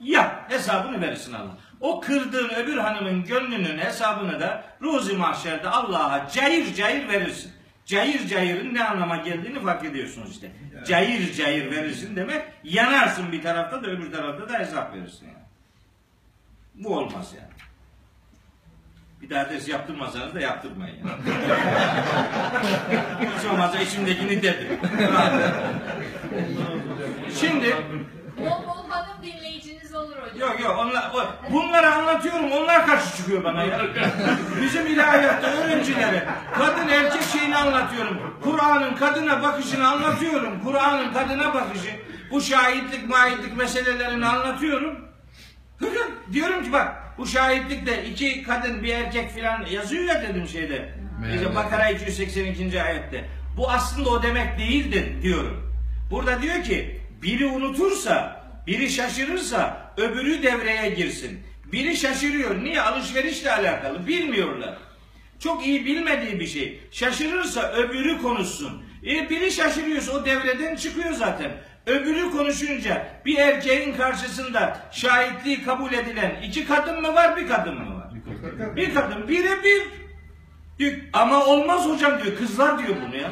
Yap 0.00 0.50
hesabını 0.50 1.00
verirsin 1.00 1.32
Allah. 1.32 1.56
O 1.80 2.00
kırdığın 2.00 2.48
öbür 2.48 2.76
hanımın 2.76 3.24
gönlünün 3.24 3.78
hesabını 3.78 4.40
da 4.40 4.64
ruzi 4.82 5.16
mahşerde 5.16 5.68
Allah'a 5.68 6.28
cayır 6.28 6.74
cayır 6.74 7.08
verirsin. 7.08 7.52
Cayır 7.86 8.26
cayırın 8.26 8.74
ne 8.74 8.84
anlama 8.84 9.16
geldiğini 9.16 9.60
fark 9.60 9.84
ediyorsunuz 9.84 10.30
işte. 10.30 10.50
Cayır 10.86 11.32
cayır 11.32 11.70
verirsin 11.70 12.16
demek 12.16 12.42
yanarsın 12.64 13.32
bir 13.32 13.42
tarafta 13.42 13.82
da 13.82 13.86
öbür 13.86 14.12
tarafta 14.12 14.48
da 14.48 14.58
hesap 14.58 14.94
verirsin 14.94 15.26
yani. 15.26 15.38
Bu 16.74 16.96
olmaz 16.96 17.34
yani. 17.36 17.48
Bir 19.20 19.30
daha 19.30 19.50
ders 19.50 19.68
yaptırmasanız 19.68 20.34
da 20.34 20.40
yaptırmayın 20.40 20.96
yani. 20.96 21.22
Hiç 23.38 23.44
olmazsa 23.44 23.78
içimdekini 23.78 24.42
dedim. 24.42 24.80
Şimdi 27.40 27.76
olur 30.08 30.16
hocam. 30.16 30.38
Yok 30.50 30.60
yok 30.60 30.76
onlar 30.78 31.10
o- 31.14 31.52
bunları 31.52 31.94
anlatıyorum 31.94 32.52
onlar 32.52 32.86
karşı 32.86 33.16
çıkıyor 33.16 33.44
bana 33.44 33.64
ya. 33.64 33.80
Bizim 34.62 34.86
ilahiyatta 34.86 35.48
öğrencilere 35.50 36.28
kadın 36.58 36.88
erkek 36.88 37.22
şeyini 37.22 37.56
anlatıyorum. 37.56 38.18
Kur'an'ın 38.42 38.94
kadına 38.94 39.42
bakışını 39.42 39.88
anlatıyorum. 39.88 40.64
Kur'an'ın 40.64 41.12
kadına 41.12 41.54
bakışı 41.54 41.90
bu 42.30 42.40
şahitlik 42.40 43.08
mahitlik 43.08 43.56
meselelerini 43.56 44.26
anlatıyorum. 44.26 44.98
Hıkır 45.78 46.06
diyorum 46.32 46.64
ki 46.64 46.72
bak 46.72 46.96
bu 47.18 47.26
şahitlikte 47.26 48.04
iki 48.04 48.42
kadın 48.42 48.82
bir 48.82 48.94
erkek 48.94 49.30
filan 49.30 49.66
yazıyor 49.66 50.04
ya 50.04 50.22
dedim 50.22 50.48
şeyde. 50.48 50.94
İşte 51.34 51.54
Bakara 51.54 51.90
282. 51.90 52.82
ayette. 52.82 53.24
Bu 53.56 53.70
aslında 53.70 54.10
o 54.10 54.22
demek 54.22 54.58
değildir 54.58 55.22
diyorum. 55.22 55.72
Burada 56.10 56.42
diyor 56.42 56.62
ki 56.62 57.00
biri 57.22 57.46
unutursa, 57.46 58.37
biri 58.68 58.90
şaşırırsa 58.90 59.92
öbürü 59.96 60.42
devreye 60.42 60.90
girsin. 60.90 61.40
Biri 61.72 61.96
şaşırıyor. 61.96 62.64
Niye? 62.64 62.80
Alışverişle 62.82 63.52
alakalı. 63.52 64.06
Bilmiyorlar. 64.06 64.78
Çok 65.38 65.66
iyi 65.66 65.86
bilmediği 65.86 66.40
bir 66.40 66.46
şey. 66.46 66.80
Şaşırırsa 66.90 67.72
öbürü 67.72 68.22
konuşsun. 68.22 68.82
E 69.06 69.30
biri 69.30 69.52
şaşırıyorsa 69.52 70.12
o 70.12 70.24
devreden 70.24 70.76
çıkıyor 70.76 71.12
zaten. 71.12 71.50
Öbürü 71.86 72.30
konuşunca 72.30 73.06
bir 73.24 73.38
erkeğin 73.38 73.96
karşısında 73.96 74.80
şahitliği 74.92 75.64
kabul 75.64 75.92
edilen 75.92 76.42
iki 76.42 76.66
kadın 76.66 77.00
mı 77.02 77.14
var 77.14 77.36
bir 77.36 77.48
kadın 77.48 77.74
mı 77.74 77.96
var? 77.96 78.10
Bir 78.76 78.94
kadın 78.94 79.28
birebir. 79.28 79.82
Diyor, 80.78 80.92
Ama 81.12 81.44
olmaz 81.44 81.88
hocam 81.88 82.22
diyor. 82.22 82.36
Kızlar 82.36 82.78
diyor 82.78 82.96
bunu 83.06 83.16
ya. 83.16 83.30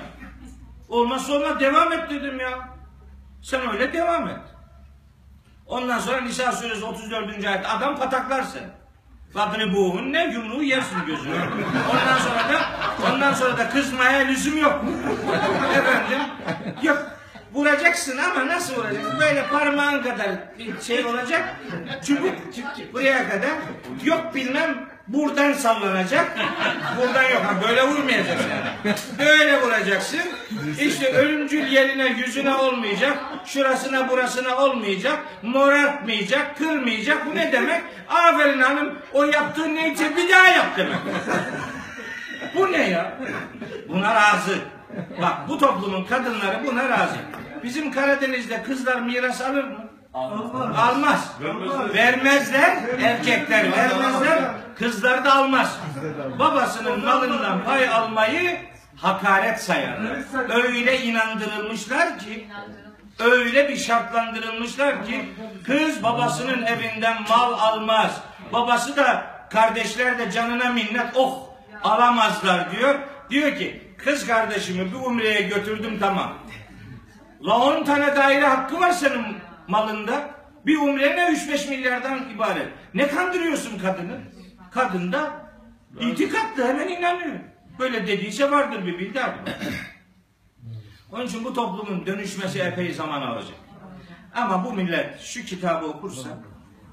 Olmaz 0.88 1.30
devam 1.60 1.92
et 1.92 2.10
dedim 2.10 2.40
ya. 2.40 2.68
Sen 3.42 3.72
öyle 3.72 3.92
devam 3.92 4.28
et. 4.28 4.55
Ondan 5.66 5.98
sonra 5.98 6.20
Nisa 6.20 6.52
suresi 6.52 6.84
34. 6.84 7.44
ayet 7.46 7.66
adam 7.70 7.98
pataklar 7.98 8.42
seni. 8.42 8.66
Fadribuhun 9.34 10.12
ne 10.12 10.24
yumruğu 10.32 10.62
yersin 10.62 11.06
gözüne. 11.06 11.34
Ondan 11.92 12.18
sonra 12.18 12.38
da 12.52 12.60
ondan 13.12 13.34
sonra 13.34 13.58
da 13.58 13.68
kızmaya 13.68 14.18
lüzum 14.26 14.58
yok. 14.58 14.84
Efendim 15.76 16.20
yok 16.82 17.10
vuracaksın 17.52 18.18
ama 18.18 18.46
nasıl 18.46 18.76
vuracaksın? 18.76 19.20
Böyle 19.20 19.46
parmağın 19.46 20.02
kadar 20.02 20.28
bir 20.58 20.80
şey 20.82 21.04
olacak. 21.04 21.56
Çubuk 22.06 22.34
buraya 22.92 23.28
kadar. 23.28 23.50
Yok 24.04 24.34
bilmem 24.34 24.88
buradan 25.08 25.52
sallanacak. 25.52 26.38
Buradan 27.00 27.22
yok. 27.22 27.42
Ha, 27.44 27.54
böyle 27.68 27.82
vurmayacaksın 27.88 28.50
yani. 28.50 28.94
Böyle 29.18 29.62
vuracaksın. 29.62 30.20
İşte 30.80 31.12
ölümcül 31.12 31.66
yerine 31.66 32.06
yüzüne 32.06 32.54
olmayacak. 32.54 33.18
Şurasına 33.44 34.08
burasına 34.08 34.56
olmayacak. 34.56 35.18
Morartmayacak, 35.42 36.58
kırmayacak. 36.58 37.26
Bu 37.26 37.34
ne 37.36 37.52
demek? 37.52 37.82
Aferin 38.08 38.60
hanım 38.60 38.98
o 39.12 39.24
yaptığın 39.24 39.74
neyse 39.74 40.16
bir 40.16 40.30
daha 40.30 40.48
yap 40.48 40.66
demek. 40.76 40.96
Bu 42.54 42.72
ne 42.72 42.88
ya? 42.90 43.12
Buna 43.88 44.14
razı. 44.14 44.58
Bak 45.22 45.48
bu 45.48 45.58
toplumun 45.58 46.04
kadınları 46.04 46.66
buna 46.66 46.88
razı. 46.88 47.16
Bizim 47.62 47.92
Karadeniz'de 47.92 48.62
kızlar 48.62 49.00
miras 49.00 49.40
alır 49.40 49.64
mı? 49.64 49.85
Almaz. 50.16 51.32
Vermezler. 51.94 52.76
Erkekler 53.02 53.72
vermezler. 53.72 54.38
Kızlar 54.78 55.24
da 55.24 55.34
almaz. 55.34 55.78
Babasının 56.38 57.04
malından 57.04 57.64
pay 57.64 57.88
almayı 57.88 58.58
hakaret 58.96 59.62
sayarlar. 59.62 60.16
Öyle 60.64 61.02
inandırılmışlar 61.02 62.18
ki 62.18 62.48
öyle 63.18 63.68
bir 63.68 63.76
şartlandırılmışlar 63.76 65.06
ki 65.06 65.34
kız 65.66 66.02
babasının 66.02 66.62
evinden 66.62 67.16
mal 67.28 67.52
almaz. 67.52 68.20
Babası 68.52 68.96
da 68.96 69.26
kardeşler 69.50 70.18
de 70.18 70.30
canına 70.30 70.72
minnet 70.72 71.16
oh 71.16 71.48
alamazlar 71.84 72.70
diyor. 72.70 72.94
Diyor 73.30 73.56
ki 73.56 73.94
kız 73.98 74.26
kardeşimi 74.26 74.92
bir 74.92 75.06
umreye 75.06 75.42
götürdüm 75.42 75.98
tamam. 76.00 76.32
La 77.42 77.58
10 77.58 77.84
tane 77.84 78.16
daire 78.16 78.46
hakkı 78.46 78.80
var 78.80 78.92
senin 78.92 79.45
malında. 79.68 80.30
Bir 80.66 80.76
umre 80.76 81.16
ne 81.16 81.20
3-5 81.20 81.70
milyardan 81.70 82.30
ibaret. 82.34 82.68
Ne 82.94 83.08
kandırıyorsun 83.08 83.78
kadını? 83.78 84.20
Kadın 84.70 85.12
da 85.12 85.50
itikatlı 86.00 86.68
hemen 86.68 86.88
inanıyor. 86.88 87.36
Böyle 87.78 88.06
dediyse 88.06 88.50
vardır 88.50 88.86
bir 88.86 88.98
bildi. 88.98 89.20
Onun 91.12 91.26
için 91.26 91.44
bu 91.44 91.54
toplumun 91.54 92.06
dönüşmesi 92.06 92.60
epey 92.60 92.92
zaman 92.92 93.22
alacak. 93.22 93.56
Ama 94.34 94.64
bu 94.64 94.72
millet 94.72 95.20
şu 95.20 95.44
kitabı 95.44 95.86
okursa, 95.86 96.28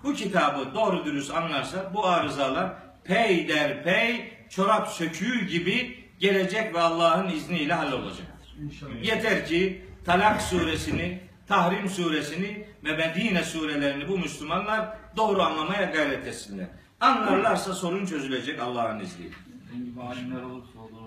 bu 0.03 0.13
kitabı 0.13 0.75
doğru 0.75 1.05
dürüst 1.05 1.31
anlarsa 1.31 1.93
bu 1.93 2.05
arızalar 2.07 2.73
pey 3.03 3.47
der 3.47 3.83
pey, 3.83 4.33
çorap 4.49 4.87
söküğü 4.87 5.47
gibi 5.47 6.03
gelecek 6.19 6.75
ve 6.75 6.79
Allah'ın 6.79 7.29
izniyle 7.29 7.73
hallolacaktır. 7.73 8.55
Yeter 9.01 9.47
ki 9.47 9.85
Talak 10.05 10.41
suresini, 10.41 11.19
Tahrim 11.47 11.89
suresini 11.89 12.65
ve 12.83 12.97
Medine 12.97 13.43
surelerini 13.43 14.07
bu 14.07 14.17
Müslümanlar 14.17 14.97
doğru 15.17 15.41
anlamaya 15.41 15.83
gayret 15.83 16.27
etsinler. 16.27 16.67
Anlarlarsa 16.99 17.73
sorun 17.73 18.05
çözülecek 18.05 18.59
Allah'ın 18.59 18.99
izniyle. 18.99 19.35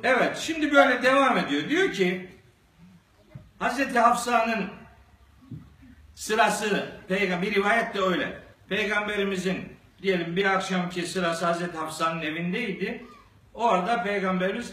Evet, 0.03 0.37
şimdi 0.37 0.73
böyle 0.73 1.03
devam 1.03 1.39
ediyor. 1.39 1.69
Diyor 1.69 1.93
ki 1.93 2.29
Hazreti 3.59 3.99
Hafsa'nın 3.99 4.65
sırası 6.15 6.93
peygamber 7.09 7.49
bir 7.49 7.55
rivayet 7.55 7.95
de 7.95 8.01
öyle. 8.01 8.39
Peygamberimizin 8.69 9.59
diyelim 10.03 10.37
bir 10.37 10.45
akşamki 10.45 11.07
sırası 11.07 11.47
Hazreti 11.47 11.79
Hafsa'nın 11.79 12.23
evindeydi. 12.23 13.05
Orada 13.55 14.03
peygamberimiz 14.03 14.73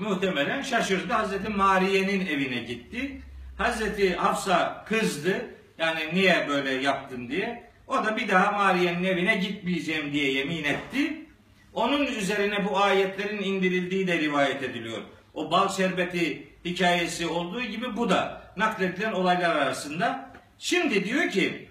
muhtemelen 0.00 0.62
şaşırdı. 0.62 1.12
Hazreti 1.12 1.48
Mariye'nin 1.48 2.26
evine 2.26 2.58
gitti. 2.62 3.22
Hazreti 3.62 4.14
Hafsa 4.14 4.84
kızdı. 4.88 5.46
Yani 5.78 6.00
niye 6.14 6.46
böyle 6.48 6.70
yaptın 6.70 7.28
diye. 7.28 7.70
O 7.86 8.04
da 8.04 8.16
bir 8.16 8.28
daha 8.28 8.52
Mariye'nin 8.52 9.04
evine 9.04 9.36
gitmeyeceğim 9.36 10.12
diye 10.12 10.32
yemin 10.32 10.64
etti. 10.64 11.26
Onun 11.72 12.06
üzerine 12.06 12.64
bu 12.64 12.78
ayetlerin 12.78 13.42
indirildiği 13.42 14.06
de 14.06 14.18
rivayet 14.18 14.62
ediliyor. 14.62 15.02
O 15.34 15.50
bal 15.50 15.68
şerbeti 15.68 16.48
hikayesi 16.64 17.26
olduğu 17.26 17.62
gibi 17.62 17.96
bu 17.96 18.10
da 18.10 18.42
nakledilen 18.56 19.12
olaylar 19.12 19.56
arasında. 19.56 20.30
Şimdi 20.58 21.04
diyor 21.04 21.30
ki 21.30 21.68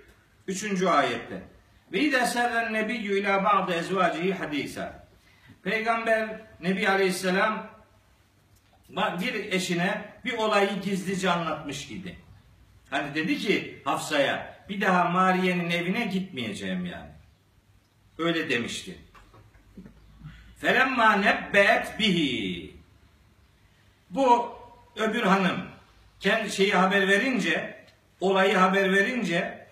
3. 0.47 0.83
ayette 0.83 1.41
ve 1.91 1.99
idâ 1.99 2.25
serren 2.25 2.73
nebiyyü 2.73 3.19
ilâ 3.19 3.43
ba'dı 3.43 3.73
ezvâcihi 3.73 4.33
hadîsâ 4.33 5.07
Peygamber 5.63 6.41
Nebi 6.61 6.89
Aleyhisselam 6.89 7.67
bir 8.95 9.33
eşine 9.33 10.05
bir 10.25 10.33
olayı 10.33 10.81
gizlice 10.81 11.31
anlatmış 11.31 11.91
idi. 11.91 12.17
Hani 12.89 13.15
dedi 13.15 13.37
ki 13.37 13.81
Hafsa'ya 13.85 14.63
bir 14.69 14.81
daha 14.81 15.03
Mariye'nin 15.03 15.69
evine 15.69 16.05
gitmeyeceğim 16.05 16.85
yani. 16.85 17.11
Öyle 18.17 18.49
demişti. 18.49 18.97
Felemma 20.57 21.15
nebbeet 21.15 21.99
bihi. 21.99 22.75
Bu 24.09 24.55
öbür 24.95 25.23
hanım 25.23 25.65
kendi 26.19 26.51
şeyi 26.51 26.73
haber 26.73 27.07
verince, 27.07 27.85
olayı 28.19 28.57
haber 28.57 28.93
verince 28.93 29.67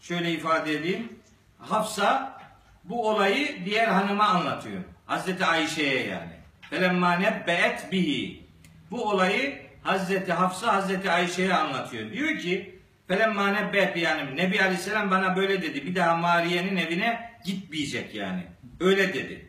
şöyle 0.00 0.32
ifade 0.32 0.72
edeyim. 0.72 1.18
Hafsa 1.58 2.40
bu 2.84 3.08
olayı 3.08 3.64
diğer 3.64 3.88
hanıma 3.88 4.24
anlatıyor. 4.24 4.82
Hazreti 5.06 5.44
Ayşe'ye 5.44 6.06
yani. 6.06 6.39
Felemma 6.70 7.12
nebbeet 7.12 7.92
bihi. 7.92 8.44
Bu 8.90 9.10
olayı 9.10 9.62
Hazreti 9.82 10.32
Hafsa 10.32 10.74
Hazreti 10.74 11.10
Ayşe'ye 11.10 11.54
anlatıyor. 11.54 12.12
Diyor 12.12 12.38
ki 12.38 12.80
Felemma 13.08 13.48
nebbeet 13.48 13.96
yani 13.96 14.36
Nebi 14.36 14.62
Aleyhisselam 14.62 15.10
bana 15.10 15.36
böyle 15.36 15.62
dedi. 15.62 15.86
Bir 15.86 15.94
daha 15.94 16.16
Mariye'nin 16.16 16.76
evine 16.76 17.30
gitmeyecek 17.44 18.14
yani. 18.14 18.42
Öyle 18.80 19.14
dedi. 19.14 19.48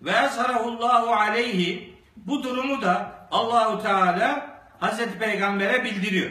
Ve 0.00 0.10
ezharahullahu 0.10 1.12
aleyhi 1.12 1.94
bu 2.16 2.42
durumu 2.42 2.82
da 2.82 3.26
Allahu 3.30 3.82
Teala 3.82 4.60
Hazreti 4.80 5.18
Peygamber'e 5.18 5.84
bildiriyor. 5.84 6.30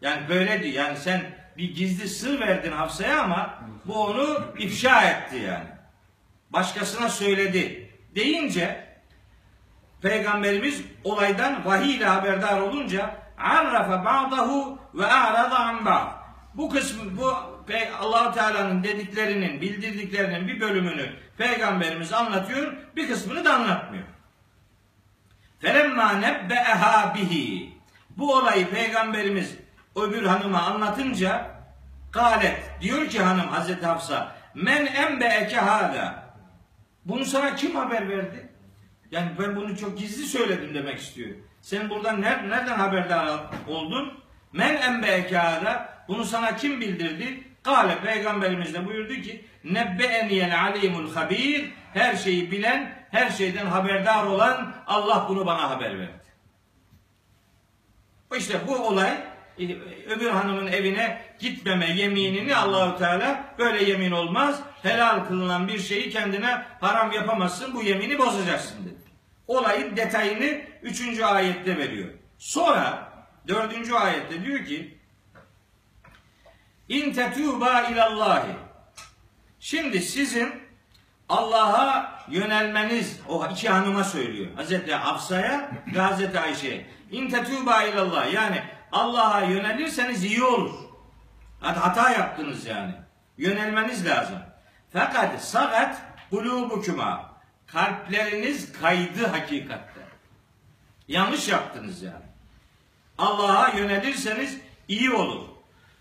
Yani 0.00 0.28
böyle 0.28 0.62
diyor. 0.62 0.74
Yani 0.74 0.96
sen 0.96 1.22
bir 1.56 1.74
gizli 1.74 2.08
sır 2.08 2.40
verdin 2.40 2.72
Hafsa'ya 2.72 3.22
ama 3.22 3.64
bu 3.86 4.04
onu 4.04 4.54
ifşa 4.58 5.02
etti 5.10 5.36
yani. 5.36 5.68
Başkasına 6.50 7.08
söyledi 7.08 7.90
deyince 8.14 8.89
Peygamberimiz 10.02 10.82
olaydan 11.04 11.64
vahiy 11.64 11.94
ile 11.94 12.04
haberdar 12.04 12.60
olunca 12.60 13.14
arrafa 13.38 14.04
ba'dahu 14.04 14.78
ve 14.94 15.06
a'rada 15.06 15.58
an. 15.58 16.10
Bu 16.54 16.70
kısmı 16.70 17.16
bu 17.16 17.34
Allahu 18.00 18.34
Teala'nın 18.34 18.84
dediklerinin, 18.84 19.60
bildirdiklerinin 19.60 20.48
bir 20.48 20.60
bölümünü 20.60 21.12
Peygamberimiz 21.38 22.12
anlatıyor, 22.12 22.72
bir 22.96 23.08
kısmını 23.08 23.44
da 23.44 23.54
anlatmıyor. 23.54 24.04
Felemma 25.60 26.12
nebbeha 26.12 27.14
bihi. 27.14 27.74
Bu 28.10 28.34
olayı 28.34 28.70
Peygamberimiz 28.70 29.56
öbür 29.96 30.26
hanıma 30.26 30.62
anlatınca 30.62 31.50
galet 32.12 32.80
diyor 32.80 33.08
ki 33.08 33.22
hanım 33.22 33.48
Hazreti 33.48 33.86
Hafsa 33.86 34.32
men 34.54 34.86
enbeeke 34.86 35.56
hâdâ. 35.56 36.34
Bunu 37.04 37.24
sana 37.24 37.54
kim 37.56 37.76
haber 37.76 38.08
verdi? 38.08 38.49
Yani 39.10 39.30
ben 39.38 39.56
bunu 39.56 39.76
çok 39.76 39.98
gizli 39.98 40.26
söyledim 40.26 40.74
demek 40.74 40.98
istiyor. 40.98 41.30
Sen 41.60 41.90
buradan 41.90 42.20
nereden 42.20 42.78
haberdar 42.78 43.40
oldun? 43.68 44.12
Men 44.52 44.76
enbeeke 44.76 45.36
hâdâ. 45.36 46.04
Bunu 46.08 46.24
sana 46.24 46.56
kim 46.56 46.80
bildirdi? 46.80 47.44
Kale 47.62 48.00
peygamberimiz 48.00 48.74
de 48.74 48.86
buyurdu 48.86 49.14
ki 49.14 49.44
nebbe'eniyel 49.64 50.62
alimul 50.62 51.14
habir 51.14 51.70
her 51.94 52.16
şeyi 52.16 52.50
bilen, 52.50 53.06
her 53.10 53.30
şeyden 53.30 53.66
haberdar 53.66 54.24
olan 54.24 54.74
Allah 54.86 55.26
bunu 55.28 55.46
bana 55.46 55.70
haber 55.70 55.98
verdi. 55.98 56.20
İşte 58.36 58.60
bu 58.66 58.76
olay 58.76 59.12
e, 59.58 59.64
öbür 60.10 60.30
hanımın 60.30 60.66
evine 60.66 61.22
gitmeme 61.38 61.90
yeminini 61.90 62.56
Allahu 62.56 62.98
Teala 62.98 63.54
böyle 63.58 63.84
yemin 63.84 64.10
olmaz. 64.10 64.62
Helal 64.82 65.24
kılınan 65.24 65.68
bir 65.68 65.78
şeyi 65.78 66.10
kendine 66.10 66.62
haram 66.80 67.12
yapamazsın. 67.12 67.74
Bu 67.74 67.82
yemini 67.82 68.18
bozacaksın 68.18 68.84
dedi. 68.84 68.99
Olayın 69.50 69.96
detayını 69.96 70.60
3. 70.82 71.20
ayette 71.20 71.76
veriyor. 71.76 72.08
Sonra 72.38 73.12
4. 73.48 73.92
ayette 73.92 74.44
diyor 74.44 74.64
ki 74.64 74.98
İn 76.88 77.12
tetuba 77.12 77.82
ilallahi. 77.82 78.50
Şimdi 79.60 80.00
sizin 80.00 80.52
Allah'a 81.28 82.18
yönelmeniz 82.28 83.20
o 83.28 83.46
iki 83.46 83.68
hanıma 83.68 84.04
söylüyor. 84.04 84.54
Hazreti 84.56 84.94
Hafsa'ya 84.94 85.70
ve 85.94 86.00
Hazreti 86.00 86.40
Ayşe'ye. 86.40 86.86
İn 87.10 87.30
tetûbâ 87.30 87.92
ilallah 87.92 88.32
yani 88.32 88.62
Allah'a 88.92 89.40
yönelirseniz 89.40 90.24
iyi 90.24 90.44
olur. 90.44 90.74
Hata 91.60 92.10
yaptınız 92.10 92.66
yani. 92.66 92.94
Yönelmeniz 93.38 94.06
lazım. 94.06 94.38
Fakat 94.92 95.44
sagat 95.44 96.02
kulubukuma 96.30 97.29
kalpleriniz 97.72 98.72
kaydı 98.72 99.26
hakikatte. 99.26 100.00
Yanlış 101.08 101.48
yaptınız 101.48 102.02
yani. 102.02 102.24
Allah'a 103.18 103.68
yönelirseniz 103.68 104.58
iyi 104.88 105.10
olur. 105.10 105.48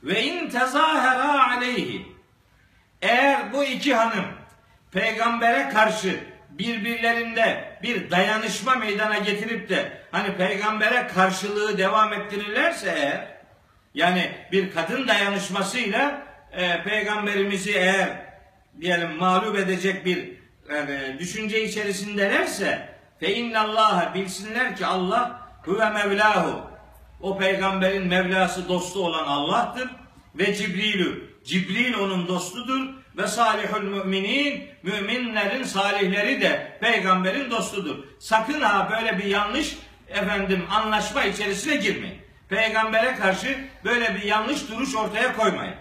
Ve 0.03 0.23
in 0.23 0.49
tezahera 0.49 1.47
aleyhi 1.47 2.07
eğer 3.01 3.53
bu 3.53 3.63
iki 3.63 3.95
hanım 3.95 4.25
peygambere 4.91 5.69
karşı 5.69 6.19
birbirlerinde 6.49 7.79
bir 7.83 8.11
dayanışma 8.11 8.75
meydana 8.75 9.17
getirip 9.17 9.69
de 9.69 10.01
hani 10.11 10.37
peygambere 10.37 11.07
karşılığı 11.07 11.77
devam 11.77 12.13
ettirirlerse 12.13 12.93
eğer 12.97 13.27
yani 13.93 14.31
bir 14.51 14.71
kadın 14.71 15.07
dayanışmasıyla 15.07 16.27
e, 16.51 16.83
peygamberimizi 16.83 17.71
eğer 17.71 18.09
diyelim 18.81 19.11
mağlup 19.11 19.57
edecek 19.57 20.05
bir 20.05 20.38
e, 20.69 21.15
düşünce 21.19 21.63
içerisindelerse 21.63 22.89
fe 23.19 23.35
innallaha 23.35 24.13
bilsinler 24.13 24.75
ki 24.75 24.85
Allah 24.85 25.41
huve 25.65 25.89
mevlahu 25.89 26.69
o 27.21 27.37
peygamberin 27.37 28.07
Mevlası 28.07 28.69
dostu 28.69 29.05
olan 29.05 29.25
Allah'tır 29.27 29.89
ve 30.35 30.55
Cibrilü 30.55 31.29
Cibril 31.43 31.93
onun 31.93 32.27
dostudur 32.27 32.89
ve 33.17 33.27
salihul 33.27 33.81
müminin 33.81 34.63
müminlerin 34.83 35.63
salihleri 35.63 36.41
de 36.41 36.77
peygamberin 36.81 37.51
dostudur. 37.51 38.03
Sakın 38.19 38.61
ha 38.61 38.89
böyle 38.91 39.17
bir 39.17 39.23
yanlış 39.23 39.77
efendim 40.07 40.65
anlaşma 40.69 41.23
içerisine 41.23 41.75
girmeyin. 41.75 42.21
Peygambere 42.49 43.15
karşı 43.15 43.57
böyle 43.85 44.15
bir 44.15 44.21
yanlış 44.21 44.69
duruş 44.69 44.95
ortaya 44.95 45.35
koymayın. 45.35 45.75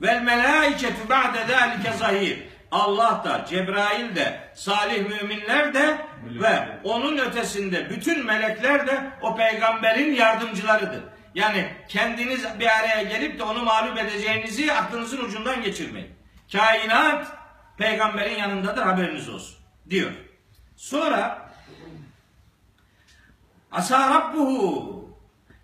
Vel 0.00 0.22
melaiketu 0.22 1.08
ba'de 1.08 1.46
zalike 1.46 1.92
zahir. 1.92 2.47
Allah 2.70 3.22
da, 3.24 3.44
Cebrail 3.48 4.16
de, 4.16 4.40
salih 4.54 5.08
müminler 5.08 5.74
de 5.74 5.98
ve 6.24 6.68
onun 6.84 7.18
ötesinde 7.18 7.90
bütün 7.90 8.26
melekler 8.26 8.86
de 8.86 9.10
o 9.22 9.36
peygamberin 9.36 10.12
yardımcılarıdır. 10.14 11.02
Yani 11.34 11.68
kendiniz 11.88 12.44
bir 12.60 12.78
araya 12.78 13.02
gelip 13.02 13.38
de 13.38 13.42
onu 13.42 13.62
mağlup 13.64 13.98
edeceğinizi 13.98 14.72
aklınızın 14.72 15.24
ucundan 15.24 15.62
geçirmeyin. 15.62 16.10
Kainat 16.52 17.26
peygamberin 17.78 18.38
yanındadır 18.38 18.82
haberiniz 18.82 19.28
olsun 19.28 19.56
diyor. 19.90 20.10
Sonra 20.76 21.48
Asa 23.72 24.14
rabbuhu 24.14 25.08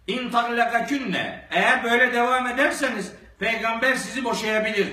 in 0.07 0.31
tallakakünne 0.31 1.49
eğer 1.51 1.85
böyle 1.85 2.13
devam 2.13 2.47
ederseniz 2.47 3.13
peygamber 3.39 3.95
sizi 3.95 4.25
boşayabilir. 4.25 4.89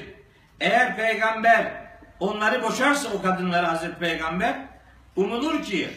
Eğer 0.60 0.96
peygamber 0.96 1.81
onları 2.22 2.64
boşarsa 2.64 3.10
o 3.10 3.22
kadınları 3.22 3.66
Hazreti 3.66 4.00
Peygamber 4.00 4.56
umulur 5.16 5.64
ki 5.64 5.90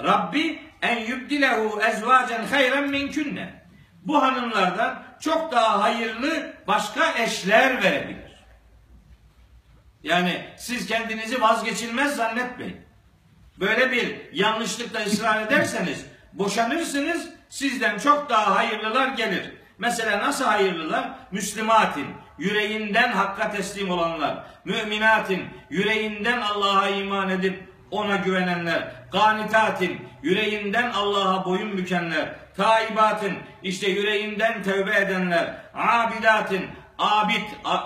Rabbi 0.00 0.62
en 0.82 0.96
yubdilehu 0.96 1.80
ezvacen 1.82 2.44
hayren 2.44 2.90
minkünne. 2.90 3.62
Bu 4.02 4.22
hanımlardan 4.22 5.02
çok 5.20 5.52
daha 5.52 5.82
hayırlı 5.82 6.52
başka 6.66 7.12
eşler 7.18 7.82
verebilir. 7.82 8.44
Yani 10.02 10.44
siz 10.56 10.86
kendinizi 10.86 11.40
vazgeçilmez 11.40 12.16
zannetmeyin. 12.16 12.80
Böyle 13.60 13.92
bir 13.92 14.32
yanlışlıkla 14.32 15.00
ısrar 15.00 15.42
ederseniz 15.42 16.04
boşanırsınız 16.32 17.28
sizden 17.48 17.98
çok 17.98 18.30
daha 18.30 18.56
hayırlılar 18.56 19.08
gelir. 19.08 19.52
Mesela 19.78 20.18
nasıl 20.18 20.44
hayırlılar? 20.44 21.10
Müslümatin, 21.30 22.06
yüreğinden 22.38 23.12
hakka 23.12 23.50
teslim 23.50 23.90
olanlar, 23.90 24.44
müminatin, 24.64 25.44
yüreğinden 25.70 26.40
Allah'a 26.40 26.88
iman 26.88 27.30
edip 27.30 27.68
ona 27.90 28.16
güvenenler, 28.16 28.92
ganitatin, 29.12 30.08
yüreğinden 30.22 30.90
Allah'a 30.90 31.44
boyun 31.44 31.76
bükenler, 31.76 32.34
taibatin, 32.56 33.38
işte 33.62 33.90
yüreğinden 33.90 34.62
tövbe 34.62 34.96
edenler, 34.96 35.54
abidatin, 35.74 36.66
abid, 36.98 37.44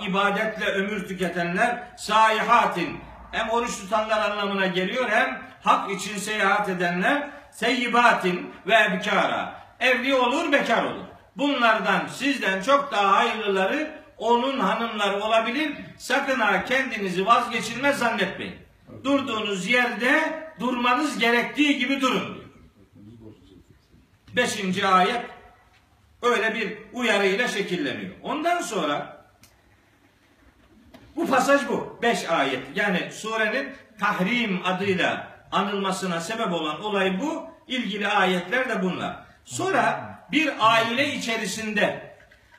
ibadetle 0.09 0.66
ömür 0.66 1.09
tüketenler, 1.09 1.82
saihatin, 1.96 3.00
hem 3.32 3.50
oruç 3.50 3.78
tutanlar 3.80 4.30
anlamına 4.30 4.66
geliyor 4.66 5.11
hem 5.11 5.42
hak 5.62 5.90
için 5.90 6.16
seyahat 6.16 6.68
edenler, 6.68 7.30
seyyibatin 7.50 8.55
ve 8.66 8.74
ebkara. 8.74 9.55
Evli 9.80 10.14
olur, 10.14 10.53
bekar 10.53 10.84
olur. 10.84 11.05
Bunlardan 11.36 12.07
sizden 12.07 12.62
çok 12.62 12.92
daha 12.92 13.16
hayırlıları 13.16 14.01
onun 14.23 14.61
hanımları 14.61 15.23
olabilir. 15.23 15.73
Sakın 15.99 16.41
ha 16.41 16.64
kendinizi 16.64 17.27
vazgeçilmez 17.27 17.99
zannetmeyin. 17.99 18.55
Durduğunuz 19.05 19.66
yerde 19.66 20.43
durmanız 20.61 21.18
gerektiği 21.18 21.79
gibi 21.79 22.01
durun. 22.01 22.35
diyor. 22.35 22.47
Beşinci 24.37 24.87
ayet 24.87 25.20
öyle 26.23 26.55
bir 26.55 26.79
uyarıyla 26.93 27.49
şekilleniyor. 27.49 28.14
Ondan 28.23 28.61
sonra 28.62 29.25
bu 31.16 31.27
pasaj 31.27 31.68
bu. 31.68 31.99
Beş 32.03 32.29
ayet. 32.29 32.62
Yani 32.75 33.11
surenin 33.12 33.68
tahrim 34.01 34.61
adıyla 34.64 35.29
anılmasına 35.53 36.20
sebep 36.20 36.53
olan 36.53 36.85
olay 36.85 37.20
bu. 37.20 37.47
İlgili 37.68 38.09
ayetler 38.09 38.68
de 38.68 38.83
bunlar. 38.83 39.16
Sonra 39.45 40.12
bir 40.33 40.53
aile 40.61 41.14
içerisinde 41.14 42.12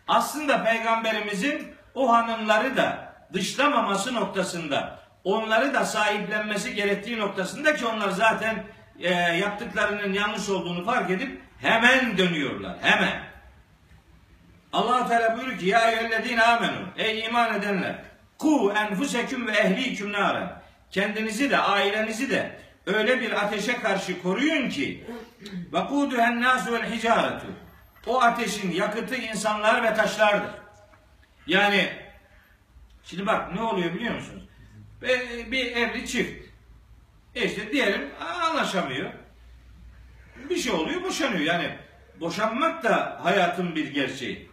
aslında 0.08 0.64
peygamberimizin 0.64 1.76
o 1.96 2.14
hanımları 2.14 2.78
da 2.78 3.14
dışlamaması 3.34 4.14
noktasında 4.14 5.00
onları 5.24 5.74
da 5.74 5.86
sahiplenmesi 5.86 6.76
gerektiği 6.76 7.20
noktasında 7.20 7.76
ki 7.76 7.86
onlar 7.86 8.10
zaten 8.10 8.64
e, 9.00 9.14
yaptıklarının 9.14 10.14
yanlış 10.14 10.50
olduğunu 10.50 10.86
fark 10.86 11.10
edip 11.10 11.42
hemen 11.62 12.18
dönüyorlar. 12.18 12.78
Hemen. 12.82 13.24
allah 14.74 15.08
Teala 15.08 15.38
buyuruyor 15.38 15.60
ki 15.60 15.66
ya 15.66 15.92
eyyühellezine 15.92 16.44
amenu 16.44 16.88
ey 16.98 17.26
iman 17.26 17.56
edenler 17.56 17.96
ku 18.38 18.74
enfuseküm 18.78 19.48
ve 19.48 19.52
ehliküm 19.52 20.12
naren 20.12 20.50
kendinizi 20.92 21.52
de 21.52 21.58
ailenizi 21.58 22.30
de 22.30 22.60
öyle 22.86 23.22
bir 23.22 23.32
ateşe 23.32 23.80
karşı 23.80 24.22
koruyun 24.22 24.70
ki 24.70 25.06
vakuduhen 25.72 26.42
nasu 26.42 26.74
vel 26.74 26.92
hicaretu 26.92 27.48
o 28.08 28.22
ateşin 28.22 28.72
yakıtı 28.72 29.16
insanlar 29.16 29.84
ve 29.84 29.94
taşlardır. 29.94 30.52
Yani 31.48 31.90
şimdi 33.04 33.26
bak 33.26 33.56
ne 33.56 33.62
oluyor 33.62 33.94
biliyor 33.94 34.16
musunuz? 34.16 34.44
Bir 35.52 35.76
evli 35.76 36.08
çift 36.08 36.44
e 37.36 37.46
işte 37.46 37.72
diyelim 37.72 38.10
anlaşamıyor. 38.42 39.12
Bir 40.50 40.56
şey 40.56 40.72
oluyor 40.72 41.04
boşanıyor. 41.04 41.40
Yani 41.40 41.78
boşanmak 42.20 42.84
da 42.84 43.20
hayatın 43.24 43.76
bir 43.76 43.94
gerçeği. 43.94 44.50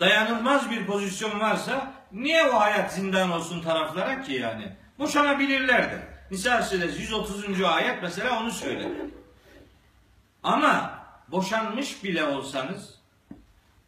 Dayanılmaz 0.00 0.70
bir 0.70 0.86
pozisyon 0.86 1.40
varsa 1.40 1.92
niye 2.12 2.46
o 2.46 2.60
hayat 2.60 2.92
zindan 2.92 3.30
olsun 3.30 3.62
taraflara 3.62 4.22
ki 4.22 4.32
yani? 4.32 4.76
Boşanabilirler 4.98 5.90
de. 5.90 6.08
Nisa 6.30 6.62
suresi 6.62 7.02
130. 7.02 7.62
ayet 7.62 8.02
mesela 8.02 8.40
onu 8.40 8.50
söyler. 8.50 8.88
Ama 10.42 10.99
boşanmış 11.32 12.04
bile 12.04 12.24
olsanız 12.24 13.00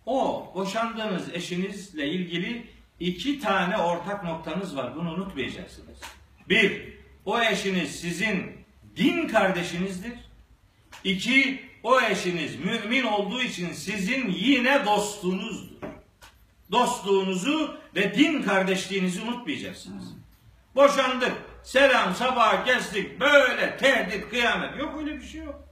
o 0.06 0.52
boşandığınız 0.54 1.34
eşinizle 1.34 2.08
ilgili 2.08 2.66
iki 3.00 3.40
tane 3.40 3.76
ortak 3.76 4.24
noktanız 4.24 4.76
var. 4.76 4.96
Bunu 4.96 5.10
unutmayacaksınız. 5.12 5.98
Bir, 6.48 6.94
o 7.24 7.40
eşiniz 7.40 8.00
sizin 8.00 8.52
din 8.96 9.28
kardeşinizdir. 9.28 10.12
İki, 11.04 11.62
o 11.82 12.00
eşiniz 12.00 12.56
mümin 12.56 13.04
olduğu 13.04 13.42
için 13.42 13.72
sizin 13.72 14.30
yine 14.30 14.86
dostunuzdur. 14.86 15.72
Dostluğunuzu 16.72 17.76
ve 17.96 18.14
din 18.14 18.42
kardeşliğinizi 18.42 19.22
unutmayacaksınız. 19.22 20.04
Boşandık, 20.74 21.32
selam 21.62 22.14
sabah 22.14 22.64
kestik, 22.64 23.20
böyle 23.20 23.76
tehdit, 23.76 24.30
kıyamet. 24.30 24.78
Yok 24.78 24.94
öyle 24.98 25.16
bir 25.16 25.26
şey 25.26 25.42
yok. 25.42 25.71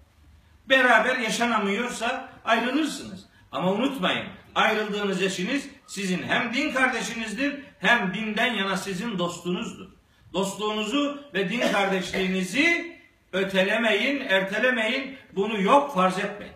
Beraber 0.71 1.19
yaşanamıyorsa 1.19 2.29
ayrılırsınız. 2.45 3.27
Ama 3.53 3.73
unutmayın, 3.73 4.27
ayrıldığınız 4.55 5.23
eşiniz 5.23 5.69
sizin 5.87 6.23
hem 6.23 6.55
din 6.55 6.73
kardeşinizdir, 6.73 7.61
hem 7.79 8.15
dinden 8.15 8.55
yana 8.55 8.77
sizin 8.77 9.19
dostunuzdur. 9.19 9.89
Dostluğunuzu 10.33 11.23
ve 11.35 11.51
din 11.51 11.73
kardeşliğinizi 11.73 12.97
ötelemeyin, 13.33 14.21
ertelemeyin, 14.21 15.17
bunu 15.33 15.63
yok 15.63 15.95
farz 15.95 16.19
etmeyin. 16.19 16.55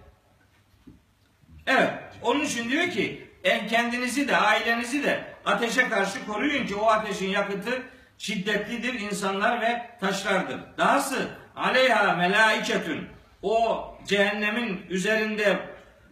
Evet, 1.67 1.93
onun 2.23 2.41
için 2.41 2.71
diyor 2.71 2.91
ki, 2.91 3.29
en 3.45 3.69
kendinizi 3.69 4.29
de 4.29 4.37
ailenizi 4.37 5.03
de 5.05 5.25
ateşe 5.45 5.89
karşı 5.89 6.27
koruyun 6.27 6.67
ki 6.67 6.75
o 6.75 6.87
ateşin 6.87 7.31
yakıtı 7.31 7.83
şiddetlidir 8.19 9.01
insanlar 9.01 9.61
ve 9.61 9.91
taşlardır. 10.01 10.61
Dahası 10.79 11.29
aleyha 11.57 12.17
melaiketün 12.17 13.14
o 13.45 13.85
cehennemin 14.07 14.87
üzerinde 14.91 15.59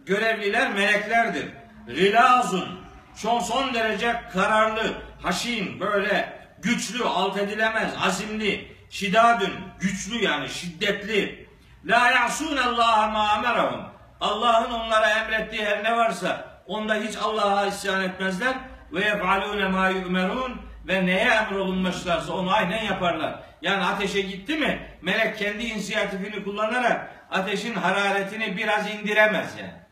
görevliler 0.05 0.73
meleklerdir. 0.73 1.49
Gilazun 1.87 2.79
son 3.15 3.39
son 3.39 3.73
derece 3.73 4.21
kararlı, 4.33 4.93
haşin, 5.21 5.79
böyle 5.79 6.39
güçlü, 6.61 7.03
alt 7.03 7.37
edilemez, 7.37 7.93
azimli, 8.05 8.75
şidadün, 8.89 9.53
güçlü 9.79 10.23
yani 10.23 10.49
şiddetli. 10.49 11.47
La 11.85 12.11
ya'sun 12.11 12.57
Allah 12.57 13.07
ma 13.07 13.29
amerahum. 13.29 13.81
Allah'ın 14.21 14.71
onlara 14.71 15.09
emrettiği 15.09 15.65
her 15.65 15.83
ne 15.83 15.97
varsa 15.97 16.45
onda 16.67 16.95
hiç 16.95 17.17
Allah'a 17.17 17.65
isyan 17.65 18.03
etmezler 18.03 18.55
ve 18.91 19.05
yef'alune 19.05 19.67
ma 19.67 19.89
yu'merun 19.89 20.61
ve 20.87 21.05
neye 21.05 21.29
emrolunmuşlarsa 21.29 22.33
onu 22.33 22.53
aynen 22.53 22.83
yaparlar. 22.83 23.39
Yani 23.61 23.83
ateşe 23.83 24.21
gitti 24.21 24.55
mi 24.55 24.89
melek 25.01 25.37
kendi 25.37 25.63
inisiyatifini 25.63 26.43
kullanarak 26.43 27.25
ateşin 27.31 27.73
hararetini 27.73 28.57
biraz 28.57 28.89
indiremez 28.89 29.53
yani. 29.59 29.83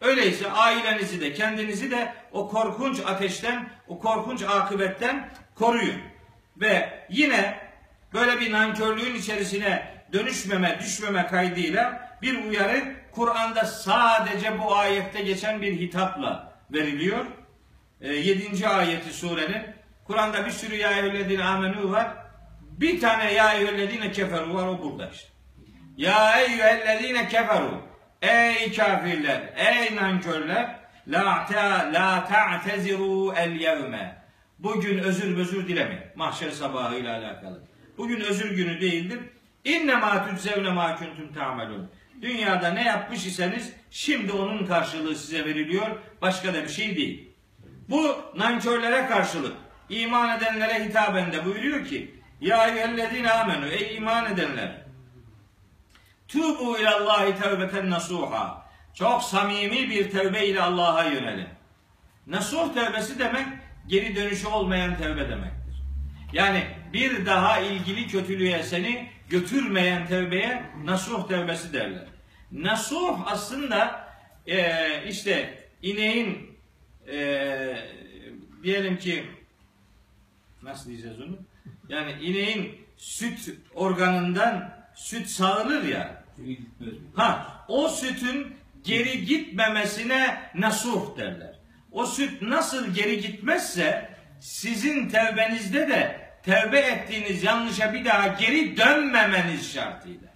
Öyleyse 0.00 0.50
ailenizi 0.50 1.20
de 1.20 1.32
kendinizi 1.32 1.90
de 1.90 2.14
o 2.32 2.48
korkunç 2.48 3.00
ateşten, 3.06 3.68
o 3.88 3.98
korkunç 3.98 4.42
akıbetten 4.42 5.28
koruyun. 5.54 6.00
Ve 6.56 7.06
yine 7.08 7.58
böyle 8.12 8.40
bir 8.40 8.52
nankörlüğün 8.52 9.14
içerisine 9.14 9.94
dönüşmeme, 10.12 10.78
düşmeme 10.80 11.26
kaydıyla 11.26 12.16
bir 12.22 12.44
uyarı 12.44 12.94
Kur'an'da 13.12 13.64
sadece 13.64 14.58
bu 14.58 14.76
ayette 14.76 15.22
geçen 15.22 15.62
bir 15.62 15.72
hitapla 15.80 16.52
veriliyor. 16.70 17.24
7. 18.12 18.68
ayeti 18.68 19.12
surenin. 19.12 19.62
Kur'an'da 20.04 20.46
bir 20.46 20.50
sürü 20.50 20.76
ya 20.76 20.90
eyyühellezine 20.92 21.44
amenü 21.44 21.90
var. 21.90 22.08
Bir 22.60 23.00
tane 23.00 23.32
ya 23.32 23.54
eyyühellezine 23.54 24.12
keferu 24.12 24.54
var 24.54 24.66
o 24.66 24.82
burada 24.82 25.10
işte. 25.10 25.28
Ya 25.96 26.40
eyyühellezine 26.40 27.28
keferu. 27.28 27.80
Ey 28.22 28.72
kafirler, 28.72 29.52
ey 29.56 29.96
nankörler, 29.96 30.80
la 31.08 31.46
ta 31.46 31.90
la 31.92 32.24
ta'teziru 32.24 33.32
el 33.36 33.60
yevme. 33.60 34.24
Bugün 34.58 34.98
özür 34.98 35.36
özür 35.36 35.68
dilemeyin. 35.68 36.02
Mahşer 36.16 36.50
sabahıyla 36.50 37.18
alakalı. 37.18 37.64
Bugün 37.98 38.20
özür 38.20 38.56
günü 38.56 38.80
değildir. 38.80 39.18
İnne 39.64 39.96
ma 39.96 40.26
tüczevne 40.28 40.70
ma 40.70 40.96
kuntum 40.96 41.32
ta'melun. 41.32 41.90
Dünyada 42.22 42.68
ne 42.68 42.84
yapmış 42.84 43.26
iseniz 43.26 43.72
şimdi 43.90 44.32
onun 44.32 44.66
karşılığı 44.66 45.16
size 45.16 45.44
veriliyor. 45.44 45.86
Başka 46.22 46.54
da 46.54 46.62
bir 46.62 46.68
şey 46.68 46.96
değil. 46.96 47.33
Bu 47.88 48.16
nankörlere 48.36 49.06
karşılık 49.06 49.56
iman 49.88 50.38
edenlere 50.38 50.84
hitaben 50.84 51.32
de 51.32 51.44
buyuruyor 51.44 51.84
ki 51.86 52.14
Ya 52.40 52.68
eyyühellezine 52.68 53.30
amenu 53.32 53.66
ey 53.66 53.96
iman 53.96 54.32
edenler 54.32 54.84
Tubu 56.28 56.78
ilallahi 56.78 57.42
tevbeten 57.42 57.90
nasuha. 57.90 58.64
Çok 58.94 59.22
samimi 59.22 59.90
bir 59.90 60.10
tevbe 60.10 60.46
ile 60.46 60.62
Allah'a 60.62 61.04
yönelin. 61.04 61.48
Nasuh 62.26 62.74
tevbesi 62.74 63.18
demek 63.18 63.46
geri 63.86 64.16
dönüşü 64.16 64.46
olmayan 64.46 64.96
tevbe 64.96 65.28
demektir. 65.28 65.82
Yani 66.32 66.64
bir 66.92 67.26
daha 67.26 67.58
ilgili 67.60 68.06
kötülüğe 68.06 68.62
seni 68.62 69.08
götürmeyen 69.28 70.06
tevbeye 70.06 70.62
nasuh 70.84 71.28
tevbesi 71.28 71.72
derler. 71.72 72.04
Nasuh 72.52 73.18
aslında 73.26 74.08
eee, 74.46 75.04
işte 75.08 75.58
ineğin 75.82 76.53
eee, 77.08 77.88
diyelim 78.62 78.98
ki 78.98 79.24
nasıl 80.62 80.90
diyeceğiz 80.90 81.20
onu? 81.20 81.38
Yani 81.88 82.12
ineğin 82.22 82.80
süt 82.96 83.50
organından 83.74 84.74
süt 84.94 85.26
sağılır 85.26 85.84
ya. 85.84 86.24
Ha, 87.14 87.64
o 87.68 87.88
sütün 87.88 88.54
geri 88.84 89.24
gitmemesine 89.24 90.40
nasuh 90.54 91.16
derler. 91.16 91.54
O 91.92 92.06
süt 92.06 92.42
nasıl 92.42 92.94
geri 92.94 93.20
gitmezse 93.20 94.10
sizin 94.40 95.08
tevbenizde 95.08 95.88
de 95.88 96.30
tevbe 96.42 96.78
ettiğiniz 96.78 97.42
yanlışa 97.42 97.94
bir 97.94 98.04
daha 98.04 98.28
geri 98.28 98.76
dönmemeniz 98.76 99.72
şartıyla. 99.72 100.28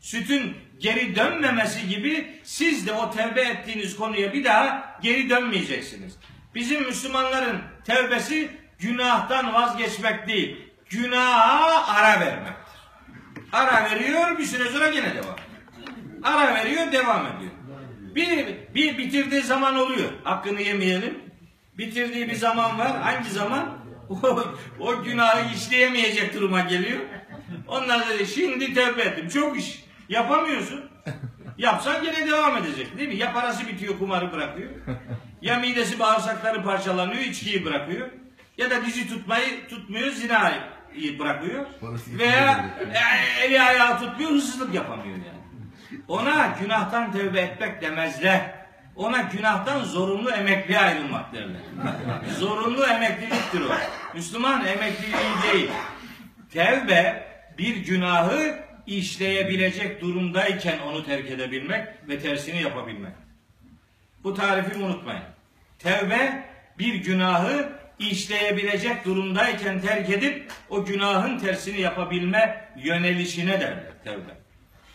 Sütün 0.00 0.56
geri 0.80 1.16
dönmemesi 1.16 1.88
gibi 1.88 2.40
siz 2.42 2.86
de 2.86 2.92
o 2.92 3.10
tevbe 3.10 3.40
ettiğiniz 3.40 3.96
konuya 3.96 4.32
bir 4.32 4.44
daha 4.44 4.98
geri 5.02 5.30
dönmeyeceksiniz. 5.30 6.16
Bizim 6.54 6.82
Müslümanların 6.82 7.58
tevbesi 7.84 8.50
günahtan 8.78 9.54
vazgeçmek 9.54 10.28
değil, 10.28 10.56
günaha 10.90 11.94
ara 11.94 12.20
vermektir. 12.20 12.80
Ara 13.52 13.90
veriyor 13.90 14.38
bir 14.38 14.44
süre 14.44 14.70
sonra 14.70 14.88
gene 14.88 15.14
devam. 15.14 15.36
Ara 16.22 16.54
veriyor 16.54 16.92
devam 16.92 17.26
ediyor. 17.26 17.50
Bir, 18.14 18.56
bir 18.74 18.98
bitirdiği 18.98 19.42
zaman 19.42 19.76
oluyor. 19.76 20.10
Hakkını 20.24 20.60
yemeyelim. 20.60 21.18
Bitirdiği 21.78 22.30
bir 22.30 22.34
zaman 22.34 22.78
var. 22.78 23.02
Hangi 23.02 23.30
zaman? 23.30 23.78
O, 24.10 24.44
o 24.80 25.02
günahı 25.02 25.54
işleyemeyecek 25.54 26.34
duruma 26.34 26.60
geliyor. 26.60 27.00
Ondan 27.68 28.02
sonra 28.02 28.24
şimdi 28.24 28.74
tövbe 28.74 29.02
ettim. 29.02 29.28
Çok 29.28 29.58
iş. 29.58 29.84
Yapamıyorsun. 30.10 30.90
Yapsan 31.58 32.04
gene 32.04 32.26
devam 32.26 32.56
edecek 32.56 32.98
değil 32.98 33.08
mi? 33.08 33.16
Ya 33.16 33.32
parası 33.32 33.68
bitiyor 33.68 33.98
kumarı 33.98 34.32
bırakıyor. 34.32 34.70
Ya 35.42 35.58
midesi 35.58 35.98
bağırsakları 35.98 36.62
parçalanıyor 36.64 37.20
içkiyi 37.20 37.64
bırakıyor. 37.64 38.08
Ya 38.58 38.70
da 38.70 38.84
dizi 38.86 39.08
tutmayı 39.08 39.68
tutmuyor 39.68 40.10
zinayı 40.10 40.60
bırakıyor. 41.18 41.66
Veya 42.18 42.70
e, 42.94 43.46
eli 43.46 43.62
ayağı 43.62 43.98
tutmuyor 43.98 44.30
hırsızlık 44.30 44.74
yapamıyor 44.74 45.16
yani. 45.16 45.40
Ona 46.08 46.56
günahtan 46.60 47.12
tövbe 47.12 47.40
etmek 47.40 47.82
demezler. 47.82 48.54
Ona 48.96 49.20
günahtan 49.20 49.84
zorunlu 49.84 50.30
emekliye 50.30 50.78
ayrılmak 50.78 51.32
derler. 51.32 51.60
zorunlu 52.38 52.86
emekliliktir 52.86 53.60
o. 53.60 53.72
Müslüman 54.14 54.66
emekliliği 54.66 55.52
değil. 55.52 55.70
Tevbe 56.52 57.26
bir 57.58 57.76
günahı 57.76 58.69
işleyebilecek 58.86 60.00
durumdayken 60.00 60.78
onu 60.78 61.04
terk 61.04 61.30
edebilmek 61.30 61.88
ve 62.08 62.18
tersini 62.18 62.62
yapabilmek. 62.62 63.12
Bu 64.24 64.34
tarifimi 64.34 64.84
unutmayın. 64.84 65.22
Tevbe 65.78 66.44
bir 66.78 66.94
günahı 66.94 67.72
işleyebilecek 67.98 69.04
durumdayken 69.04 69.80
terk 69.80 70.10
edip 70.10 70.52
o 70.68 70.84
günahın 70.84 71.38
tersini 71.38 71.80
yapabilme 71.80 72.68
yönelişine 72.76 73.60
derler 73.60 73.92
tevbe. 74.04 74.40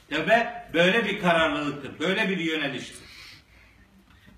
Tevbe 0.10 0.68
böyle 0.74 1.06
bir 1.06 1.20
kararlılıktır, 1.20 2.00
böyle 2.00 2.30
bir 2.30 2.38
yöneliştir. 2.38 3.06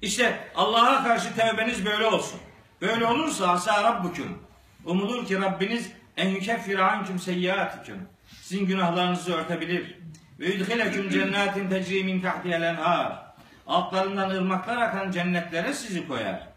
İşte 0.01 0.39
Allah'a 0.55 1.03
karşı 1.03 1.35
tevbeniz 1.35 1.85
böyle 1.85 2.05
olsun. 2.05 2.39
Böyle 2.81 3.05
olursa 3.05 3.47
asa 3.47 3.83
rabbukum. 3.83 4.43
Umulur 4.85 5.25
ki 5.27 5.41
Rabbiniz 5.41 5.91
en 6.17 6.29
yukeffir 6.29 6.79
ankum 6.79 7.19
seyyiatikum. 7.19 7.97
Sizin 8.47 8.65
günahlarınızı 8.65 9.35
örtebilir. 9.35 9.95
Ve 10.39 10.45
yudhileküm 10.45 11.09
cennetin 11.09 11.69
tecri 11.69 12.03
min 12.03 12.21
tahtihel 12.21 12.61
enhar. 12.61 13.33
Altlarından 13.67 14.29
ırmaklar 14.29 14.77
akan 14.77 15.11
cennetlere 15.11 15.73
sizi 15.73 16.07
koyar. 16.07 16.47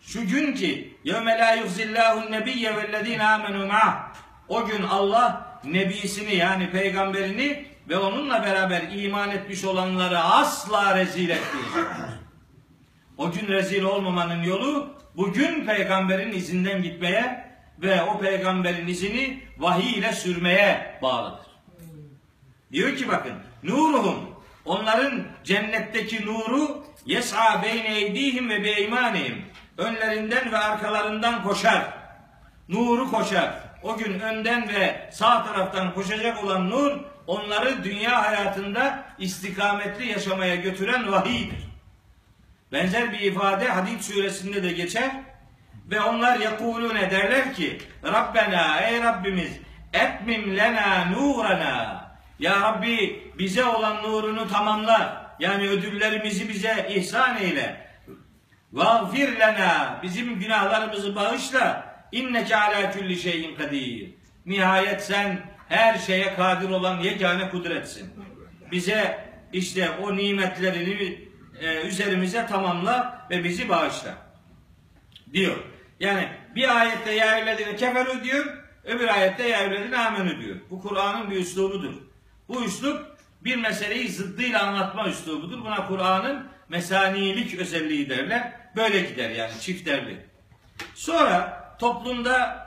Şu 0.00 0.26
gün 0.26 0.54
ki 0.54 0.98
yevme 1.04 1.38
la 1.38 1.52
yuhzillahu 1.52 2.32
nebiyye 2.32 2.76
vellezine 2.76 3.26
amenu 3.26 3.66
ma'ah. 3.66 4.14
O 4.48 4.66
gün 4.66 4.82
Allah 4.82 5.46
nebisini 5.64 6.36
yani 6.36 6.70
peygamberini 6.70 7.66
ve 7.88 7.98
onunla 7.98 8.42
beraber 8.42 8.82
iman 8.92 9.30
etmiş 9.30 9.64
olanları 9.64 10.18
asla 10.18 10.98
rezil 10.98 11.28
etmeyecektir. 11.28 12.14
O 13.18 13.30
gün 13.30 13.48
rezil 13.48 13.82
olmamanın 13.82 14.42
yolu 14.42 14.94
bugün 15.16 15.66
peygamberin 15.66 16.32
izinden 16.32 16.82
gitmeye 16.82 17.43
ve 17.78 18.02
o 18.02 18.20
peygamberin 18.20 18.86
izini 18.86 19.42
vahiy 19.58 19.92
ile 19.92 20.12
sürmeye 20.12 20.98
bağlıdır. 21.02 21.46
Diyor 22.72 22.96
ki 22.96 23.08
bakın 23.08 23.34
nuruhum 23.62 24.34
onların 24.64 25.24
cennetteki 25.44 26.26
nuru 26.26 26.84
yes'a 27.06 27.62
beyne 27.62 27.98
eydihim 27.98 28.48
ve 28.48 28.64
beymanihim 28.64 29.44
önlerinden 29.78 30.52
ve 30.52 30.58
arkalarından 30.58 31.42
koşar. 31.42 31.84
Nuru 32.68 33.10
koşar. 33.10 33.54
O 33.82 33.96
gün 33.96 34.20
önden 34.20 34.68
ve 34.68 35.10
sağ 35.12 35.44
taraftan 35.44 35.94
koşacak 35.94 36.44
olan 36.44 36.70
nur 36.70 37.00
onları 37.26 37.84
dünya 37.84 38.22
hayatında 38.22 39.04
istikametli 39.18 40.06
yaşamaya 40.06 40.54
götüren 40.54 41.12
vahiydir. 41.12 41.64
Benzer 42.72 43.12
bir 43.12 43.20
ifade 43.20 43.68
Hadid 43.68 44.00
suresinde 44.00 44.62
de 44.62 44.72
geçer. 44.72 45.10
Ve 45.90 46.00
onlar 46.00 46.38
yakulune 46.38 47.10
derler 47.10 47.54
ki 47.54 47.78
Rabbena 48.04 48.80
ey 48.80 49.02
Rabbimiz 49.02 49.58
etmim 49.92 50.56
lena 50.56 51.04
nurana 51.04 52.04
Ya 52.38 52.60
Rabbi 52.60 53.22
bize 53.38 53.64
olan 53.64 54.02
nurunu 54.02 54.48
tamamla. 54.48 55.24
Yani 55.38 55.68
ödüllerimizi 55.68 56.48
bize 56.48 56.86
ihsan 56.94 57.36
eyle. 57.36 57.86
Vagfir 58.72 59.38
lena 59.38 60.00
bizim 60.02 60.38
günahlarımızı 60.38 61.16
bağışla. 61.16 61.94
inneke 62.12 62.56
ala 62.56 62.90
kulli 62.90 63.16
şeyin 63.16 63.56
kadir. 63.56 64.14
Nihayet 64.46 65.04
sen 65.04 65.38
her 65.68 65.98
şeye 65.98 66.34
kadir 66.34 66.70
olan 66.70 67.00
yegane 67.00 67.50
kudretsin. 67.50 68.14
Bize 68.72 69.28
işte 69.52 69.90
o 69.90 70.16
nimetlerini 70.16 71.28
e, 71.60 71.80
üzerimize 71.80 72.46
tamamla 72.46 73.26
ve 73.30 73.44
bizi 73.44 73.68
bağışla 73.68 74.14
diyor. 75.32 75.56
Yani 76.00 76.28
bir 76.54 76.80
ayette 76.80 77.12
ya 77.12 77.38
eyyühellezine 77.38 77.76
keferu 77.76 78.24
diyor, 78.24 78.58
öbür 78.84 79.08
ayette 79.08 79.48
ya 79.48 79.60
eyyühellezine 79.60 79.98
amenü 79.98 80.40
diyor. 80.40 80.56
Bu 80.70 80.82
Kur'an'ın 80.82 81.30
bir 81.30 81.36
üslubudur. 81.36 81.94
Bu 82.48 82.64
üslup 82.64 83.14
bir 83.44 83.56
meseleyi 83.56 84.08
zıddıyla 84.08 84.62
anlatma 84.62 85.08
üslubudur. 85.08 85.60
Buna 85.60 85.86
Kur'an'ın 85.86 86.46
mesanilik 86.68 87.60
özelliği 87.60 88.10
derler. 88.10 88.52
Böyle 88.76 89.00
gider 89.00 89.30
yani 89.30 89.52
çifterli. 89.60 90.26
Sonra 90.94 91.64
toplumda 91.78 92.66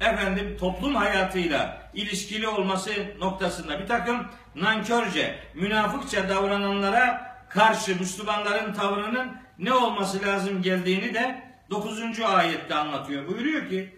efendim 0.00 0.56
toplum 0.60 0.94
hayatıyla 0.94 1.82
ilişkili 1.94 2.48
olması 2.48 2.90
noktasında 3.18 3.80
bir 3.80 3.86
takım 3.86 4.26
nankörce, 4.54 5.38
münafıkça 5.54 6.28
davrananlara 6.28 7.36
karşı 7.48 7.98
Müslümanların 8.00 8.74
tavrının 8.74 9.36
ne 9.58 9.72
olması 9.72 10.26
lazım 10.26 10.62
geldiğini 10.62 11.14
de 11.14 11.51
9. 11.72 12.20
ayette 12.20 12.74
anlatıyor. 12.74 13.28
Buyuruyor 13.28 13.68
ki 13.68 13.94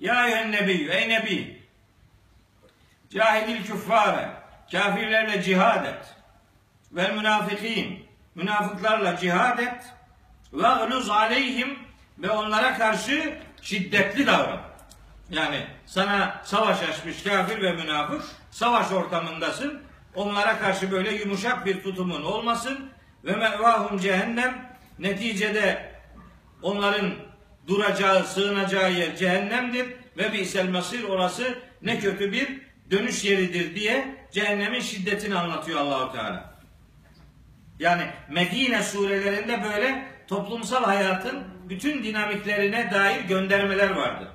Ya 0.00 0.26
eyyühen 0.26 0.52
nebiyyü, 0.52 0.90
ey 0.90 1.08
nebi 1.08 1.62
Cahidil 3.10 3.64
küffare 3.64 4.30
kafirlerle 4.72 5.42
cihad 5.42 5.84
et 5.84 6.14
ve 6.92 7.08
münafikin 7.08 8.06
münafıklarla 8.34 9.16
cihad 9.16 9.58
et 9.58 9.84
ve 10.52 10.86
gluz 10.86 11.10
aleyhim 11.10 11.78
ve 12.18 12.30
onlara 12.30 12.78
karşı 12.78 13.38
şiddetli 13.62 14.26
davran. 14.26 14.60
Yani 15.30 15.66
sana 15.86 16.40
savaş 16.44 16.82
açmış 16.82 17.22
kafir 17.22 17.62
ve 17.62 17.72
münafık 17.72 18.22
savaş 18.50 18.92
ortamındasın. 18.92 19.82
Onlara 20.14 20.58
karşı 20.58 20.90
böyle 20.90 21.14
yumuşak 21.14 21.66
bir 21.66 21.82
tutumun 21.82 22.22
olmasın 22.22 22.90
ve 23.24 23.36
mevahum 23.36 23.98
cehennem 23.98 24.75
neticede 24.98 25.92
onların 26.62 27.14
duracağı, 27.66 28.24
sığınacağı 28.24 28.92
yer 28.92 29.16
cehennemdir 29.16 29.86
ve 30.16 30.32
bi'sel 30.32 30.68
masir 30.68 31.04
orası 31.04 31.58
ne 31.82 31.98
kötü 31.98 32.32
bir 32.32 32.60
dönüş 32.90 33.24
yeridir 33.24 33.74
diye 33.74 34.16
cehennemin 34.32 34.80
şiddetini 34.80 35.34
anlatıyor 35.34 35.80
Allahu 35.80 36.12
Teala. 36.12 36.56
Yani 37.78 38.02
Medine 38.30 38.82
surelerinde 38.82 39.64
böyle 39.64 40.08
toplumsal 40.28 40.84
hayatın 40.84 41.44
bütün 41.68 42.04
dinamiklerine 42.04 42.90
dair 42.90 43.20
göndermeler 43.20 43.90
vardır. 43.90 44.28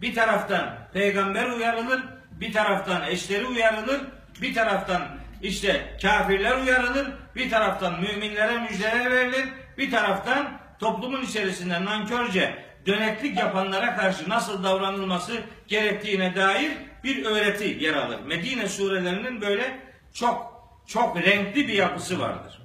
Bir 0.00 0.14
taraftan 0.14 0.78
peygamber 0.92 1.46
uyarılır, 1.46 2.02
bir 2.30 2.52
taraftan 2.52 3.02
eşleri 3.02 3.46
uyarılır, 3.46 4.00
bir 4.42 4.54
taraftan 4.54 5.02
işte 5.42 5.96
kafirler 6.02 6.56
uyarılır, 6.56 7.06
bir 7.36 7.50
taraftan 7.50 8.00
müminlere 8.00 8.58
müjdeler 8.58 9.10
verilir, 9.10 9.48
bir 9.78 9.90
taraftan 9.90 10.60
toplumun 10.78 11.22
içerisinde 11.22 11.84
nankörce 11.84 12.64
döneklik 12.86 13.38
yapanlara 13.38 13.96
karşı 13.96 14.28
nasıl 14.28 14.64
davranılması 14.64 15.42
gerektiğine 15.68 16.36
dair 16.36 16.72
bir 17.04 17.24
öğreti 17.24 17.84
yer 17.84 17.94
alır. 17.94 18.20
Medine 18.20 18.68
surelerinin 18.68 19.40
böyle 19.40 19.80
çok 20.14 20.54
çok 20.86 21.16
renkli 21.16 21.68
bir 21.68 21.72
yapısı 21.72 22.20
vardır. 22.20 22.62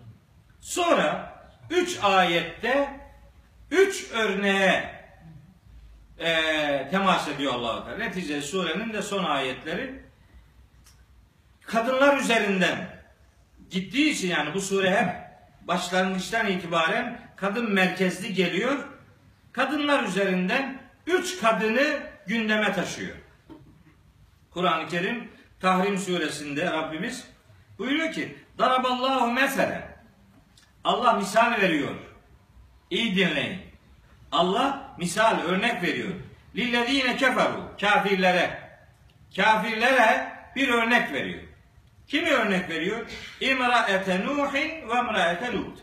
Sonra 0.61 1.35
üç 1.69 1.99
ayette 2.03 2.99
üç 3.71 4.05
örneğe 4.13 4.99
e, 6.19 6.87
temas 6.91 7.27
ediyor 7.27 7.53
allah 7.53 7.85
Teala. 7.85 7.97
Netice 7.97 8.41
surenin 8.41 8.93
de 8.93 9.01
son 9.01 9.23
ayetleri 9.23 10.03
kadınlar 11.65 12.17
üzerinden 12.17 12.99
gittiği 13.69 14.11
için 14.11 14.27
yani 14.27 14.53
bu 14.53 14.61
sure 14.61 14.91
hep 14.91 15.28
başlangıçtan 15.69 16.47
itibaren 16.47 17.19
kadın 17.35 17.71
merkezli 17.71 18.33
geliyor. 18.33 18.77
Kadınlar 19.51 20.03
üzerinden 20.03 20.81
üç 21.07 21.41
kadını 21.41 21.99
gündeme 22.27 22.73
taşıyor. 22.73 23.15
Kur'an-ı 24.51 24.87
Kerim 24.87 25.31
Tahrim 25.59 25.97
suresinde 25.97 26.71
Rabbimiz 26.71 27.27
buyuruyor 27.77 28.11
ki 28.11 28.35
Daraballahu 28.57 29.31
mesele 29.31 29.97
Allah 30.83 31.13
misal 31.13 31.51
veriyor. 31.61 31.95
İyi 32.89 33.15
dinleyin. 33.15 33.61
Allah 34.31 34.95
misal 34.97 35.39
örnek 35.39 35.83
veriyor. 35.83 36.13
Lillezine 36.55 37.17
keferu 37.17 37.71
kafirlere 37.81 38.59
kafirlere 39.35 40.33
bir 40.55 40.69
örnek 40.69 41.13
veriyor. 41.13 41.48
Kimi 42.09 42.29
örnek 42.29 42.69
veriyor? 42.69 43.05
İmraete 43.41 44.25
Nuhin 44.25 44.89
ve 44.89 44.99
imraete 44.99 45.53
Lut. 45.53 45.79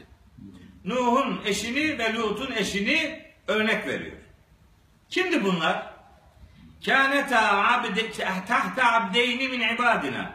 Nuh'un 0.84 1.40
eşini 1.44 1.98
ve 1.98 2.14
Lut'un 2.14 2.52
eşini 2.52 3.22
örnek 3.48 3.86
veriyor. 3.86 4.16
Kimdi 5.10 5.44
bunlar? 5.44 5.94
Kâneta 6.84 7.68
abde 7.68 8.12
tahta 8.48 8.92
abdeyni 8.92 9.48
min 9.48 9.60
ibadina. 9.60 10.32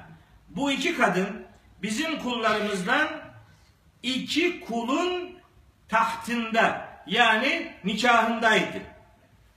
Bu 0.49 0.71
iki 0.71 0.97
kadın 0.97 1.45
bizim 1.81 2.19
kullarımızdan 2.19 3.07
iki 4.03 4.59
kulun 4.59 5.37
tahtında 5.89 6.89
yani 7.07 7.73
nikahındaydı. 7.83 8.81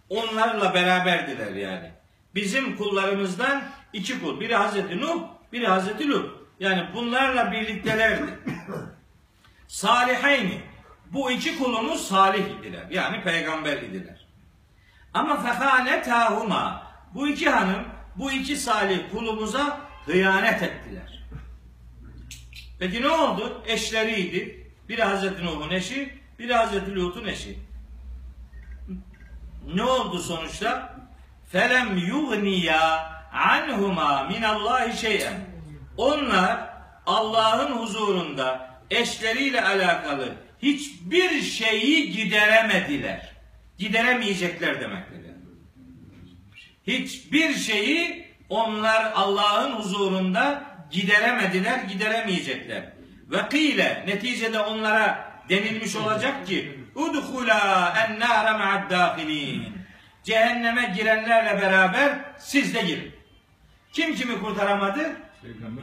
Onlarla 0.08 0.74
beraberdiler 0.74 1.52
yani. 1.52 1.90
Bizim 2.34 2.76
kullarımızdan 2.76 3.62
iki 3.92 4.20
kul. 4.20 4.40
Biri 4.40 4.54
Hazreti 4.54 5.00
Nuh, 5.00 5.33
biri 5.54 5.66
Hazreti 5.66 6.08
Lut. 6.08 6.30
Yani 6.60 6.88
bunlarla 6.94 7.52
birliktelerdi. 7.52 8.38
Salihayni. 9.66 10.60
Bu 11.12 11.30
iki 11.30 11.58
kulumuz 11.58 12.08
salih 12.08 12.44
idiler. 12.60 12.86
Yani 12.90 13.22
peygamber 13.22 13.76
idiler. 13.76 14.26
Ama 15.14 15.42
fehanetahuma. 15.42 16.92
Bu 17.14 17.28
iki 17.28 17.50
hanım 17.50 17.84
bu 18.16 18.32
iki 18.32 18.56
salih 18.56 19.10
kulumuza 19.10 19.80
hıyanet 20.06 20.62
ettiler. 20.62 21.24
Peki 22.78 23.02
ne 23.02 23.08
oldu? 23.08 23.62
Eşleriydi. 23.66 24.70
Biri 24.88 25.02
Hazreti 25.02 25.44
Nuh'un 25.44 25.70
eşi, 25.70 26.18
biri 26.38 26.54
Hazreti 26.54 26.94
Lut'un 26.94 27.26
eşi. 27.26 27.58
Ne 29.74 29.82
oldu 29.82 30.18
sonuçta? 30.18 30.96
Felem 31.52 31.96
yugniya 31.96 33.13
anhuma 33.34 34.22
minallahi 34.22 34.98
şey'en. 34.98 35.40
Onlar 35.96 36.74
Allah'ın 37.06 37.72
huzurunda 37.72 38.70
eşleriyle 38.90 39.64
alakalı 39.64 40.34
hiçbir 40.62 41.42
şeyi 41.42 42.12
gideremediler. 42.12 43.32
Gideremeyecekler 43.78 44.80
demektir. 44.80 45.16
yani. 45.16 45.34
Hiçbir 46.86 47.54
şeyi 47.54 48.26
onlar 48.48 49.12
Allah'ın 49.14 49.72
huzurunda 49.72 50.64
gideremediler, 50.90 51.78
gideremeyecekler. 51.78 52.92
Ve 53.30 53.48
kıyle 53.48 54.04
neticede 54.06 54.60
onlara 54.60 55.34
denilmiş 55.48 55.96
olacak 55.96 56.46
ki 56.46 56.78
udhula 56.94 57.94
ennâre 57.96 58.52
ma'ad 58.52 58.90
dâhilîn. 58.90 59.64
Cehenneme 60.22 60.92
girenlerle 60.96 61.62
beraber 61.62 62.18
siz 62.38 62.74
de 62.74 62.82
girin. 62.82 63.13
Kim 63.94 64.14
kimi 64.14 64.40
kurtaramadı? 64.40 65.16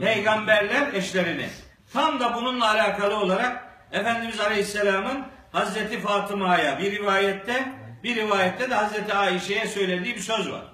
Peygamberler 0.00 0.92
eşlerini. 0.92 1.48
Tam 1.92 2.20
da 2.20 2.34
bununla 2.34 2.70
alakalı 2.70 3.16
olarak 3.16 3.64
Efendimiz 3.92 4.40
Aleyhisselam'ın 4.40 5.26
Hazreti 5.52 6.00
Fatıma'ya 6.00 6.78
bir 6.78 6.92
rivayette 6.92 7.72
bir 8.02 8.16
rivayette 8.16 8.70
de 8.70 8.74
Hazreti 8.74 9.14
Ayşe'ye 9.14 9.66
söylediği 9.66 10.14
bir 10.14 10.20
söz 10.20 10.50
var. 10.50 10.64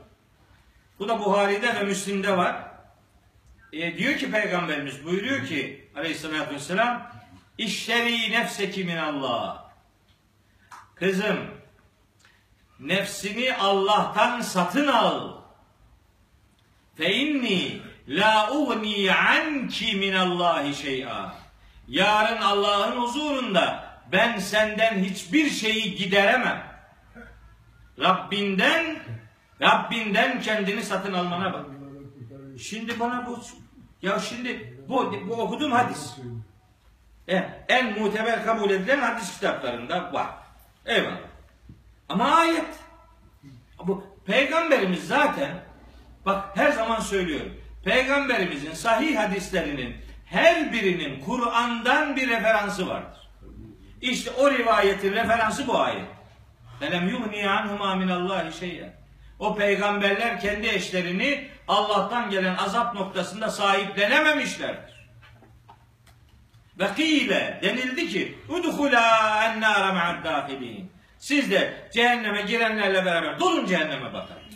Bu 0.99 1.09
da 1.09 1.19
Buhari'de 1.19 1.75
ve 1.75 1.83
Müslim'de 1.83 2.37
var. 2.37 2.57
E, 3.73 3.99
diyor 3.99 4.17
ki 4.17 4.31
Peygamberimiz 4.31 5.05
buyuruyor 5.05 5.47
ki 5.47 5.91
Aleyhisselatü 5.97 6.55
Vesselam 6.55 7.13
İşteri 7.59 8.31
nefseki 8.33 8.85
minallah. 8.85 9.65
Kızım 10.95 11.39
nefsini 12.81 13.57
Allah'tan 13.57 14.41
satın 14.41 14.87
al. 14.87 15.38
Fe 16.99 17.15
inni 17.15 17.83
la 18.09 18.53
ugni 18.53 19.13
anki 19.15 19.97
minallahi 19.97 20.75
şey'a. 20.75 21.35
Yarın 21.89 22.43
Allah'ın 22.43 23.01
huzurunda 23.01 23.85
ben 24.13 24.39
senden 24.39 25.05
hiçbir 25.05 25.51
şeyi 25.51 25.95
gideremem. 25.95 26.63
Rabbinden 28.01 28.99
Rabbinden 29.63 30.41
kendini 30.41 30.83
satın 30.83 31.13
almana 31.13 31.53
bak. 31.53 31.67
Şimdi 32.59 33.01
bana 33.01 33.27
bu 33.27 33.41
ya 34.03 34.19
şimdi 34.19 34.79
bu, 34.89 35.15
bu 35.29 35.43
okuduğum 35.43 35.73
hadis. 35.73 36.17
E, 37.29 37.37
en 37.69 38.01
muteber 38.01 38.45
kabul 38.45 38.71
edilen 38.71 38.99
hadis 38.99 39.35
kitaplarında 39.35 40.13
var. 40.13 40.29
Eyvallah. 40.87 41.19
Ama 42.09 42.37
ayet 42.37 42.67
Bu 43.87 44.05
peygamberimiz 44.27 45.09
zaten 45.09 45.51
bak 46.27 46.57
her 46.57 46.68
zaman 46.89 47.01
söylüyorum. 47.01 47.61
Peygamberimizin 47.85 48.75
sahih 48.75 49.17
hadislerinin 49.17 49.97
her 50.25 50.73
birinin 50.73 51.21
Kur'an'dan 51.21 52.17
bir 52.17 52.29
referansı 52.29 52.89
vardır. 52.89 53.29
İşte 54.01 54.31
o 54.31 54.51
rivayetin 54.51 55.13
referansı 55.13 55.67
bu 55.67 55.81
ayet. 55.81 56.07
Velem 56.81 57.09
yuhni 57.09 57.51
anhuma 57.51 57.97
minallahi 57.97 58.59
şey'en. 58.59 58.93
O 59.39 59.57
peygamberler 59.57 60.41
kendi 60.41 60.69
eşlerini 60.69 61.49
Allah'tan 61.69 62.31
gelen 62.31 62.57
azap 62.57 62.95
noktasında 62.95 63.51
sahiplenememişlerdir. 63.51 65.09
Ve 66.79 66.87
kıyle 66.97 67.61
denildi 67.63 68.09
ki 68.09 68.39
udhula 68.49 69.45
ennâre 69.45 69.93
ma'ad. 69.93 70.51
Siz 71.19 71.51
de 71.51 71.89
cehenneme 71.93 72.43
girenlerle 72.43 73.05
beraber 73.05 73.41
durun 73.41 73.67
cehenneme 73.67 74.05
bakalım. 74.05 74.48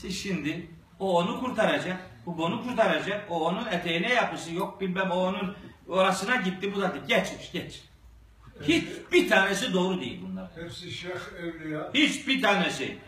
Siz 0.00 0.22
şimdi 0.22 0.66
o 0.98 1.18
onu 1.18 1.40
kurtaracak, 1.40 1.96
bu 2.26 2.38
bunu 2.38 2.62
kurtaracak, 2.62 3.30
o 3.30 3.46
onun 3.46 3.66
eteğine 3.66 4.14
yapısı 4.14 4.54
yok 4.54 4.80
bilmem 4.80 5.10
o 5.10 5.14
onun 5.14 5.56
orasına 5.88 6.36
gitti 6.36 6.74
bu 6.74 6.80
da 6.80 6.92
geçmiş 7.08 7.52
geç. 7.52 7.82
Hiç 8.62 8.84
bir 9.12 9.28
tanesi 9.28 9.72
doğru 9.72 10.00
değil 10.00 10.20
bunlar. 10.28 10.50
Hepsi 10.54 10.90
şeyh 10.90 11.12
evliya. 11.42 11.90
Hiçbir 11.94 12.42
tanesi. 12.42 12.98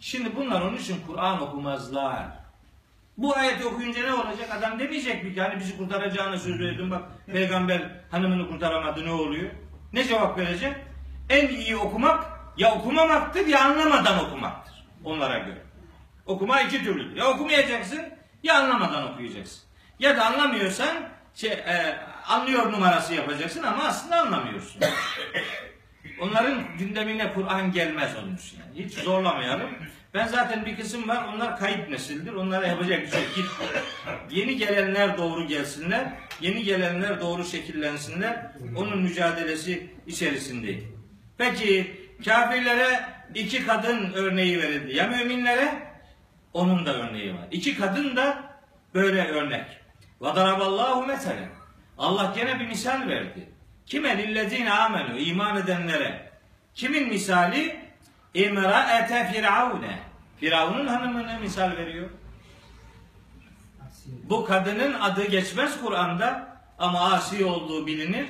Şimdi 0.00 0.36
bunlar 0.36 0.60
onun 0.60 0.76
için 0.76 0.96
Kur'an 1.06 1.42
okumazlar. 1.42 2.26
Bu 3.16 3.36
ayeti 3.36 3.64
okuyunca 3.64 4.02
ne 4.02 4.14
olacak? 4.14 4.48
Adam 4.58 4.78
demeyecek 4.78 5.24
mi 5.24 5.34
ki 5.34 5.40
hani 5.40 5.60
bizi 5.60 5.76
kurtaracağını 5.76 6.38
söz 6.38 6.60
verdin 6.60 6.90
bak 6.90 7.02
peygamber 7.26 7.90
hanımını 8.10 8.48
kurtaramadı 8.48 9.04
ne 9.04 9.12
oluyor? 9.12 9.50
Ne 9.92 10.04
cevap 10.04 10.38
verecek? 10.38 10.76
En 11.30 11.48
iyi 11.48 11.76
okumak 11.76 12.24
ya 12.56 12.74
okumamaktır 12.74 13.46
ya 13.46 13.64
anlamadan 13.64 14.24
okumaktır. 14.24 14.84
Onlara 15.04 15.38
göre. 15.38 15.67
Okuma 16.28 16.60
iki 16.60 16.84
türlüdür. 16.84 17.16
Ya 17.16 17.26
okumayacaksın 17.26 18.00
ya 18.42 18.54
anlamadan 18.58 19.12
okuyacaksın. 19.12 19.60
Ya 19.98 20.16
da 20.16 20.26
anlamıyorsan 20.26 21.08
şey, 21.34 21.50
e, 21.50 21.98
anlıyor 22.26 22.72
numarası 22.72 23.14
yapacaksın 23.14 23.62
ama 23.62 23.84
aslında 23.84 24.20
anlamıyorsun. 24.20 24.82
Onların 26.20 26.76
gündemine 26.78 27.32
Kur'an 27.34 27.72
gelmez 27.72 28.10
için. 28.10 28.58
Yani. 28.60 28.84
Hiç 28.84 28.94
zorlamayalım. 28.94 29.70
Ben 30.14 30.26
zaten 30.26 30.66
bir 30.66 30.76
kısım 30.76 31.08
var. 31.08 31.24
Onlar 31.34 31.58
kayıp 31.58 31.88
nesildir. 31.90 32.32
Onlara 32.32 32.66
yapacak 32.66 33.02
bir 33.02 33.10
şey 33.10 33.20
yok. 33.20 33.72
Yeni 34.30 34.56
gelenler 34.56 35.18
doğru 35.18 35.46
gelsinler. 35.46 36.12
Yeni 36.40 36.64
gelenler 36.64 37.20
doğru 37.20 37.44
şekillensinler. 37.44 38.52
Onun 38.76 38.98
mücadelesi 39.02 39.90
içerisindeyim. 40.06 40.98
Peki 41.38 41.96
kafirlere 42.24 43.00
iki 43.34 43.66
kadın 43.66 44.12
örneği 44.12 44.62
verildi. 44.62 44.96
Ya 44.96 45.06
müminlere? 45.06 45.87
Onun 46.58 46.86
da 46.86 46.94
örneği 46.94 47.34
var. 47.34 47.46
İki 47.50 47.76
kadın 47.76 48.16
da 48.16 48.42
böyle 48.94 49.28
örnek. 49.28 49.64
Vadaraballahu 50.20 51.06
meselen. 51.06 51.48
Allah 51.98 52.32
gene 52.36 52.60
bir 52.60 52.66
misal 52.66 53.08
verdi. 53.08 53.48
Kime 53.86 54.18
lillezine 54.18 54.72
amenu 54.72 55.18
iman 55.18 55.56
edenlere. 55.56 56.30
Kimin 56.74 57.08
misali? 57.08 57.80
İmraete 58.34 59.32
firavune. 59.32 59.98
Firavun'un 60.40 60.86
hanımını 60.86 61.40
misal 61.40 61.76
veriyor. 61.76 62.10
Bu 64.06 64.44
kadının 64.44 65.00
adı 65.00 65.24
geçmez 65.26 65.80
Kur'an'da 65.80 66.56
ama 66.78 67.12
asi 67.12 67.44
olduğu 67.44 67.86
bilinir. 67.86 68.26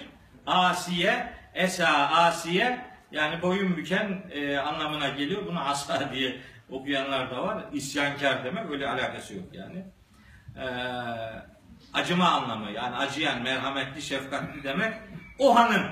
Asiye, 0.46 1.32
Esa, 1.55 1.88
Asiye 2.09 2.80
yani 3.12 3.42
boyun 3.42 3.76
büken 3.76 4.22
e, 4.30 4.56
anlamına 4.59 5.09
geliyor. 5.09 5.46
Bunu 5.46 5.68
asa 5.68 6.12
diye 6.12 6.40
okuyanlar 6.70 7.31
da 7.31 7.43
var. 7.43 7.65
İsyankar 7.73 8.45
demek 8.45 8.70
öyle 8.70 8.89
alakası 8.89 9.35
yok 9.35 9.47
yani. 9.53 9.85
Ee, 10.57 10.65
acıma 11.93 12.28
anlamı 12.28 12.70
yani 12.70 12.97
acıyan, 12.97 13.43
merhametli, 13.43 14.03
şefkatli 14.03 14.62
demek. 14.65 14.95
O 15.39 15.57
hanım 15.57 15.82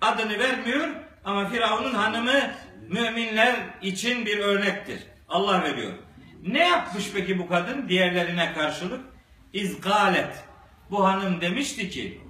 adını 0.00 0.38
vermiyor 0.38 0.88
ama 1.24 1.48
Firavun'un 1.48 1.94
hanımı 1.94 2.40
müminler 2.88 3.56
için 3.82 4.26
bir 4.26 4.38
örnektir. 4.38 5.02
Allah 5.28 5.62
veriyor. 5.62 5.92
Ne 6.46 6.68
yapmış 6.68 7.10
peki 7.14 7.38
bu 7.38 7.48
kadın 7.48 7.88
diğerlerine 7.88 8.52
karşılık? 8.52 9.00
İzgalet. 9.52 10.44
Bu 10.90 11.04
hanım 11.04 11.40
demişti 11.40 11.90
ki 11.90 12.20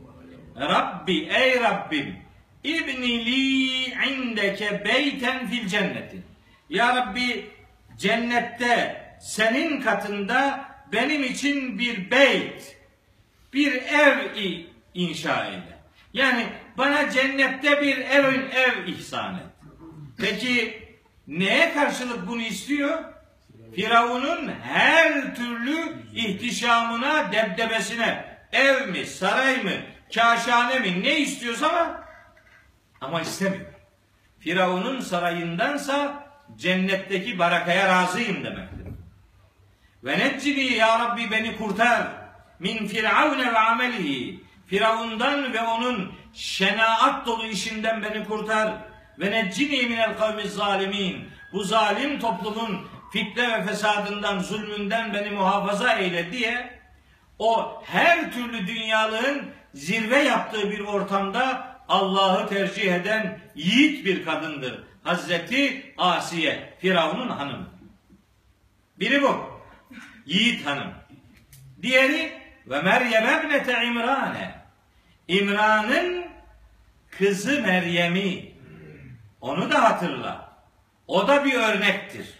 Rabbi 0.60 1.28
ey 1.32 1.60
Rabbim 1.60 2.16
İbni 2.64 3.26
li 3.26 3.84
indeke 3.84 4.84
beyten 4.84 5.46
fil 5.46 5.68
cenneti. 5.68 6.22
Ya 6.70 6.96
Rabbi 6.96 7.50
cennette 7.98 9.04
senin 9.20 9.80
katında 9.80 10.68
benim 10.92 11.24
için 11.24 11.78
bir 11.78 12.10
beyt, 12.10 12.76
bir 13.52 13.72
ev 13.72 14.32
inşa 14.94 15.46
eyle. 15.46 15.78
Yani 16.12 16.46
bana 16.78 17.10
cennette 17.10 17.82
bir 17.82 17.98
ev, 17.98 18.34
ev 18.52 18.86
ihsan 18.86 19.34
et. 19.34 19.42
Peki 20.18 20.82
neye 21.26 21.74
karşılık 21.74 22.26
bunu 22.26 22.42
istiyor? 22.42 23.04
Firavun'un 23.74 24.52
her 24.62 25.34
türlü 25.34 25.96
ihtişamına, 26.14 27.32
debdebesine, 27.32 28.38
ev 28.52 28.88
mi, 28.88 29.06
saray 29.06 29.62
mı, 29.62 29.70
kaşhane 30.14 30.78
mi 30.78 31.02
ne 31.02 31.18
istiyorsa 31.18 31.68
ama 31.68 32.04
ama 33.00 33.20
istemiyor. 33.20 33.66
Firavun'un 34.38 35.00
sarayındansa 35.00 36.27
cennetteki 36.56 37.38
barakaya 37.38 37.88
razıyım 37.88 38.44
demektir. 38.44 38.86
Ve 40.04 40.18
neccini 40.18 40.72
ya 40.72 40.98
Rabbi 40.98 41.30
beni 41.30 41.56
kurtar 41.56 42.06
min 42.58 42.86
firavune 42.86 43.52
ve 43.52 43.58
amelihi. 43.58 44.40
Firavundan 44.66 45.52
ve 45.52 45.62
onun 45.62 46.12
şenaat 46.34 47.26
dolu 47.26 47.46
işinden 47.46 48.02
beni 48.02 48.24
kurtar. 48.24 48.74
Ve 49.18 49.30
neccini 49.30 49.86
minel 49.86 50.16
kavmi 50.18 50.48
zalimin. 50.48 51.28
Bu 51.52 51.64
zalim 51.64 52.20
toplumun 52.20 52.86
fitne 53.12 53.52
ve 53.52 53.64
fesadından, 53.64 54.38
zulmünden 54.38 55.14
beni 55.14 55.30
muhafaza 55.30 55.92
eyle 55.92 56.32
diye 56.32 56.78
o 57.38 57.82
her 57.86 58.32
türlü 58.32 58.66
dünyalığın 58.66 59.50
zirve 59.74 60.18
yaptığı 60.18 60.70
bir 60.70 60.80
ortamda 60.80 61.68
Allah'ı 61.88 62.48
tercih 62.48 62.94
eden 62.94 63.40
yiğit 63.54 64.04
bir 64.04 64.24
kadındır. 64.24 64.87
Hazreti 65.08 65.94
Asiye, 65.98 66.74
Firavun'un 66.80 67.28
hanımı. 67.28 67.68
Biri 68.98 69.22
bu. 69.22 69.60
Yiğit 70.26 70.66
hanım. 70.66 70.94
Diğeri 71.82 72.42
ve 72.66 72.82
Meryem 72.82 73.26
ebnete 73.26 73.84
İmrane. 73.84 74.54
İmran'ın 75.28 76.26
kızı 77.10 77.62
Meryem'i. 77.62 78.52
Onu 79.40 79.70
da 79.70 79.82
hatırla. 79.82 80.52
O 81.06 81.28
da 81.28 81.44
bir 81.44 81.54
örnektir. 81.54 82.34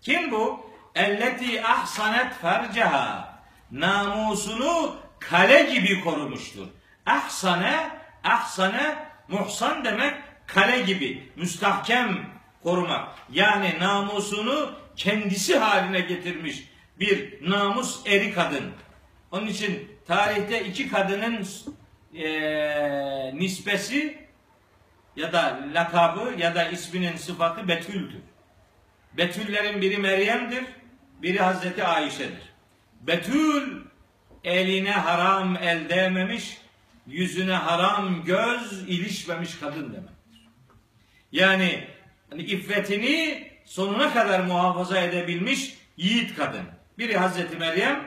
Kim 0.00 0.30
bu? 0.30 0.70
Elleti 0.94 1.64
ahsanet 1.64 2.34
ferceha. 2.34 3.38
Namusunu 3.70 4.96
kale 5.20 5.62
gibi 5.62 6.00
korumuştur. 6.00 6.66
Ahsane, 7.06 7.90
ahsane, 8.24 8.96
muhsan 9.28 9.84
demek 9.84 10.25
kale 10.46 10.80
gibi, 10.80 11.28
müstahkem 11.36 12.26
korumak. 12.62 13.08
Yani 13.32 13.74
namusunu 13.80 14.72
kendisi 14.96 15.58
haline 15.58 16.00
getirmiş 16.00 16.68
bir 17.00 17.50
namus 17.50 18.06
eri 18.06 18.32
kadın. 18.34 18.64
Onun 19.30 19.46
için 19.46 19.90
tarihte 20.06 20.64
iki 20.64 20.88
kadının 20.90 21.46
eee 22.12 23.32
nispesi 23.34 24.26
ya 25.16 25.32
da 25.32 25.60
lakabı 25.74 26.34
ya 26.38 26.54
da 26.54 26.68
isminin 26.68 27.16
sıfatı 27.16 27.68
Betül'dür. 27.68 28.20
Betüllerin 29.16 29.82
biri 29.82 29.98
Meryem'dir, 29.98 30.64
biri 31.22 31.38
Hazreti 31.38 31.84
Ayşe'dir. 31.84 32.52
Betül 33.00 33.82
eline 34.44 34.92
haram 34.92 35.56
el 35.56 35.88
değmemiş, 35.88 36.58
yüzüne 37.06 37.54
haram 37.54 38.24
göz 38.24 38.88
ilişmemiş 38.88 39.58
kadın 39.58 39.92
demektir. 39.92 40.15
Yani 41.36 41.84
hani 42.30 42.42
iffetini 42.42 43.48
sonuna 43.64 44.12
kadar 44.12 44.40
muhafaza 44.40 45.00
edebilmiş 45.00 45.76
yiğit 45.96 46.36
kadın. 46.36 46.62
Biri 46.98 47.16
Hazreti 47.16 47.56
Meryem, 47.56 48.04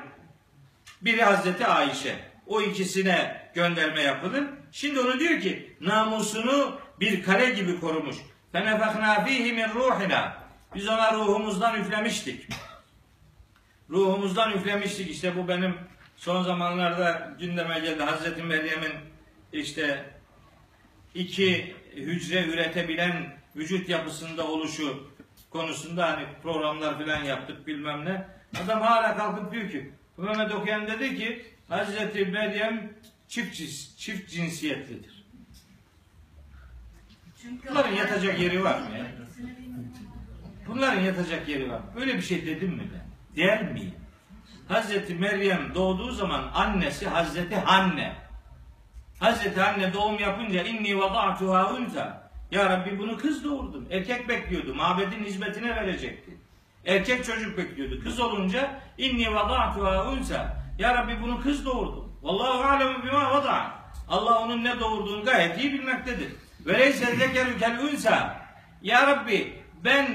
biri 1.02 1.24
Hazreti 1.24 1.66
Ayşe. 1.66 2.16
O 2.48 2.62
ikisine 2.62 3.50
gönderme 3.54 4.02
yapılır. 4.02 4.44
Şimdi 4.72 5.00
onu 5.00 5.20
diyor 5.20 5.42
ki 5.42 5.76
namusunu 5.82 6.80
bir 7.00 7.24
kale 7.24 7.50
gibi 7.50 7.80
korumuş. 7.80 8.16
Fenefekna 8.52 9.26
fihi 9.26 9.54
min 9.54 9.70
ruhina. 9.76 10.44
Biz 10.76 10.88
ona 10.88 11.14
ruhumuzdan 11.14 11.82
üflemiştik. 11.82 12.48
Ruhumuzdan 13.90 14.52
üflemiştik. 14.52 15.10
İşte 15.10 15.38
bu 15.38 15.48
benim 15.48 15.76
son 16.18 16.44
zamanlarda 16.44 17.34
gündeme 17.40 17.80
geldi. 17.80 18.04
Hazreti 18.04 18.44
Meryem'in 18.44 18.94
işte 19.54 20.06
iki 21.16 21.76
hücre 21.96 22.46
üretebilen 22.46 23.38
vücut 23.56 23.90
yapısında 23.90 24.48
oluşu 24.48 25.08
konusunda 25.50 26.08
hani 26.12 26.26
programlar 26.44 27.00
falan 27.00 27.24
yaptık 27.24 27.68
bilmem 27.68 28.06
ne. 28.06 28.28
Adam 28.64 28.82
hala 28.82 29.18
kalkıp 29.18 29.52
diyor 29.52 29.70
ki 29.70 29.92
Mehmet 30.18 30.52
Okuyan 30.56 30.88
dedi 30.88 31.18
ki 31.18 31.46
Hazreti 31.68 32.26
Meryem 32.26 32.94
çift, 33.28 33.60
cins- 33.60 33.98
çift 33.98 34.30
cinsiyetlidir. 34.30 35.26
Çünkü 37.42 37.70
Bunların 37.70 37.92
yatacak 37.94 38.40
yeri 38.40 38.64
var 38.64 38.80
mı 38.80 38.98
ya? 38.98 39.06
Bunların 40.68 41.02
yatacak 41.02 41.50
yeri 41.50 41.70
var. 41.70 41.82
Böyle 41.96 42.18
bir 42.18 42.22
şey 42.22 42.46
dedim 42.46 42.70
mi 42.70 42.84
ben? 42.94 43.10
Der 43.44 43.72
miyim? 43.72 43.94
Hazreti 44.68 45.16
Meryem 45.16 45.76
doğduğu 45.76 46.12
zaman 46.12 46.52
annesi 46.54 47.08
Hazreti 47.08 47.56
Hanne. 47.56 48.16
Hazreti 49.20 49.62
Hanne 49.62 49.94
doğum 49.94 50.20
yapınca 50.20 50.64
inni 50.64 50.98
vada'tuha 50.98 51.74
unta. 51.74 52.30
Ya 52.52 52.70
Rabbi 52.70 53.00
bunu 53.00 53.18
kız 53.18 53.44
doğurdum. 53.44 53.88
Erkek 53.92 54.30
bekliyordu. 54.30 54.76
Mabedin 54.76 55.24
hizmetine 55.24 55.76
verecekti. 55.76 56.38
Erkek 56.86 57.26
çocuk 57.26 57.58
bekliyordu. 57.58 58.04
Kız 58.04 58.20
olunca 58.20 58.82
inni 58.98 59.36
vada'tuha 59.36 60.12
unta. 60.12 60.58
Ya 60.80 60.96
Rabbi 60.96 61.22
bunu 61.22 61.42
kız 61.42 61.66
doğurdum. 61.66 62.14
Vallahu 62.22 62.64
alemu 62.64 63.04
bima 63.04 63.32
vada. 63.32 63.80
Allah 64.08 64.40
onun 64.40 64.64
ne 64.64 64.80
doğurduğunu 64.80 65.26
gayet 65.26 65.60
iyi 65.60 65.74
bilmektedir. 65.74 66.28
Ve 66.66 66.80
leyse 66.80 67.16
zekeru 67.16 67.58
kel 67.60 67.80
unsa. 67.80 68.46
Ya 68.82 69.08
Rabbi 69.08 69.54
ben 69.84 70.08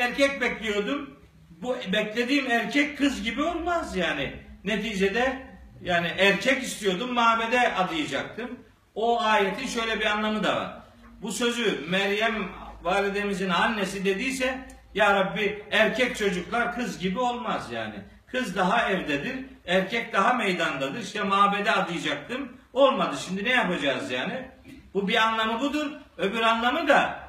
erkek 0.00 0.40
bekliyordum. 0.40 1.10
Bu 1.50 1.76
beklediğim 1.92 2.50
erkek 2.50 2.98
kız 2.98 3.22
gibi 3.22 3.42
olmaz 3.42 3.96
yani. 3.96 4.34
Neticede 4.64 5.53
yani 5.84 6.06
erkek 6.18 6.62
istiyordum 6.62 7.12
mabede 7.12 7.74
adayacaktım. 7.74 8.58
O 8.94 9.20
ayetin 9.20 9.66
şöyle 9.66 10.00
bir 10.00 10.06
anlamı 10.06 10.44
da 10.44 10.56
var. 10.56 10.78
Bu 11.22 11.32
sözü 11.32 11.84
Meryem 11.88 12.48
validemizin 12.82 13.50
annesi 13.50 14.04
dediyse 14.04 14.68
ya 14.94 15.14
Rabbi 15.14 15.64
erkek 15.70 16.16
çocuklar 16.16 16.74
kız 16.74 16.98
gibi 16.98 17.18
olmaz 17.18 17.72
yani. 17.72 17.94
Kız 18.26 18.56
daha 18.56 18.90
evdedir, 18.90 19.36
erkek 19.66 20.12
daha 20.12 20.32
meydandadır. 20.32 21.00
İşte 21.00 21.22
mabede 21.22 21.70
adayacaktım. 21.70 22.52
Olmadı. 22.72 23.16
Şimdi 23.26 23.44
ne 23.44 23.50
yapacağız 23.50 24.10
yani? 24.10 24.48
Bu 24.94 25.08
bir 25.08 25.14
anlamı 25.14 25.60
budur. 25.60 25.86
Öbür 26.18 26.40
anlamı 26.40 26.88
da 26.88 27.20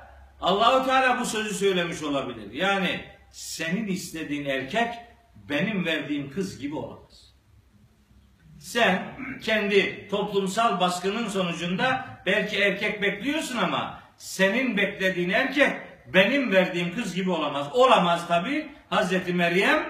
Allahu 0.41 0.85
Teala 0.85 1.19
bu 1.19 1.25
sözü 1.25 1.55
söylemiş 1.55 2.03
olabilir. 2.03 2.51
Yani 2.51 3.05
senin 3.31 3.87
istediğin 3.87 4.45
erkek 4.45 4.93
benim 5.35 5.85
verdiğim 5.85 6.31
kız 6.31 6.59
gibi 6.59 6.75
olamaz. 6.75 7.24
Sen 8.65 9.03
kendi 9.43 10.07
toplumsal 10.09 10.79
baskının 10.79 11.27
sonucunda 11.27 12.05
belki 12.25 12.57
erkek 12.57 13.01
bekliyorsun 13.01 13.57
ama 13.57 13.99
senin 14.17 14.77
beklediğin 14.77 15.29
erkek 15.29 15.71
benim 16.13 16.51
verdiğim 16.51 16.95
kız 16.95 17.15
gibi 17.15 17.31
olamaz. 17.31 17.67
Olamaz 17.73 18.27
tabi. 18.27 18.71
Hazreti 18.89 19.33
Meryem 19.33 19.83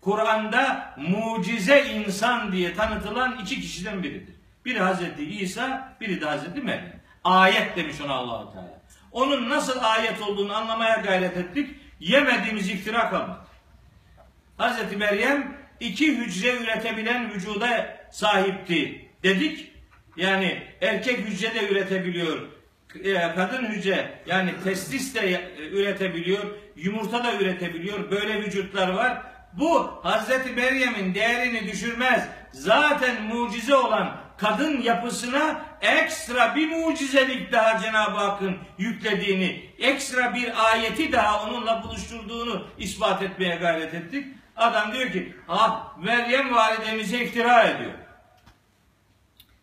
Kur'an'da 0.00 0.94
mucize 0.96 1.84
insan 1.84 2.52
diye 2.52 2.74
tanıtılan 2.74 3.38
iki 3.42 3.60
kişiden 3.60 4.02
biridir. 4.02 4.34
Biri 4.64 4.78
Hazreti 4.78 5.24
İsa, 5.24 5.96
biri 6.00 6.20
de 6.20 6.26
Hazreti 6.26 6.60
Meryem. 6.60 7.00
Ayet 7.24 7.76
demiş 7.76 8.00
ona 8.04 8.12
Allahu 8.12 8.52
Teala. 8.52 8.80
Onun 9.12 9.50
nasıl 9.50 9.78
ayet 9.82 10.22
olduğunu 10.22 10.56
anlamaya 10.56 10.96
gayret 10.96 11.36
ettik. 11.36 11.76
Yemediğimiz 12.00 12.70
iftira 12.70 13.10
kalmadı. 13.10 13.46
Hazreti 14.56 14.96
Meryem 14.96 15.61
iki 15.82 16.16
hücre 16.16 16.56
üretebilen 16.56 17.30
vücuda 17.34 17.96
sahipti 18.10 19.08
dedik. 19.22 19.72
Yani 20.16 20.62
erkek 20.80 21.18
hücre 21.18 21.54
de 21.54 21.68
üretebiliyor. 21.68 22.38
e, 23.04 23.34
Kadın 23.34 23.64
hücre 23.64 24.18
yani 24.26 24.54
testis 24.64 25.14
de 25.14 25.20
e, 25.20 25.68
üretebiliyor. 25.68 26.44
Yumurta 26.76 27.24
da 27.24 27.34
üretebiliyor. 27.34 28.10
Böyle 28.10 28.42
vücutlar 28.42 28.88
var. 28.88 29.22
Bu 29.52 30.00
Hazreti 30.02 30.52
Meryem'in 30.52 31.14
değerini 31.14 31.72
düşürmez. 31.72 32.28
Zaten 32.52 33.22
mucize 33.22 33.74
olan 33.74 34.16
kadın 34.38 34.82
yapısına 34.82 35.64
ekstra 35.80 36.56
bir 36.56 36.68
mucizelik 36.68 37.52
daha 37.52 37.78
Cenab-ı 37.78 38.16
Hakk'ın 38.16 38.56
yüklediğini, 38.78 39.70
ekstra 39.78 40.34
bir 40.34 40.72
ayeti 40.72 41.12
daha 41.12 41.44
onunla 41.44 41.82
buluşturduğunu 41.82 42.66
ispat 42.78 43.22
etmeye 43.22 43.56
gayret 43.56 43.94
ettik. 43.94 44.26
Adam 44.56 44.92
diyor 44.92 45.12
ki, 45.12 45.36
ah 45.48 45.98
Meryem 45.98 46.54
validemize 46.54 47.18
iftira 47.18 47.62
ediyor. 47.62 47.92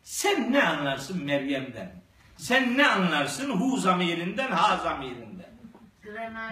Sen 0.04 0.54
ne 0.54 0.64
anlarsın 0.64 1.26
Meryem'den? 1.26 1.92
Sen 2.38 2.78
ne 2.78 2.88
anlarsın 2.88 3.50
hu 3.50 3.78
zamirinden, 3.78 4.52
ha 4.52 4.78
zamirinden? 4.78 5.50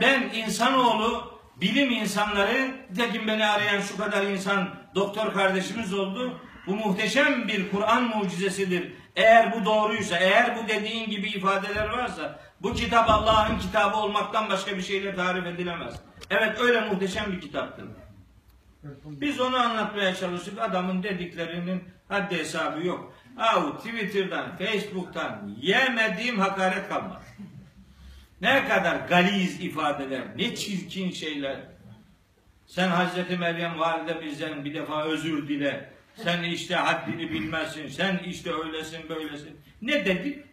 Ben 0.02 0.22
insanoğlu, 0.22 1.40
bilim 1.56 1.92
insanları, 1.92 2.72
tekin 2.98 3.28
beni 3.28 3.46
arayan 3.46 3.82
şu 3.82 3.98
kadar 3.98 4.24
insan, 4.24 4.70
doktor 4.96 5.34
kardeşimiz 5.34 5.94
oldu. 5.94 6.42
Bu 6.68 6.76
muhteşem 6.76 7.48
bir 7.48 7.72
Kur'an 7.72 8.04
mucizesidir. 8.04 8.94
Eğer 9.16 9.54
bu 9.54 9.66
doğruysa, 9.66 10.18
eğer 10.18 10.58
bu 10.58 10.68
dediğin 10.68 11.10
gibi 11.10 11.30
ifadeler 11.30 11.90
varsa, 11.90 12.40
bu 12.62 12.74
kitap 12.74 13.10
Allah'ın 13.10 13.60
kitabı 13.60 13.98
olmaktan 13.98 14.50
başka 14.50 14.78
bir 14.78 14.82
şeyle 14.82 15.16
tarif 15.16 15.46
edilemez. 15.46 15.94
Evet 16.30 16.60
öyle 16.60 16.82
muhteşem 16.82 17.32
bir 17.32 17.42
kitaptır. 17.42 17.86
Biz 19.06 19.40
onu 19.40 19.58
anlatmaya 19.58 20.16
çalıştık. 20.16 20.60
Adamın 20.60 21.04
dediklerinin 21.04 21.84
haddi 22.08 22.38
hesabı 22.38 22.88
yok. 22.88 23.14
Ahu 23.38 23.78
Twitter'dan, 23.78 24.58
Facebook'tan 24.58 25.56
yemediğim 25.62 26.40
hakaret 26.40 26.90
kalmadı. 26.90 27.24
Ne 28.42 28.68
kadar 28.68 28.96
galiz 28.96 29.62
ifadeler, 29.62 30.24
ne 30.38 30.56
çirkin 30.56 31.12
şeyler. 31.12 31.60
Sen 32.66 32.88
Hazreti 32.88 33.38
Meryem 33.38 33.80
validemizden 33.80 34.66
bir 34.66 34.74
defa 34.74 35.04
özür 35.04 35.48
dile. 35.48 35.90
Sen 36.24 36.44
işte 36.44 36.76
haddini 36.76 37.32
bilmezsin. 37.32 37.88
Sen 37.88 38.18
işte 38.18 38.54
öylesin 38.54 39.10
böylesin. 39.10 39.58
Ne 39.82 40.06
dedik? 40.06 40.46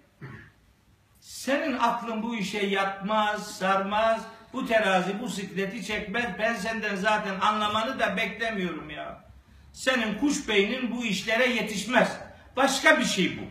Senin 1.20 1.78
aklın 1.78 2.22
bu 2.22 2.36
işe 2.36 2.66
yatmaz, 2.66 3.56
sarmaz. 3.56 4.26
Bu 4.54 4.66
terazi 4.66 5.20
bu 5.20 5.28
sikleti 5.28 5.84
çekmez. 5.84 6.24
Ben 6.38 6.54
senden 6.54 6.96
zaten 6.96 7.40
anlamanı 7.40 7.98
da 7.98 8.16
beklemiyorum 8.16 8.90
ya. 8.90 9.24
Senin 9.72 10.18
kuş 10.18 10.48
beynin 10.48 10.96
bu 10.96 11.04
işlere 11.04 11.46
yetişmez. 11.46 12.16
Başka 12.56 12.98
bir 12.98 13.04
şey 13.04 13.38
bu. 13.38 13.42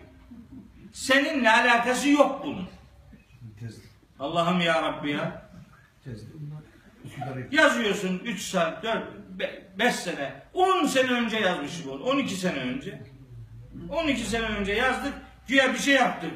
Seninle 0.93 1.51
alakası 1.51 2.09
yok 2.09 2.41
bunun. 2.45 2.69
Allah'ım 4.19 4.61
ya 4.61 4.81
Rabbi 4.81 5.11
ya. 5.11 5.49
Yazıyorsun 7.51 8.19
3 8.25 8.41
saat, 8.41 8.83
4, 8.83 9.03
5 9.79 9.95
sene, 9.95 10.33
10 10.53 10.85
sene 10.85 11.11
önce 11.11 11.37
yazmışım 11.37 11.91
onu. 11.91 12.03
12 12.03 12.35
sene 12.35 12.59
önce. 12.59 13.01
12 13.91 14.21
sene 14.21 14.45
önce 14.45 14.73
yazdık. 14.73 15.13
Güya 15.47 15.73
bir 15.73 15.79
şey 15.79 15.93
yaptık. 15.93 16.31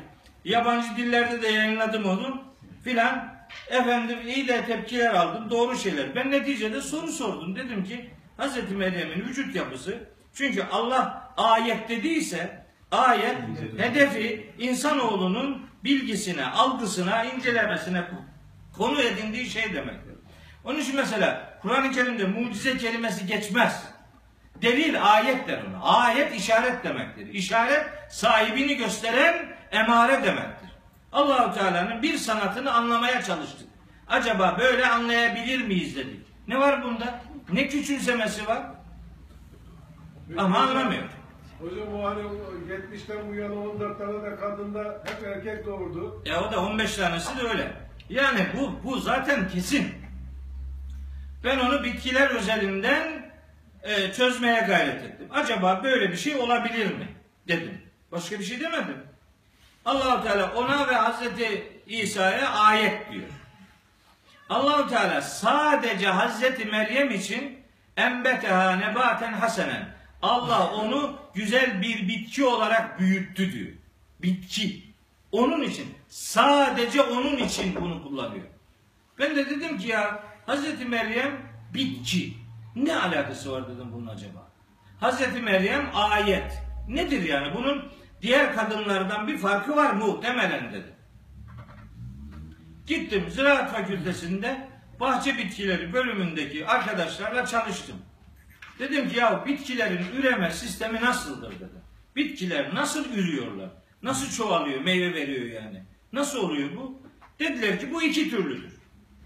Yabancı 0.46 0.98
dillerde 0.98 1.42
de 1.42 1.48
yayınladım 1.48 2.06
onu. 2.06 2.44
Filan. 2.84 3.37
Efendim 3.70 4.20
iyi 4.28 4.48
de 4.48 4.66
tepkiler 4.66 5.14
aldım. 5.14 5.50
Doğru 5.50 5.78
şeyler. 5.78 6.16
Ben 6.16 6.32
neticede 6.32 6.82
soru 6.82 7.08
sordum. 7.08 7.56
Dedim 7.56 7.84
ki 7.84 8.10
Hz. 8.38 8.72
Meryem'in 8.72 9.26
vücut 9.28 9.56
yapısı 9.56 9.98
çünkü 10.34 10.64
Allah 10.72 11.34
ayet 11.38 11.90
dediyse 11.90 12.66
ayet 12.92 13.38
hedefi 13.78 14.52
insanoğlunun 14.60 15.68
bilgisine, 15.84 16.46
algısına, 16.46 17.24
incelemesine 17.24 18.04
konu 18.78 19.02
edindiği 19.02 19.46
şey 19.50 19.74
demektir. 19.74 20.14
Onun 20.64 20.80
için 20.80 20.96
mesela 20.96 21.60
Kur'an-ı 21.62 21.92
Kerim'de 21.92 22.26
mucize 22.26 22.78
kelimesi 22.78 23.26
geçmez. 23.26 23.84
Delil 24.62 25.14
ayet 25.14 25.48
der 25.48 25.60
ona. 25.70 25.84
Ayet 25.84 26.36
işaret 26.36 26.84
demektir. 26.84 27.34
İşaret 27.34 27.86
sahibini 28.10 28.76
gösteren 28.78 29.56
emare 29.72 30.24
demektir. 30.24 30.67
Allahu 31.12 31.54
Teala'nın 31.60 32.02
bir 32.04 32.18
sanatını 32.18 32.74
anlamaya 32.74 33.22
çalıştık. 33.22 33.68
Acaba 34.08 34.58
böyle 34.60 34.88
anlayabilir 34.88 35.62
miyiz 35.66 35.96
dedik. 35.96 36.20
Ne 36.48 36.60
var 36.60 36.84
bunda? 36.84 37.22
Ne 37.54 37.68
küçümsemesi 37.68 38.48
var? 38.48 38.64
Ama 40.38 40.58
anlamıyor. 40.60 41.04
Hocam 41.60 41.94
o 41.96 42.06
hani 42.06 42.22
70'ten 42.22 43.30
bu 43.30 43.36
yana 43.36 43.54
14 43.54 43.98
tane 43.98 44.24
de 44.24 44.36
kadında 44.36 45.04
hep 45.06 45.28
erkek 45.28 45.66
doğurdu. 45.66 46.24
Ya 46.26 46.44
o 46.44 46.52
da 46.52 46.60
15 46.66 46.96
tanesi 46.96 47.38
de 47.38 47.42
öyle. 47.42 47.72
Yani 48.10 48.48
bu 48.58 48.80
bu 48.84 49.00
zaten 49.00 49.48
kesin. 49.48 49.88
Ben 51.44 51.60
onu 51.60 51.84
bitkiler 51.84 52.30
özelinden 52.30 53.32
e, 53.84 54.14
çözmeye 54.14 54.62
gayret 54.62 55.04
ettim. 55.04 55.28
Acaba 55.32 55.82
böyle 55.84 56.12
bir 56.12 56.18
şey 56.18 56.36
olabilir 56.36 56.86
mi? 56.86 57.08
Dedim. 57.48 57.82
Başka 58.12 58.40
bir 58.40 58.44
şey 58.44 58.60
demedim. 58.60 59.07
Allah 59.88 60.24
Teala 60.24 60.54
ona 60.54 60.88
ve 60.88 60.96
Hazreti 60.96 61.72
İsa'ya 61.88 62.50
ayet 62.50 63.12
diyor. 63.12 63.28
Allahu 64.50 64.90
Teala 64.90 65.22
sadece 65.22 66.08
Hazreti 66.08 66.66
Meryem 66.66 67.12
için 67.12 67.60
embeteha 67.98 68.76
nebaten 68.76 69.34
hasenen. 69.34 69.98
Allah 70.22 70.72
onu 70.74 71.20
güzel 71.34 71.82
bir 71.82 72.08
bitki 72.08 72.46
olarak 72.46 73.00
büyüttü 73.00 73.54
diyor. 73.54 73.72
Bitki. 74.22 74.84
Onun 75.32 75.62
için 75.62 75.94
sadece 76.08 77.02
onun 77.02 77.38
için 77.38 77.76
bunu 77.82 78.04
kullanıyor. 78.04 78.46
Ben 79.20 79.36
de 79.36 79.50
dedim 79.50 79.78
ki 79.78 79.88
ya 79.88 80.24
Hazreti 80.46 80.86
Meryem 80.86 81.32
bitki. 81.74 82.34
Ne 82.76 82.96
alakası 82.96 83.52
var 83.52 83.68
dedim 83.68 83.94
bunun 83.94 84.08
acaba? 84.08 84.48
Hazreti 85.00 85.42
Meryem 85.42 85.90
ayet. 85.94 86.62
Nedir 86.88 87.24
yani? 87.24 87.56
Bunun 87.56 87.92
diğer 88.22 88.56
kadınlardan 88.56 89.28
bir 89.28 89.38
farkı 89.38 89.76
var 89.76 89.94
muhtemelen 89.94 90.74
dedim. 90.74 90.94
Gittim 92.88 93.26
Ziraat 93.30 93.72
Fakültesi'nde 93.72 94.68
bahçe 95.00 95.38
bitkileri 95.38 95.94
bölümündeki 95.94 96.68
arkadaşlarla 96.68 97.46
çalıştım. 97.46 97.96
Dedim 98.80 99.10
ki 99.10 99.20
ya 99.20 99.46
bitkilerin 99.46 100.06
üreme 100.20 100.52
sistemi 100.52 101.02
nasıldır 101.02 101.56
dedim. 101.56 101.82
Bitkiler 102.16 102.76
nasıl 102.76 103.14
ürüyorlar? 103.14 103.70
Nasıl 104.04 104.38
çoğalıyor, 104.38 104.82
meyve 104.82 105.14
veriyor 105.14 105.62
yani? 105.62 105.84
Nasıl 106.14 106.40
oluyor 106.40 106.70
bu? 106.76 107.02
Dediler 107.40 107.80
ki 107.80 107.94
bu 107.94 108.04
iki 108.04 108.30
türlüdür. 108.30 108.74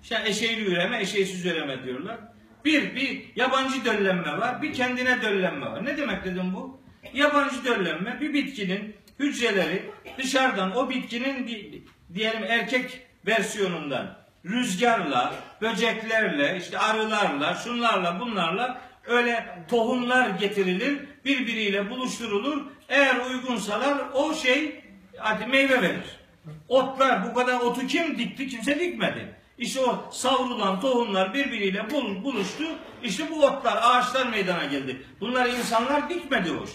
İşte 0.03 0.23
eşeğli 0.25 0.65
üreme, 0.65 1.01
eşeğsiz 1.01 1.45
üreme 1.45 1.83
diyorlar. 1.83 2.19
Bir, 2.65 2.95
bir 2.95 3.31
yabancı 3.35 3.85
döllenme 3.85 4.37
var, 4.37 4.61
bir 4.61 4.73
kendine 4.73 5.21
döllenme 5.21 5.65
var. 5.65 5.85
Ne 5.85 5.97
demek 5.97 6.25
dedim 6.25 6.53
bu? 6.53 6.80
Yabancı 7.13 7.65
döllenme 7.65 8.21
bir 8.21 8.33
bitkinin 8.33 8.95
hücreleri 9.19 9.91
dışarıdan 10.17 10.75
o 10.77 10.89
bitkinin 10.89 11.47
di- 11.47 11.83
diyelim 12.13 12.43
erkek 12.43 13.01
versiyonundan 13.27 14.17
rüzgarla, 14.45 15.33
böceklerle, 15.61 16.57
işte 16.57 16.77
arılarla, 16.79 17.55
şunlarla, 17.55 18.19
bunlarla 18.19 18.81
öyle 19.05 19.45
tohumlar 19.69 20.29
getirilir, 20.29 20.99
birbiriyle 21.25 21.89
buluşturulur. 21.89 22.61
Eğer 22.89 23.15
uygunsalar 23.29 23.97
o 24.13 24.33
şey 24.35 24.83
hadi 25.17 25.45
meyve 25.45 25.81
verir. 25.81 26.19
Otlar 26.67 27.25
bu 27.29 27.33
kadar 27.33 27.59
otu 27.59 27.87
kim 27.87 28.17
dikti? 28.19 28.47
Kimse 28.47 28.79
dikmedi. 28.79 29.35
İşte 29.57 29.79
o 29.81 30.09
savrulan 30.11 30.79
tohumlar 30.79 31.33
birbiriyle 31.33 31.89
bul- 31.91 32.23
buluştu. 32.23 32.63
İşte 33.03 33.23
bu 33.31 33.45
otlar, 33.45 33.79
ağaçlar 33.81 34.27
meydana 34.27 34.65
geldi. 34.65 35.01
Bunlar 35.19 35.45
insanlar 35.49 36.09
dikmedi 36.09 36.49
hoş. 36.49 36.69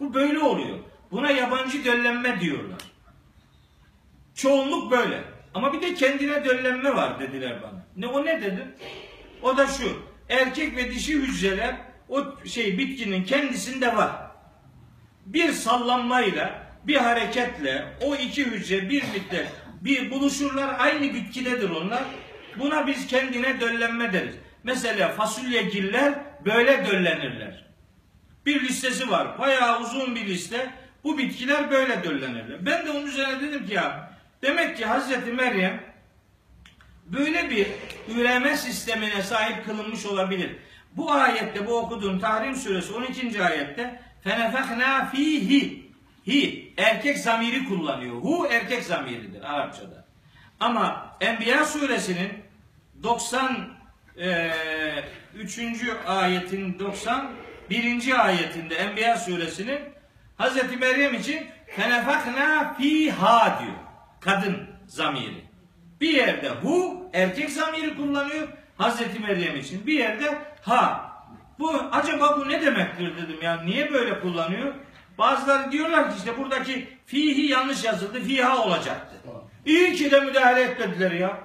Bu 0.00 0.14
böyle 0.14 0.38
oluyor. 0.38 0.78
Buna 1.10 1.30
yabancı 1.30 1.84
döllenme 1.84 2.40
diyorlar. 2.40 2.78
Çoğunluk 4.34 4.90
böyle. 4.90 5.24
Ama 5.54 5.72
bir 5.72 5.82
de 5.82 5.94
kendine 5.94 6.44
döllenme 6.44 6.94
var 6.94 7.20
dediler 7.20 7.62
bana. 7.62 7.86
Ne 7.96 8.06
o 8.06 8.24
ne 8.24 8.42
dedim? 8.42 8.74
O 9.42 9.56
da 9.56 9.66
şu. 9.66 10.02
Erkek 10.28 10.76
ve 10.76 10.90
dişi 10.90 11.14
hücreler 11.14 11.76
o 12.08 12.24
şey 12.44 12.78
bitkinin 12.78 13.24
kendisinde 13.24 13.96
var. 13.96 14.10
Bir 15.26 15.52
sallanmayla, 15.52 16.66
bir 16.84 16.96
hareketle 16.96 17.96
o 18.00 18.14
iki 18.14 18.46
hücre 18.46 18.90
birlikte 18.90 19.48
bir 19.80 20.10
buluşurlar. 20.10 20.76
Aynı 20.78 21.14
bitkidedir 21.14 21.70
onlar. 21.70 22.02
Buna 22.58 22.86
biz 22.86 23.06
kendine 23.06 23.60
döllenme 23.60 24.12
deriz. 24.12 24.34
Mesela 24.64 25.08
fasulyegiller 25.08 26.14
böyle 26.44 26.86
döllenirler. 26.86 27.65
Bir 28.46 28.60
listesi 28.60 29.10
var. 29.10 29.38
Bayağı 29.38 29.80
uzun 29.80 30.14
bir 30.14 30.26
liste. 30.26 30.70
Bu 31.04 31.18
bitkiler 31.18 31.70
böyle 31.70 32.04
döllenirler. 32.04 32.66
Ben 32.66 32.86
de 32.86 32.90
onun 32.90 33.06
üzerine 33.06 33.40
dedim 33.40 33.66
ki 33.66 33.74
ya 33.74 34.12
demek 34.42 34.76
ki 34.76 34.84
Hazreti 34.84 35.32
Meryem 35.32 35.80
böyle 37.06 37.50
bir 37.50 37.66
üreme 38.16 38.56
sistemine 38.56 39.22
sahip 39.22 39.66
kılınmış 39.66 40.06
olabilir. 40.06 40.56
Bu 40.96 41.12
ayette 41.12 41.66
bu 41.66 41.78
okuduğum 41.78 42.18
Tahrim 42.18 42.56
suresi 42.56 42.92
12. 42.92 43.42
ayette 43.44 44.02
fenefehna 44.24 45.06
fihi 45.06 45.86
hi 46.26 46.72
erkek 46.76 47.18
zamiri 47.18 47.64
kullanıyor. 47.64 48.14
Hu 48.14 48.46
erkek 48.50 48.82
zamiridir 48.82 49.54
Arapçada. 49.54 50.04
Ama 50.60 51.16
Enbiya 51.20 51.64
suresinin 51.64 52.32
90 53.02 53.68
3. 55.34 55.60
ayetin 56.06 56.78
91. 57.70 58.26
ayetinde 58.26 58.74
Enbiya 58.74 59.16
suresinin 59.16 59.80
Hazreti 60.36 60.76
Meryem 60.76 61.14
için 61.14 61.46
fenefakna 61.66 62.74
fiha 62.74 63.58
diyor. 63.60 63.76
Kadın 64.20 64.56
zamiri. 64.86 65.44
Bir 66.00 66.08
yerde 66.08 66.50
hu 66.50 67.06
erkek 67.12 67.50
zamiri 67.50 67.96
kullanıyor 67.96 68.48
Hazreti 68.78 69.18
Meryem 69.18 69.56
için. 69.56 69.86
Bir 69.86 69.98
yerde 69.98 70.38
ha. 70.62 71.12
Bu 71.58 71.72
acaba 71.92 72.38
bu 72.40 72.48
ne 72.48 72.62
demektir 72.62 73.16
dedim 73.16 73.42
ya. 73.42 73.62
Niye 73.62 73.92
böyle 73.92 74.20
kullanıyor? 74.20 74.74
Bazıları 75.18 75.72
diyorlar 75.72 76.10
ki 76.10 76.16
işte 76.18 76.38
buradaki 76.38 76.88
fihi 77.06 77.46
yanlış 77.46 77.84
yazıldı. 77.84 78.24
Fiha 78.24 78.64
olacaktı. 78.64 79.16
İyi 79.66 79.92
ki 79.92 80.10
de 80.10 80.20
müdahale 80.20 80.62
etmediler 80.62 81.10
ya. 81.10 81.40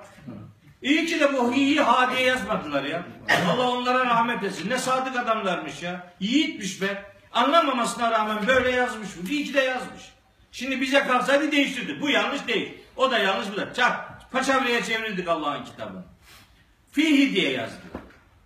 İyi 0.81 1.05
ki 1.05 1.19
de 1.19 1.33
bu 1.33 1.53
hihi 1.53 1.79
ha 1.79 2.11
diye 2.11 2.27
yazmadılar 2.27 2.83
ya. 2.83 3.03
Allah 3.49 3.69
onlara 3.69 4.05
rahmet 4.05 4.43
etsin. 4.43 4.69
Ne 4.69 4.77
sadık 4.77 5.15
adamlarmış 5.15 5.81
ya. 5.81 6.13
Yiğitmiş 6.19 6.81
be. 6.81 7.05
Anlamamasına 7.31 8.11
rağmen 8.11 8.47
böyle 8.47 8.71
yazmış. 8.71 9.09
İyi 9.29 9.45
ki 9.45 9.53
de 9.53 9.61
yazmış. 9.61 10.01
Şimdi 10.51 10.81
bize 10.81 11.03
kalsaydı 11.03 11.51
değiştirdi. 11.51 12.01
Bu 12.01 12.09
yanlış 12.09 12.47
değil. 12.47 12.77
O 12.95 13.11
da 13.11 13.17
yanlış 13.17 13.47
bu 13.53 13.57
da. 13.57 13.73
Çak. 13.73 14.11
Paçavraya 14.31 14.83
çevirdik 14.83 15.27
Allah'ın 15.27 15.63
kitabını. 15.63 16.03
Fihi 16.91 17.35
diye 17.35 17.51
yazdılar. 17.51 18.01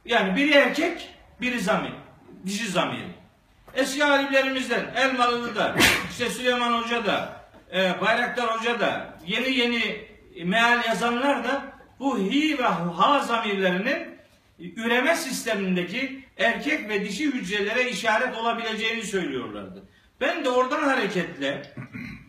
Yani 0.06 0.36
biri 0.36 0.54
erkek, 0.54 1.10
biri 1.42 1.60
zamir. 1.60 1.94
Dişi 2.46 2.68
zamiri. 2.68 3.08
Eski 3.74 4.06
alimlerimizden 4.06 4.94
Elmalılı 4.96 5.56
da, 5.56 5.76
işte 6.10 6.30
Süleyman 6.30 6.82
Hoca 6.82 7.06
da, 7.06 7.42
e, 7.74 8.02
Bayraktar 8.02 8.46
Hoca 8.46 8.80
da, 8.80 9.18
yeni 9.28 9.54
yeni 9.54 10.08
meal 10.44 10.86
yazanlar 10.88 11.44
da 11.44 11.75
bu 12.00 12.20
hi 12.20 12.58
ve 12.58 12.64
ha 12.64 13.20
zamirlerinin 13.20 14.16
üreme 14.60 15.16
sistemindeki 15.16 16.26
erkek 16.38 16.90
ve 16.90 17.06
dişi 17.06 17.26
hücrelere 17.26 17.90
işaret 17.90 18.38
olabileceğini 18.38 19.04
söylüyorlardı. 19.04 19.84
Ben 20.22 20.46
de 20.46 20.50
oradan 20.50 20.84
hareketle 20.84 21.74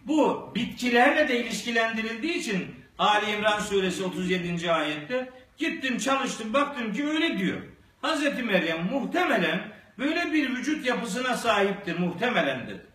bu 0.04 0.52
bitkilerle 0.54 1.28
de 1.28 1.44
ilişkilendirildiği 1.44 2.34
için 2.34 2.66
Ali 2.98 3.30
İmran 3.30 3.60
suresi 3.60 4.04
37. 4.04 4.72
ayette 4.72 5.30
gittim 5.58 5.98
çalıştım 5.98 6.52
baktım 6.52 6.92
ki 6.92 7.06
öyle 7.06 7.38
diyor. 7.38 7.62
Hazreti 8.02 8.42
Meryem 8.42 8.86
muhtemelen 8.92 9.72
böyle 9.98 10.32
bir 10.32 10.50
vücut 10.50 10.86
yapısına 10.86 11.36
sahiptir 11.36 11.98
muhtemelen 11.98 12.66
dedi. 12.66 12.86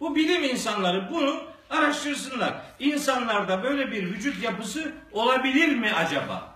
Bu 0.00 0.16
bilim 0.16 0.44
insanları 0.44 1.10
bunu 1.10 1.53
araştırsınlar. 1.74 2.54
İnsanlarda 2.78 3.62
böyle 3.62 3.90
bir 3.90 4.02
vücut 4.02 4.42
yapısı 4.42 4.92
olabilir 5.12 5.68
mi 5.76 5.92
acaba? 5.92 6.54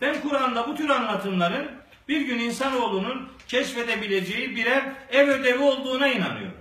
Ben 0.00 0.20
Kur'an'da 0.20 0.68
bu 0.68 0.74
tür 0.74 0.88
anlatımların 0.88 1.70
bir 2.08 2.20
gün 2.20 2.38
insanoğlunun 2.38 3.28
keşfedebileceği 3.48 4.56
birer 4.56 4.84
ev 5.10 5.28
ödevi 5.28 5.62
olduğuna 5.62 6.08
inanıyorum. 6.08 6.58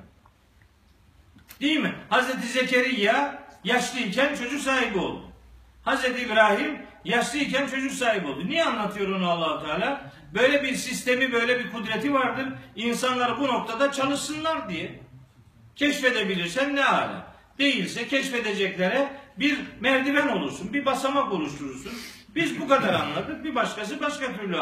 Değil 1.62 1.80
mi? 1.80 1.96
Hazreti 2.10 2.48
Zekeriya 2.48 3.44
yaşlıyken 3.64 4.36
çocuk 4.36 4.62
sahibi 4.62 4.98
oldu. 4.98 5.24
Hazreti 5.84 6.22
İbrahim 6.22 6.82
yaşlıyken 7.06 7.68
çocuk 7.68 7.92
sahibi 7.92 8.28
oldu. 8.28 8.48
Niye 8.48 8.66
anlatıyor 8.66 9.10
onu 9.10 9.30
allah 9.30 9.66
Teala? 9.66 10.12
Böyle 10.34 10.64
bir 10.64 10.76
sistemi, 10.76 11.32
böyle 11.32 11.60
bir 11.60 11.72
kudreti 11.72 12.14
vardır. 12.14 12.48
İnsanlar 12.76 13.40
bu 13.40 13.48
noktada 13.48 13.92
çalışsınlar 13.92 14.70
diye. 14.70 15.00
Keşfedebilirsen 15.76 16.76
ne 16.76 16.86
ala. 16.86 17.37
Değilse 17.60 18.08
keşfedeceklere 18.08 19.14
bir 19.40 19.60
merdiven 19.80 20.28
olursun, 20.28 20.74
bir 20.74 20.86
basamak 20.86 21.32
oluşturursun. 21.32 21.92
Biz 22.36 22.60
bu 22.60 22.68
kadar 22.68 22.94
anladık, 22.94 23.44
bir 23.44 23.56
başkası 23.56 24.00
başka 24.00 24.34
türlü 24.34 24.58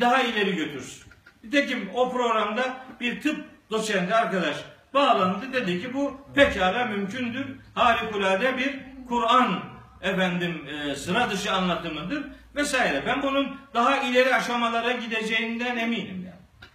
daha 0.00 0.22
ileri 0.22 0.56
götürsün. 0.56 1.04
Nitekim 1.44 1.90
o 1.94 2.12
programda 2.12 2.76
bir 3.00 3.20
tıp 3.20 3.44
doçenti 3.70 4.14
arkadaş 4.14 4.56
bağlandı 4.94 5.52
dedi 5.52 5.82
ki 5.82 5.94
bu 5.94 6.20
pekala 6.34 6.84
mümkündür. 6.84 7.46
Harikulade 7.74 8.58
bir 8.58 8.80
Kur'an 9.08 9.60
efendim 10.02 10.66
e, 10.68 10.94
sıra 10.94 11.30
dışı 11.30 11.52
anlatımıdır 11.52 12.24
vesaire. 12.56 13.02
Ben 13.06 13.22
bunun 13.22 13.56
daha 13.74 13.98
ileri 13.98 14.34
aşamalara 14.34 14.92
gideceğinden 14.92 15.76
eminim 15.76 16.24
yani. 16.26 16.68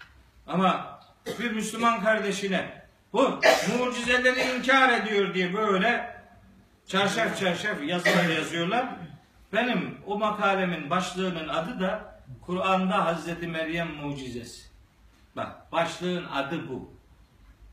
Ama 0.47 0.99
bir 1.39 1.51
Müslüman 1.51 2.03
kardeşine 2.03 2.79
bu 3.13 3.39
mucizeleri 3.79 4.57
inkar 4.57 4.99
ediyor 4.99 5.33
diye 5.33 5.53
böyle 5.53 6.15
çarşaf 6.87 7.39
çarşaf 7.39 7.83
yazılar 7.83 8.29
yazıyorlar. 8.29 8.85
Benim 9.53 9.97
o 10.07 10.17
makalemin 10.19 10.89
başlığının 10.89 11.47
adı 11.47 11.79
da 11.79 12.19
Kur'an'da 12.41 13.05
Hazreti 13.05 13.47
Meryem 13.47 13.95
mucizesi. 13.95 14.69
Bak 15.35 15.71
başlığın 15.71 16.25
adı 16.25 16.69
bu. 16.69 16.93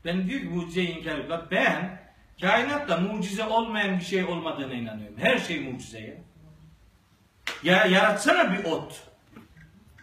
Ben 0.05 0.27
diyor 0.27 0.41
ki 0.41 0.47
mucizeyi 0.47 0.97
inkar 0.97 1.11
ediyor. 1.11 1.29
Bak 1.29 1.51
ben 1.51 2.01
kainatta 2.41 2.97
mucize 2.97 3.43
olmayan 3.43 3.99
bir 3.99 4.05
şey 4.05 4.25
olmadığına 4.25 4.73
inanıyorum. 4.73 5.17
Her 5.17 5.37
şey 5.37 5.59
mucize 5.59 5.99
ya. 5.99 6.13
Ya 7.63 7.85
yaratsana 7.85 8.53
bir 8.53 8.63
ot. 8.63 9.03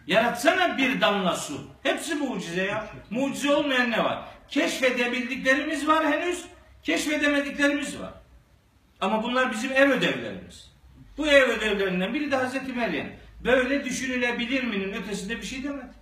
Yaratsana 0.07 0.77
bir 0.77 1.01
damla 1.01 1.35
su. 1.35 1.67
Hepsi 1.83 2.15
mucize 2.15 2.63
ya. 2.63 2.87
Mucize 3.09 3.55
olmayan 3.55 3.91
ne 3.91 4.03
var? 4.03 4.25
Keşfedebildiklerimiz 4.49 5.87
var 5.87 6.05
henüz. 6.05 6.45
Keşfedemediklerimiz 6.83 7.99
var. 7.99 8.13
Ama 9.01 9.23
bunlar 9.23 9.51
bizim 9.51 9.71
ev 9.71 9.89
ödevlerimiz. 9.89 10.71
Bu 11.17 11.27
ev 11.27 11.43
ödevlerinden 11.43 12.13
biri 12.13 12.31
de 12.31 12.35
Hazreti 12.35 12.73
Meryem. 12.73 13.15
Böyle 13.43 13.85
düşünülebilir 13.85 14.63
minin 14.63 14.93
ötesinde 14.93 15.37
bir 15.37 15.45
şey 15.45 15.63
demedi. 15.63 15.93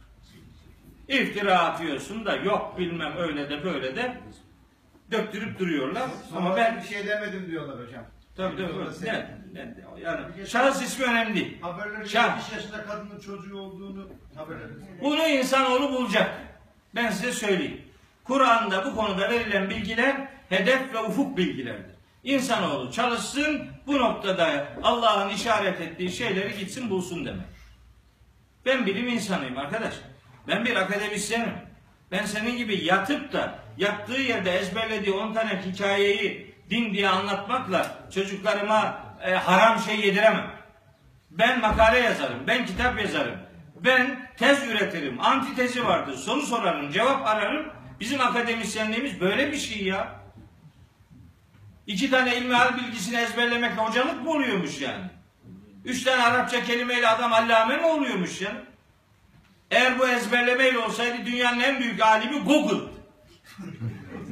İftira 1.08 1.60
atıyorsun 1.60 2.26
da 2.26 2.36
yok 2.36 2.76
bilmem 2.80 3.18
öyle 3.18 3.50
de 3.50 3.64
böyle 3.64 3.96
de 3.96 4.18
döktürüp 5.12 5.60
duruyorlar. 5.60 6.10
Ama 6.36 6.56
ben 6.56 6.78
bir 6.78 6.88
şey 6.88 7.08
demedim 7.08 7.48
diyorlar 7.52 7.88
hocam. 7.88 8.06
tabii 8.38 8.58
tabii 8.58 9.06
ne, 9.06 9.40
ne, 9.54 9.76
yani 10.02 10.48
şahıs 10.48 10.82
ismi 10.82 11.06
önemli 11.06 11.36
değil. 11.36 11.62
Haberlerde 11.62 12.10
Şah. 12.10 12.38
70 12.38 12.54
yaşında 12.54 12.86
kadının 12.86 13.20
çocuğu 13.20 13.58
olduğunu 13.58 14.10
haberlerde. 14.36 14.74
Bunu 15.02 15.28
insanoğlu 15.28 15.94
bulacak. 15.94 16.40
Ben 16.96 17.10
size 17.12 17.32
söyleyeyim. 17.32 17.82
Kur'an'da 18.24 18.86
bu 18.86 18.96
konuda 18.96 19.30
verilen 19.30 19.70
bilgiler 19.70 20.28
hedef 20.50 20.94
ve 20.94 21.00
ufuk 21.00 21.38
bilgilerdir. 21.38 21.96
İnsanoğlu 22.24 22.92
çalışsın 22.92 23.68
bu 23.88 23.98
noktada 23.98 24.68
Allah'ın 24.84 25.30
işaret 25.30 25.82
ettiği 25.82 26.12
şeyleri 26.12 26.58
gitsin 26.60 26.90
bulsun 26.90 27.26
demek. 27.26 27.46
Ben 28.66 28.86
bilim 28.86 29.08
insanıyım 29.08 29.58
arkadaş. 29.58 29.94
Ben 30.48 30.66
bir 30.66 30.76
akademisyenim. 30.76 31.54
Ben 32.12 32.26
senin 32.26 32.58
gibi 32.58 32.86
yatıp 32.86 33.34
da 33.34 33.56
yattığı 33.78 34.22
yerde 34.22 34.52
ezberlediği 34.52 35.16
10 35.16 35.34
tane 35.34 35.62
hikayeyi 35.66 36.56
din 36.70 36.94
diye 36.94 37.10
anlatmakla 37.10 37.98
çocuklarıma 38.14 39.04
e, 39.22 39.32
haram 39.32 39.80
şey 39.80 40.00
yediremem. 40.00 40.52
Ben 41.32 41.62
makale 41.62 42.00
yazarım, 42.00 42.48
ben 42.48 42.66
kitap 42.66 43.02
yazarım, 43.02 43.40
ben 43.76 44.30
tez 44.38 44.68
üretirim, 44.68 45.22
antitezi 45.22 45.86
vardır, 45.86 46.18
soru 46.18 46.42
sorarım, 46.42 46.92
cevap 46.92 47.28
ararım. 47.28 47.83
Bizim 48.00 48.22
akademisyenliğimiz 48.22 49.22
böyle 49.22 49.52
bir 49.52 49.58
şey 49.58 49.84
ya. 49.84 50.24
İki 51.88 52.12
tane 52.12 52.38
ilmihal 52.38 52.78
bilgisini 52.78 53.18
ezberlemekle 53.18 53.82
hocalık 53.82 54.24
mı 54.24 54.30
oluyormuş 54.30 54.82
yani? 54.82 55.06
Üç 55.86 56.04
tane 56.04 56.24
Arapça 56.24 56.64
kelimeyle 56.64 57.08
adam 57.08 57.34
allame 57.34 57.78
mi 57.78 57.86
oluyormuş 57.86 58.42
ya? 58.42 58.52
Eğer 59.72 60.00
bu 60.00 60.08
ezberlemeyle 60.08 60.78
olsaydı 60.78 61.26
dünyanın 61.26 61.60
en 61.60 61.80
büyük 61.80 62.02
alimi 62.02 62.40
Google. 62.40 62.92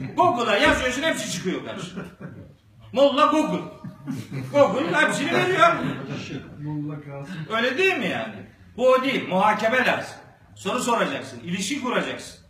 Google'a 0.15 0.57
yazıyorsun 0.57 1.03
hepsi 1.03 1.31
çıkıyor 1.31 1.65
karşına. 1.65 2.03
Molla 2.93 3.25
Google. 3.25 3.63
Google 4.51 4.97
hepsini 4.97 5.33
veriyor. 5.33 5.67
Molla 6.61 7.01
kalsın. 7.01 7.35
Öyle 7.49 7.77
değil 7.77 7.97
mi 7.97 8.07
yani? 8.07 8.35
Bu 8.77 8.89
o 8.89 9.03
değil. 9.03 9.27
Muhakeme 9.27 9.85
lazım. 9.85 10.15
Soru 10.55 10.79
soracaksın. 10.83 11.39
ilişki 11.39 11.81
kuracaksın. 11.81 12.40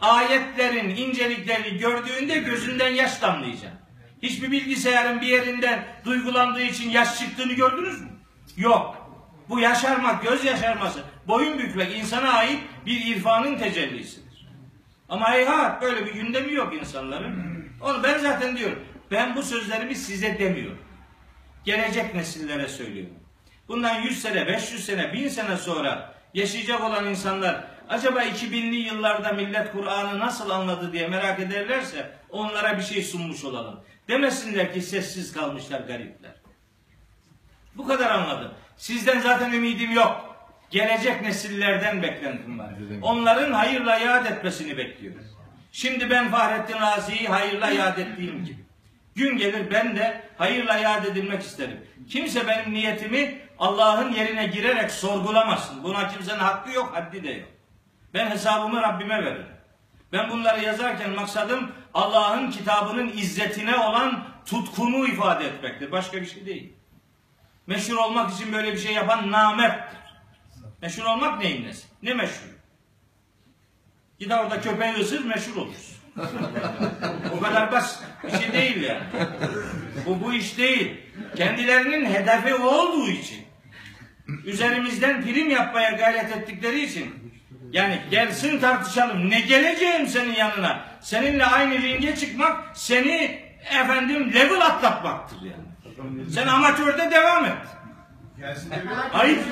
Ayetlerin 0.00 0.96
inceliklerini 0.96 1.78
gördüğünde 1.78 2.38
gözünden 2.38 2.88
yaş 2.88 3.22
damlayacak. 3.22 3.72
Hiçbir 4.22 4.50
bilgisayarın 4.50 5.20
bir 5.20 5.26
yerinden 5.26 5.84
duygulandığı 6.04 6.62
için 6.62 6.90
yaş 6.90 7.18
çıktığını 7.18 7.52
gördünüz 7.52 8.00
mü? 8.00 8.08
Yok. 8.56 8.96
Bu 9.48 9.60
yaşarmak, 9.60 10.22
göz 10.22 10.44
yaşarması, 10.44 11.02
boyun 11.28 11.58
bükmek 11.58 11.96
insana 11.96 12.32
ait 12.32 12.60
bir 12.86 13.06
irfanın 13.06 13.58
tecellisidir. 13.58 14.48
Ama 15.08 15.32
heyhat 15.32 15.82
böyle 15.82 16.06
bir 16.06 16.14
gündemi 16.14 16.52
yok 16.52 16.74
insanların. 16.74 17.64
Onu 17.80 18.02
ben 18.02 18.18
zaten 18.18 18.56
diyorum. 18.56 18.82
Ben 19.10 19.36
bu 19.36 19.42
sözlerimi 19.42 19.94
size 19.94 20.38
demiyorum 20.38 20.90
gelecek 21.64 22.14
nesillere 22.14 22.68
söylüyorum. 22.68 23.14
Bundan 23.68 24.02
100 24.02 24.22
sene, 24.22 24.46
500 24.46 24.84
sene, 24.86 25.12
1000 25.12 25.28
sene 25.28 25.56
sonra 25.56 26.14
yaşayacak 26.34 26.84
olan 26.84 27.06
insanlar 27.06 27.64
acaba 27.90 28.24
2000'li 28.24 28.76
yıllarda 28.76 29.32
millet 29.32 29.72
Kur'an'ı 29.72 30.18
nasıl 30.18 30.50
anladı 30.50 30.92
diye 30.92 31.08
merak 31.08 31.40
ederlerse 31.40 32.10
onlara 32.30 32.78
bir 32.78 32.82
şey 32.82 33.02
sunmuş 33.02 33.44
olalım. 33.44 33.80
Demesinler 34.08 34.72
ki 34.72 34.82
sessiz 34.82 35.32
kalmışlar 35.32 35.80
garipler. 35.80 36.32
Bu 37.74 37.86
kadar 37.86 38.10
anladım. 38.10 38.52
Sizden 38.76 39.20
zaten 39.20 39.52
ümidim 39.52 39.90
yok. 39.90 40.36
Gelecek 40.70 41.22
nesillerden 41.22 42.02
beklentim 42.02 42.58
var. 42.58 42.70
Onların 43.02 43.52
hayırla 43.52 43.96
yad 43.96 44.26
etmesini 44.26 44.76
bekliyorum. 44.76 45.24
Şimdi 45.72 46.10
ben 46.10 46.30
Fahrettin 46.30 46.80
Razi'yi 46.80 47.28
hayırla 47.28 47.70
yad 47.70 47.98
ettiğim 47.98 48.44
gibi. 48.44 48.64
Gün 49.14 49.36
gelir 49.36 49.70
ben 49.70 49.96
de 49.96 50.24
hayırla 50.38 50.76
yad 50.76 51.04
edilmek 51.04 51.42
isterim. 51.42 51.80
Kimse 52.08 52.48
benim 52.48 52.74
niyetimi 52.74 53.38
Allah'ın 53.58 54.12
yerine 54.12 54.46
girerek 54.46 54.90
sorgulamasın. 54.90 55.84
Buna 55.84 56.08
kimsenin 56.08 56.38
hakkı 56.38 56.72
yok, 56.72 56.92
haddi 56.94 57.24
de 57.24 57.30
yok. 57.30 57.48
Ben 58.14 58.30
hesabımı 58.30 58.82
Rabbime 58.82 59.24
veririm. 59.24 59.46
Ben 60.12 60.30
bunları 60.30 60.64
yazarken 60.64 61.10
maksadım 61.10 61.72
Allah'ın 61.94 62.50
kitabının 62.50 63.08
izzetine 63.08 63.76
olan 63.76 64.24
tutkumu 64.46 65.06
ifade 65.06 65.46
etmektir. 65.46 65.92
Başka 65.92 66.20
bir 66.20 66.26
şey 66.26 66.46
değil. 66.46 66.72
Meşhur 67.66 67.96
olmak 67.96 68.32
için 68.32 68.52
böyle 68.52 68.72
bir 68.72 68.78
şey 68.78 68.92
yapan 68.92 69.30
namerttir. 69.32 69.98
Meşhur 70.82 71.04
olmak 71.04 71.40
neyin 71.40 71.64
nesi? 71.64 71.86
Ne 72.02 72.14
meşhur? 72.14 72.50
Git 74.18 74.32
orada 74.32 74.60
köpeği 74.60 74.94
ısır 74.94 75.24
meşhur 75.24 75.56
olursun. 75.56 75.96
o 77.36 77.40
kadar 77.40 77.72
basit. 77.72 77.98
Bir 78.24 78.30
şey 78.30 78.52
değil 78.52 78.82
yani. 78.82 79.02
Bu 80.06 80.24
bu 80.24 80.32
iş 80.32 80.58
değil. 80.58 81.00
Kendilerinin 81.36 82.04
hedefi 82.04 82.54
olduğu 82.54 83.08
için. 83.08 83.44
Üzerimizden 84.44 85.22
prim 85.22 85.50
yapmaya 85.50 85.90
gayret 85.90 86.36
ettikleri 86.36 86.84
için. 86.84 87.14
Yani 87.72 88.00
gelsin 88.10 88.60
tartışalım. 88.60 89.30
Ne 89.30 89.40
geleceğim 89.40 90.06
senin 90.06 90.34
yanına? 90.34 90.80
Seninle 91.00 91.46
aynı 91.46 91.74
ringe 91.82 92.16
çıkmak 92.16 92.60
seni 92.74 93.40
efendim 93.70 94.32
level 94.34 94.60
atlatmaktır 94.60 95.36
yani. 95.42 96.30
Sen 96.34 96.46
amatörde 96.46 97.10
devam 97.10 97.44
et. 97.44 97.52
Ayıp. 99.12 99.44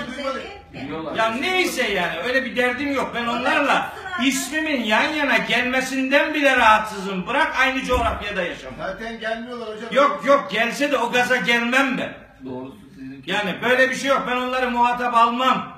Ya 1.16 1.30
neyse 1.30 1.88
yani 1.88 2.18
öyle 2.18 2.44
bir 2.44 2.56
derdim 2.56 2.94
yok. 2.94 3.12
Ben 3.14 3.26
onlarla 3.26 3.92
ismimin 4.24 4.82
yan 4.82 5.02
yana 5.02 5.36
gelmesinden 5.36 6.34
bile 6.34 6.56
rahatsızım. 6.56 7.26
Bırak 7.26 7.54
aynı 7.60 7.84
coğrafyada 7.84 8.42
yaşamak. 8.42 8.78
Zaten 8.78 9.20
gelmiyorlar 9.20 9.68
hocam. 9.76 9.88
Yok 9.92 10.22
yok 10.26 10.50
gelse 10.50 10.92
de 10.92 10.98
o 10.98 11.12
gaza 11.12 11.36
gelmem 11.36 11.98
ben. 11.98 12.14
Doğrusu 12.44 12.76
sizin 12.94 13.22
Yani 13.26 13.54
böyle 13.62 13.90
bir 13.90 13.94
şey 13.94 14.08
yok. 14.10 14.24
Ben 14.30 14.36
onları 14.36 14.70
muhatap 14.70 15.14
almam. 15.14 15.77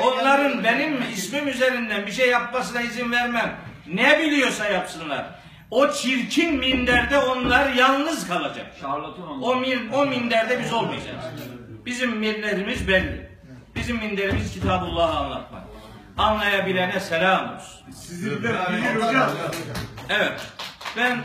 Onların 0.00 0.64
benim 0.64 1.02
ismim 1.12 1.48
üzerinden 1.48 2.06
bir 2.06 2.12
şey 2.12 2.28
yapmasına 2.30 2.80
izin 2.80 3.12
vermem. 3.12 3.56
Ne 3.86 4.18
biliyorsa 4.18 4.68
yapsınlar. 4.68 5.26
O 5.70 5.92
çirkin 5.92 6.58
minderde 6.58 7.18
onlar 7.18 7.72
yalnız 7.72 8.28
kalacak. 8.28 8.66
O, 9.42 9.56
min, 9.56 9.88
o 9.92 10.06
minderde 10.06 10.60
biz 10.60 10.72
olmayacağız. 10.72 11.24
Bizim 11.86 12.16
milletimiz 12.16 12.88
belli. 12.88 13.30
Bizim 13.74 13.96
minderimiz 13.96 14.52
Kitabullah'ı 14.52 15.18
anlatmak. 15.18 15.62
Anlayabilene 16.18 17.00
selam 17.00 17.54
olsun. 17.56 17.92
Sizin 17.92 18.42
de. 18.42 18.54
Evet. 20.08 20.40
Ben 20.96 21.18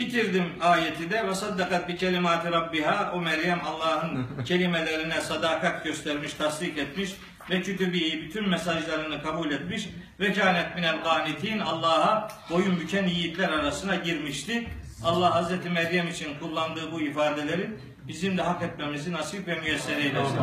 bitirdim 0.00 0.44
ayeti 0.60 1.10
de 1.10 1.28
ve 1.28 1.34
saddakat 1.34 1.88
bi 1.88 1.96
kelimati 1.96 2.52
rabbiha 2.52 3.12
o 3.14 3.20
Meryem 3.20 3.60
Allah'ın 3.66 4.26
kelimelerine 4.44 5.20
sadakat 5.20 5.84
göstermiş, 5.84 6.34
tasdik 6.34 6.78
etmiş 6.78 7.10
ve 7.50 7.62
kütübiyi 7.62 8.22
bütün 8.22 8.48
mesajlarını 8.48 9.22
kabul 9.22 9.50
etmiş 9.50 9.88
ve 10.20 10.32
kânet 10.32 10.74
minel 10.76 11.02
gânitin 11.04 11.58
Allah'a 11.58 12.28
boyun 12.50 12.80
büken 12.80 13.06
yiğitler 13.06 13.48
arasına 13.48 13.94
girmişti. 13.94 14.68
Allah 15.04 15.34
Hazreti 15.34 15.70
Meryem 15.70 16.08
için 16.08 16.38
kullandığı 16.40 16.92
bu 16.92 17.00
ifadeleri 17.00 17.70
bizim 18.08 18.38
de 18.38 18.42
hak 18.42 18.62
etmemizi 18.62 19.12
nasip 19.12 19.48
ve 19.48 19.60
müyesser 19.60 19.96
eylesin. 19.96 20.38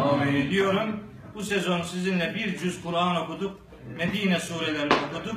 Diyorum 0.50 1.04
bu 1.36 1.44
sezon 1.44 1.82
sizinle 1.82 2.36
bir 2.36 2.58
cüz 2.58 2.82
Kur'an 2.82 3.16
okuduk. 3.16 3.60
Medine 3.98 4.40
surelerini 4.40 4.94
okuduk. 4.94 5.36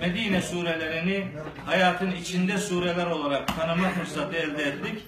Medine 0.00 0.42
surelerini 0.42 1.26
hayatın 1.66 2.10
içinde 2.10 2.58
sureler 2.58 3.06
olarak 3.06 3.56
tanıma 3.56 3.88
fırsatı 3.88 4.36
elde 4.36 4.62
ettik. 4.62 5.02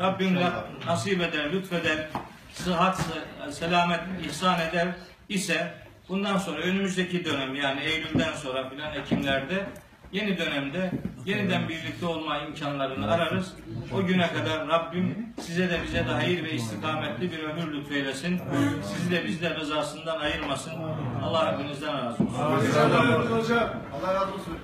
Rabbim 0.00 0.38
nasip 0.86 1.20
eder, 1.20 1.52
lütfeder, 1.52 2.08
sıhhat, 2.52 3.00
selamet 3.50 4.00
ihsan 4.26 4.60
eder 4.60 4.88
ise 5.28 5.74
bundan 6.08 6.38
sonra 6.38 6.60
önümüzdeki 6.60 7.24
dönem 7.24 7.54
yani 7.54 7.80
Eylül'den 7.80 8.32
sonra 8.32 8.70
filan 8.70 8.94
Ekimlerde 8.94 9.66
yeni 10.12 10.38
dönemde 10.38 10.90
yeniden 11.26 11.68
birlikte 11.68 12.06
olma 12.06 12.38
imkanlarını 12.38 13.12
ararız. 13.12 13.54
O 13.94 14.06
güne 14.06 14.28
kadar 14.28 14.68
Rabbim 14.68 15.26
size 15.40 15.70
de 15.70 15.78
bize 15.86 15.98
de 15.98 16.12
hayır 16.12 16.44
ve 16.44 16.52
istikametli 16.52 17.32
bir 17.32 17.38
ömür 17.38 17.72
lütfeylesin. 17.72 18.40
Sizi 18.82 19.10
de 19.10 19.24
bizde 19.24 19.54
rızasından 19.54 20.20
ayırmasın. 20.20 20.72
Allah 21.24 21.52
hepinizden 21.52 21.96
razı 21.96 22.22
olsun. 22.24 22.34
Allah 24.00 24.14
razı 24.14 24.32
olsun. 24.34 24.58